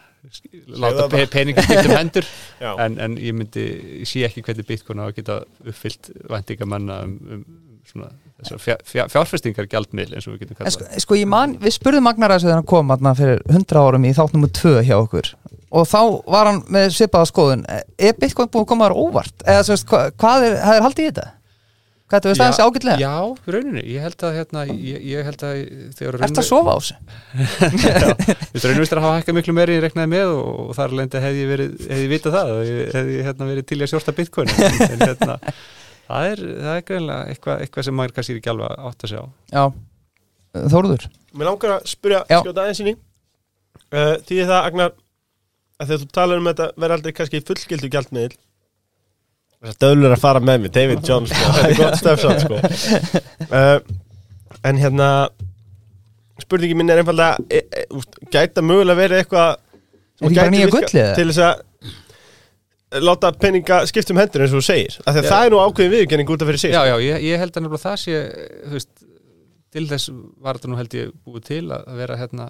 [0.76, 2.26] láta pe peningar skiptum hendur.
[2.84, 3.62] En, en ég myndi,
[4.02, 7.46] ég sé ekki hvernig Bitcoin á að geta uppfyllt væntingamanna um, um
[7.88, 8.10] svona
[8.48, 12.48] fjárfestingar gjaldmiðl eins og við getum kallað sko, sko ég man, við spurðum Magnar að
[12.52, 15.34] hann kom atna, fyrir 100 árum í þátt nummer 2 hjá okkur.
[15.70, 17.66] Og þá var hann með svipaða skoðun.
[17.70, 19.44] Er Bitcoin búin að koma þar óvart?
[19.46, 21.28] Eða svo veist, hva, hvað er, það er haldið í þetta?
[22.10, 22.96] Hvað þetta veist aðeins ágætlega?
[22.98, 25.58] Já, í rauninni, ég held að hérna, ég, ég held að
[25.94, 26.96] þegar Er þetta að sofa á þessu?
[28.56, 31.22] Þú raunvistur að hafa hækkað miklu meiri en ég reknaði með og, og þar lendi
[31.22, 34.16] hefði ég verið, hefði ég vitað það ég hefði hérna, verið til í að sjórta
[34.16, 34.50] bitcoin.
[34.88, 35.38] En hérna,
[36.10, 39.22] það er, það er greinlega eitthvað, eitthvað sem maður kannski ekki alveg átt að sjá.
[39.54, 39.64] Já,
[40.74, 41.06] Þórður?
[41.30, 42.40] Mér langar að spyrja Já.
[42.42, 42.94] skjóta aðeins inn í.
[43.90, 44.94] Uh, Því það, Agnar
[45.80, 48.32] að þegar þú talar um þetta verður aldrei kannski fullgildu gjaldmiðil
[49.60, 52.60] þess að döðlur að fara með mér David Jones, sko, það er gott stöfsat sko.
[53.52, 53.78] uh,
[54.66, 55.08] En hérna
[56.40, 58.00] spurningi minn er einfallega e, e,
[58.32, 59.50] gæta mögulega verið eitthvað
[60.20, 61.14] Er ekki bara nýja gullið, eða?
[61.16, 61.98] Til þess að
[62.90, 64.96] láta peninga skipta um hendur eins og þú segir.
[65.06, 65.30] Af því að Já.
[65.30, 66.88] það er nú ákveðin viðurkenning út af fyrir sig Já, sko.
[66.90, 68.18] já, ég, ég held að nefnilega það sé
[68.74, 68.90] veist,
[69.70, 70.10] til þess
[70.42, 72.48] var þetta nú held ég búið til að vera hérna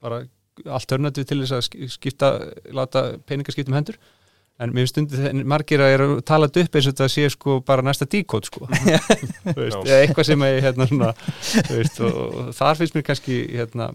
[0.00, 0.22] bara
[0.68, 2.32] alternativ til þess að sk- skipta
[2.76, 3.96] láta peninga skipta um hendur.
[4.60, 7.22] En mér stundi þegar margir að er að tala þetta upp eins og þetta sé
[7.32, 8.66] sko bara næsta díkót sko.
[9.56, 11.14] Veist, eitthvað sem er hérna svona
[11.70, 13.86] veist, og, og þar finnst mér kannski hérna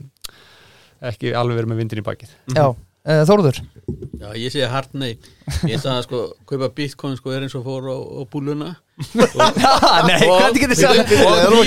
[1.06, 2.34] ekki alveg verið með vindin í bakið.
[2.58, 2.66] Já,
[3.06, 3.62] uh, Þórður?
[4.20, 5.14] Já, ég segi hart nei
[5.68, 6.20] Ég ætla að sko,
[6.50, 8.72] kaupa bitcoin sko er eins og fór á, á búluna.
[10.08, 11.10] Nei, hvernig getur og,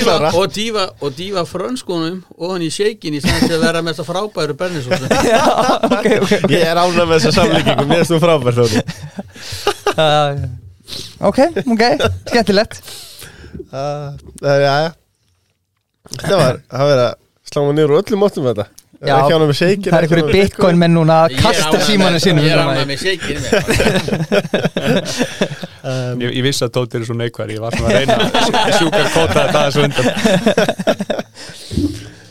[0.00, 3.64] það og, dífa, og, dífa, og frönskunum og hann í shakin í stæðan til að
[3.66, 5.42] vera með þetta frábæru bernisósu Já,
[5.90, 6.32] ok, ok.
[6.54, 8.82] Ég er ánægð með þessa samlíkingu, mér erst þú frábær Þóri
[9.92, 10.40] uh,
[11.28, 11.42] Ok,
[11.76, 11.84] ok,
[12.32, 12.80] skemmtilegt.
[13.68, 14.90] Uh, Já, já.
[16.16, 17.14] Það var, það var að
[17.52, 20.02] slá mig niður úr öllum móttum með þetta Já, Ekki ánægð með shaker Það er
[20.08, 23.52] einhverju bitcoin menn núna að kasta símanu sínum Ég er ánægð að- með shakin með
[25.88, 28.74] um, Ég, ég vissi að Tóti er svo neikvæður, ég var svona að reyna að
[28.80, 30.06] sjúkar kóta þetta aðeins á undan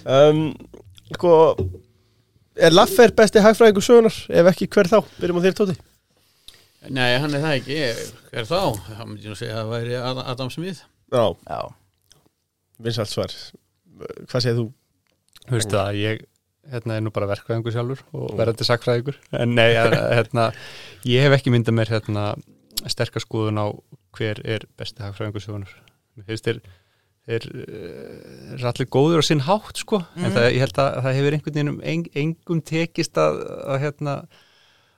[0.17, 0.41] um,
[1.15, 1.31] Sko
[2.57, 4.15] Er Laffer besti hagfræðingur sögunar?
[4.33, 4.97] Ef ekki, hver þá?
[5.21, 5.75] Byrjum á þér, Tóti.
[6.89, 7.75] Nei, hann er það ekki.
[8.31, 8.59] Hver þá?
[8.87, 10.79] Það myndi ég nú segja að það væri Ad- Adam Smith.
[11.13, 11.59] Já, Já,
[12.87, 13.35] vinsalt svar.
[14.25, 14.65] Hvað segir þú?
[15.45, 16.25] Þú veist það, ég
[16.71, 20.49] hérna, er nú bara verkvæðingur sjálfur og verðandi sakfræðingur en nei, hérna,
[21.07, 22.25] ég hef ekki myndað mér hérna,
[22.87, 23.67] sterkar skoðun á
[24.17, 25.71] hver er besti hagfræðingur sjónur
[26.17, 26.61] mér finnst þeir
[27.27, 31.17] þeir eh, eru allir góður á sinn hátt sko, en það, ég held að það
[31.17, 34.13] hefur einhvern veginn en, engum tekist að, að hérna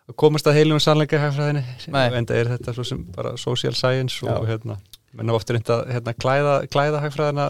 [0.09, 1.63] að komast að heilum sannleika hagfræðinni.
[1.89, 4.51] En það er þetta svo sem bara social science og Já.
[4.53, 4.77] hérna,
[5.17, 7.49] menn ofta reynda hérna, klæða, klæða hagfræðina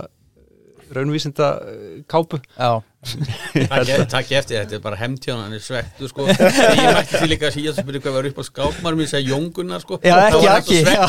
[0.95, 2.39] raunvísinda eh, kápu.
[2.57, 6.25] Já, Takk takk eftir, þetta er bara hemtjána hann er svektu sko.
[6.27, 9.31] Ég mætti því líka að síðan sem byrja hvað var upp á skápmar mér segja
[9.31, 9.99] Jóngunnar sko.
[10.03, 11.05] Já, ekki, ekki, vegna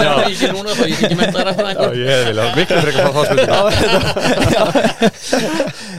[0.00, 2.78] er ég ekki núna þá ég ekki með það rætt Já, ég vil að miklu
[2.86, 3.56] frekar fá þá spurningu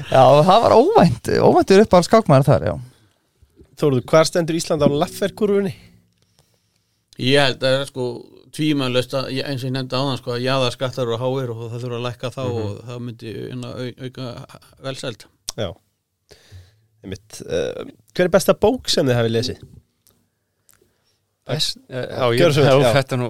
[0.09, 2.76] já, það var óvænt óvæntur upp á skákmaður þar, já.
[3.77, 5.76] Þóruður, hvað stendur Ísland á Laffer-kurfunni?
[7.22, 8.09] Ég held að sko
[8.56, 11.64] tvímælust að ég- eins og ég nefndi áðan sko að jaða skattar og háir og
[11.72, 14.28] það þurfa að lækka þá og það myndi inn að au, auka
[14.88, 15.26] velsæld
[15.57, 15.69] Já
[17.03, 17.41] Einmitt.
[17.45, 17.86] Uh,
[18.18, 19.60] Hver er besta bók sem þið hafið lesið?
[21.48, 23.28] Best, já, ég, svo já, þetta nú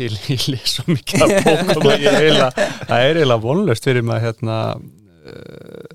[0.00, 2.48] ég, ég les svo mikið af bókum og ég eiginlega,
[2.88, 5.92] það er eiginlega vonlöst fyrir maður hérna uh,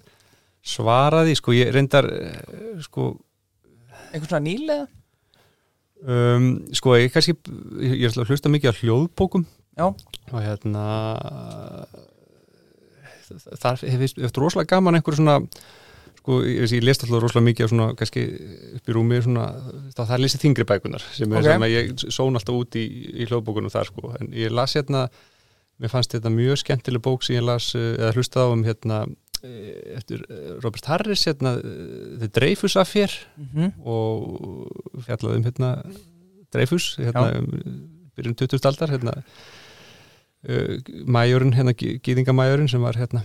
[0.68, 3.10] svara því, sko, ég reyndar uh, sko,
[4.14, 4.86] Einhvern svona nýlega?
[6.06, 9.48] Um, sko, ég kannski ég, ég er að hlusta mikið á hljóðbókum
[9.78, 10.86] Já, og hérna
[13.62, 15.38] þar hefur eftir rosalega gaman einhver svona
[16.18, 18.26] sko, ég, ég lest alltaf rosalega mikið á svona, kannski
[18.80, 19.48] upp í rúmi svona,
[19.96, 21.40] það er lesið þingri bækunar sem, Ok.
[21.40, 21.50] okay.
[21.52, 22.86] sem ég són alltaf út í,
[23.22, 25.08] í hljóðbókunum þar sko, en ég las hérna
[25.78, 29.02] mér fannst þetta mjög skemmtileg bók sem ég las uh, eða hlustaði á um hérna
[29.06, 33.14] eh, eftir eh, Robert Harris hérna, eh, The Dreyfus Affair.
[33.38, 35.72] Mhm, og fjallaði um hérna
[36.54, 37.40] Dreyfus hérna, Já.
[37.40, 37.80] um,
[38.18, 38.66] byrjun 20.
[38.66, 39.14] aldar hérna,
[40.48, 43.24] uh, majorinn, hérna gýðingamajorinn sem var hérna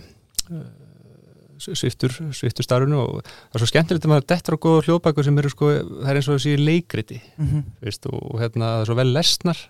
[1.63, 2.99] sviftur, sviftur starfinu.
[2.99, 6.11] Og það er svo skemmtilegt að maður dettur á góða hljóðbækur sem eru sko, það
[6.11, 7.63] er eins og þessi leikriti mhm.
[7.81, 9.63] veist, og, og hérna það er svo vel lesnar.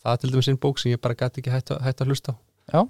[0.00, 2.34] Það er til dæmis einn bók sem ég bara gæti ekki hætt, að- að hlusta
[2.72, 2.80] á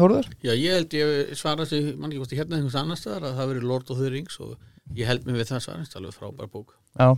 [0.00, 0.28] Þórður?
[0.40, 3.50] Já, ég held ég svara þessi, mann ekki ég hérna einhvers annar staðar að það
[3.52, 4.54] veri Lord of the Rings og
[4.96, 7.08] ég held mér við það svara, það er alveg frábær bók Já,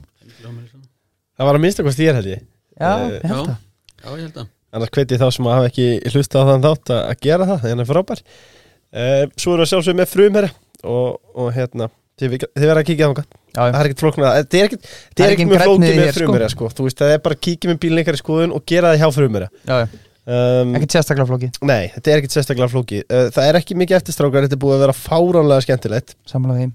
[1.38, 3.38] Það var að minnsta hvað þér held ég já, Eh, ég held já.
[3.38, 3.56] það
[4.04, 6.90] Já, ég held að Annars hveti þá sem að hafa ekki hlusta á þann þátt
[6.94, 10.50] að, gera það, þannig að frábær uh, Svo eru að sjálfsögum með frumherra
[10.82, 11.86] og, og hérna
[12.18, 14.86] þið, þið verða að kíkja á það Já, Það er ekkert flóknara, þetta er ekkert,
[14.90, 16.18] þetta Það er er ekkert mjög flókið með sko.
[16.18, 16.70] frumherra sko.
[16.74, 18.98] Þú veist, það er bara að kíkja með bílinn ykkar í skoðun og gera það
[19.04, 20.00] hjá frumherra já, já.
[20.24, 23.04] Um, ekkert sérstaklega flóki Nei, þetta er ekkert sérstaklega flókið.
[23.08, 26.14] Uh, Það er ekki mikið eftirstrákar, þetta er búið að vera fáránlega skemmtilegt.
[26.30, 26.68] Sammála því.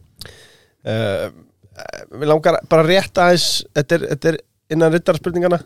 [0.85, 1.29] Uh,
[2.11, 4.37] Við langar bara rétt aðeins Þetta er, þetta er
[4.75, 5.59] innan rittarspurningana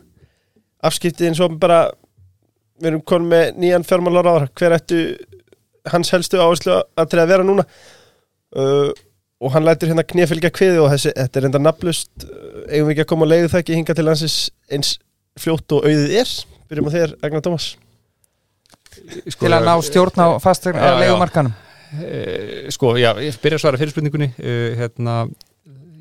[0.84, 1.80] Afskiptið eins og bara
[2.80, 5.00] Við erum konum með nýjan fjármálar ára Hver ættu
[5.90, 7.66] hans helstu áherslu að til að vera núna?
[8.54, 8.92] Uh,
[9.42, 12.94] Og hann lætur hérna knifylgja kviði Og þessi, þetta er enda nafnlust uh, Eigum við
[12.94, 14.38] ekki að koma og leiðu það ekki hinga til landsins
[14.70, 14.94] Eins
[15.42, 16.34] fljótt og auðið er
[16.70, 17.68] Byrjum á þér, Agnar Tómas.
[19.28, 20.98] Sko, Til að ná stjórn á fastegn Já, á já.
[21.02, 21.54] leigumarkanum
[21.94, 25.12] Eh, sko, já, ég byrja að svara fyrir spurningunni uh, hérna,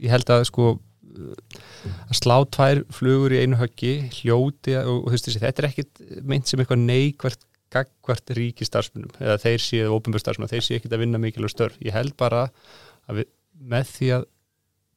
[0.01, 3.91] ég held að sko að slá tvær flugur í einu höggi
[4.21, 9.13] hljóti og, og þú veist þessi, þetta er ekkit meint sem eitthvað neikvært gagvart ríkistarfsmunum
[9.21, 12.47] eða þeir séu ópenbjörnstarfsmunum, þeir séu ekkit að vinna mikilvæg störf, ég held bara
[13.09, 13.29] að við,
[13.73, 14.27] með því að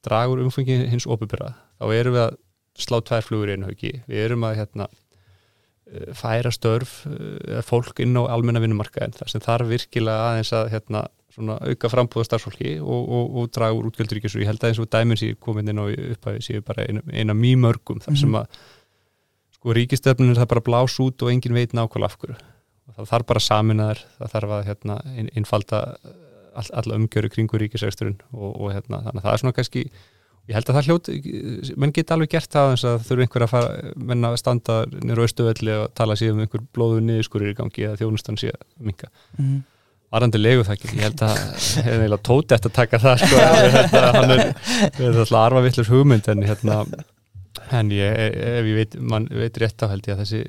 [0.07, 2.39] dragur umfengi hins ópenbjörða, þá erum við að
[2.87, 4.89] slá tvær flugur í einu höggi, við erum að hérna
[6.17, 11.03] færa störf eh, fólk inn á almenna vinnumarkaðin þar sem þarf virkilega aðeins að hérna,
[11.33, 14.35] svona, auka frambúða starfsfólki og, og, og draga úr útgjöldur ríkis.
[14.35, 17.03] Og ég held að eins og dæmin séu komin inn á upphæfi séu bara eina,
[17.13, 18.59] eina mýmörgum þar sem að
[19.57, 22.37] sko ríkistöfnun er það bara blás út og engin veit nákvæmlega af hverju.
[22.87, 25.81] Og það þarf bara saminnaðar það þarf að hérna, ein, einfalda
[26.57, 29.87] all, alla umgjöru kringur ríkisreksturinn og, og hérna, þannig að það er svona kannski
[30.47, 31.07] ég held að það hljót,
[31.83, 35.25] menn geta alveg gert það eins að þurfa einhver að fara, menn að standa nýra
[35.27, 39.09] austuvelli og tala síðan um einhver blóðu niðurskurir í gangi eða þjónustan sé að minka
[39.37, 39.57] Mhm.
[40.11, 41.37] varandi legu það ekki, ég held að
[41.83, 44.43] hefði eiginlega tóti eftir að taka það sko, hérna, hann er,
[45.03, 46.79] er alltaf arfa vittlurs hugmynd en hérna
[47.75, 50.41] en ég, ef ég veit, man veit rétt á held ég að þessi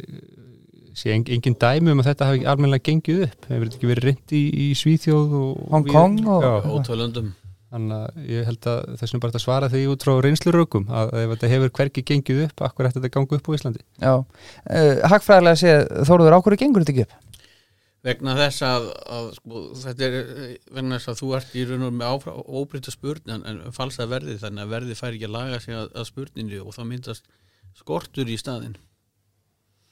[0.98, 4.06] sé engin, engin dæmi um að þetta hafi almennilega gengið upp, hefur þetta ekki verið
[4.08, 5.86] reynd í, í Svíþjóð og Hong?
[5.90, 7.28] Kong og- Já, ótalöndum
[7.68, 11.32] þannig að ég held að þessum bara að svara því út frá reynslurökum að ef
[11.34, 13.84] þetta hefur hverki gengið upp, akkur ætti þetta að ganga upp á Íslandi?
[14.00, 15.74] Já, uh, hagfræðilega sé
[16.08, 17.18] Þóruður ákvörðu gengur þetta ekki upp?
[18.08, 21.86] Vegna þess að, að sko, þetta er eh, vegna þess að þú ert í raun
[21.88, 25.58] og með óbreyta spurn en, en falsa verði þannig að verði fær ekki að laga
[25.64, 27.26] sig að, að spurninni og þá myndast
[27.76, 28.78] skortur í staðinn.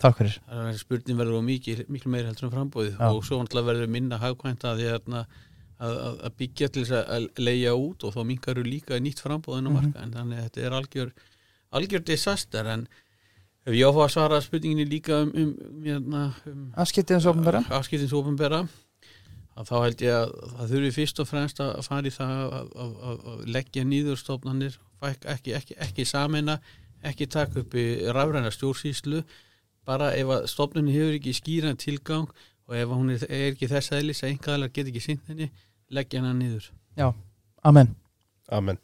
[0.02, 0.38] Takk fyrir.
[0.46, 3.06] Það spurning verður á mikil, miklu meiri heldur en frambóðið Já.
[3.08, 5.36] og svo verður minna hagkvæmt að, því að,
[5.78, 9.70] að, að, byggja til þess að leia út og þá mingar líka nýtt frambóðin á
[9.70, 9.76] Mhm.
[9.76, 11.10] marka en þannig að þetta er algjör
[11.76, 12.66] algjör disaster.
[12.66, 12.88] En
[13.66, 17.64] ef ég á að svara spurninginni líka um, um, um, um Afskiptið eins og ofnbæra
[17.70, 18.68] afskiptins ofinbera
[19.56, 22.72] að þá held ég að það þurfi fyrst og fremst að fara í það að,
[22.76, 26.58] að, að, leggja nýður stofnanir ekki, ekki, ekki, ekki samina
[27.06, 29.22] ekki taka upp í rafræna stjórnsýslu.
[29.86, 32.30] Bara ef að stofnunni hefur ekki skýran tilgang
[32.66, 35.51] og ef hún er, er ekki þess aðlis að einhverjaðlar get ekki sýnt henni
[35.94, 37.10] leggja hana nýður Já,
[37.66, 37.90] amen.
[38.48, 38.78] Amen.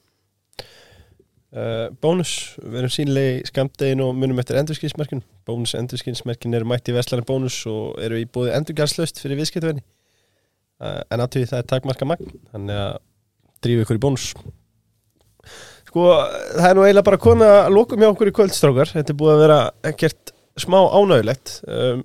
[1.52, 6.92] Uh, Bónus, við erum sínlega í skamdegin og munum eftir endurskinsmerkin Bónus endurskinsmerkin eru mætti
[6.92, 11.68] í Vestlari Bónus og eru í bóði endurgarslaust fyrir viðskiptvenni uh, en aðtöði það er
[11.74, 12.96] takmarka magn þannig að
[13.62, 14.30] drífa ykkur í bónus.
[15.88, 16.06] Sko,
[16.56, 19.34] það er nú eiginlega bara kona að lokum hjá okkur í kvöldstrákar þetta er búið
[19.34, 19.60] að vera
[19.92, 22.00] ekkert smá ánægulegt um,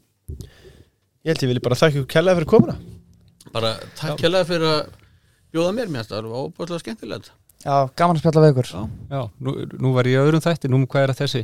[1.27, 2.73] Ég held ég vilji bara þakka ykkur kærlega fyrir komuna.
[3.51, 4.77] Bara takk hérlega fyrir að
[5.51, 7.27] bjóða mér mér það var óbúinlega skemmtilegt.
[7.65, 8.69] Já, gaman að spjalla við ykkur.
[9.11, 11.41] Já, nú, nú var ég í öðrum þætti, nú hvað er að þessi?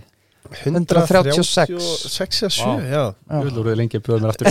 [0.53, 1.67] 136.
[1.67, 2.79] 136, já, 7, Vá.
[2.87, 3.03] já.
[3.03, 3.35] Já.
[3.35, 4.49] Ég vil voruð lengi að bjóða mér aftur.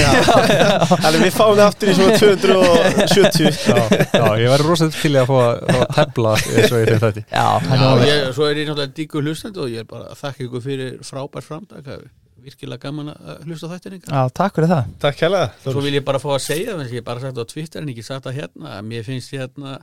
[0.92, 3.82] Þannig við fáum það aftur í svona 270 já,
[4.12, 7.24] já, ég var rosalega til að fá að, tefla eins og í þeim þætti.
[7.32, 10.26] Já, Já, er ég, svo er ég náttúrulega díkur hlustandi og ég er bara að
[10.26, 12.10] þakka ykkur fyrir frábær framdag það er
[12.44, 14.92] virkilega gaman að hlusta ykkar Já, takk fyrir það.
[15.02, 17.44] Takk hérlega Svo vil ég bara fá að segja það, ég hef bara sagt á
[17.52, 19.74] Twitter en ekki sagt það hérna, að mér finnst hérna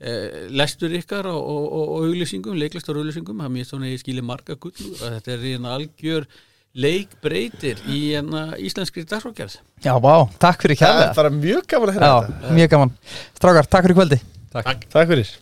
[0.00, 4.24] eh, lestur ykkar og, og, og, og auglýsingum, leiklistar auglýsingum að mér svona ég skilji
[4.26, 6.28] marga gull að þetta er hérna algjör
[6.76, 11.92] leikbreytir í hérna íslenskri dagsfólkjærð Já, vá, takk fyrir Það kærlega er bara mjög gaman
[11.92, 12.94] að hérna Já, mjög gaman.
[13.38, 14.20] Strákar, takk fyrir kvöldi
[14.56, 14.86] Takk.
[14.92, 15.32] Takk fyrir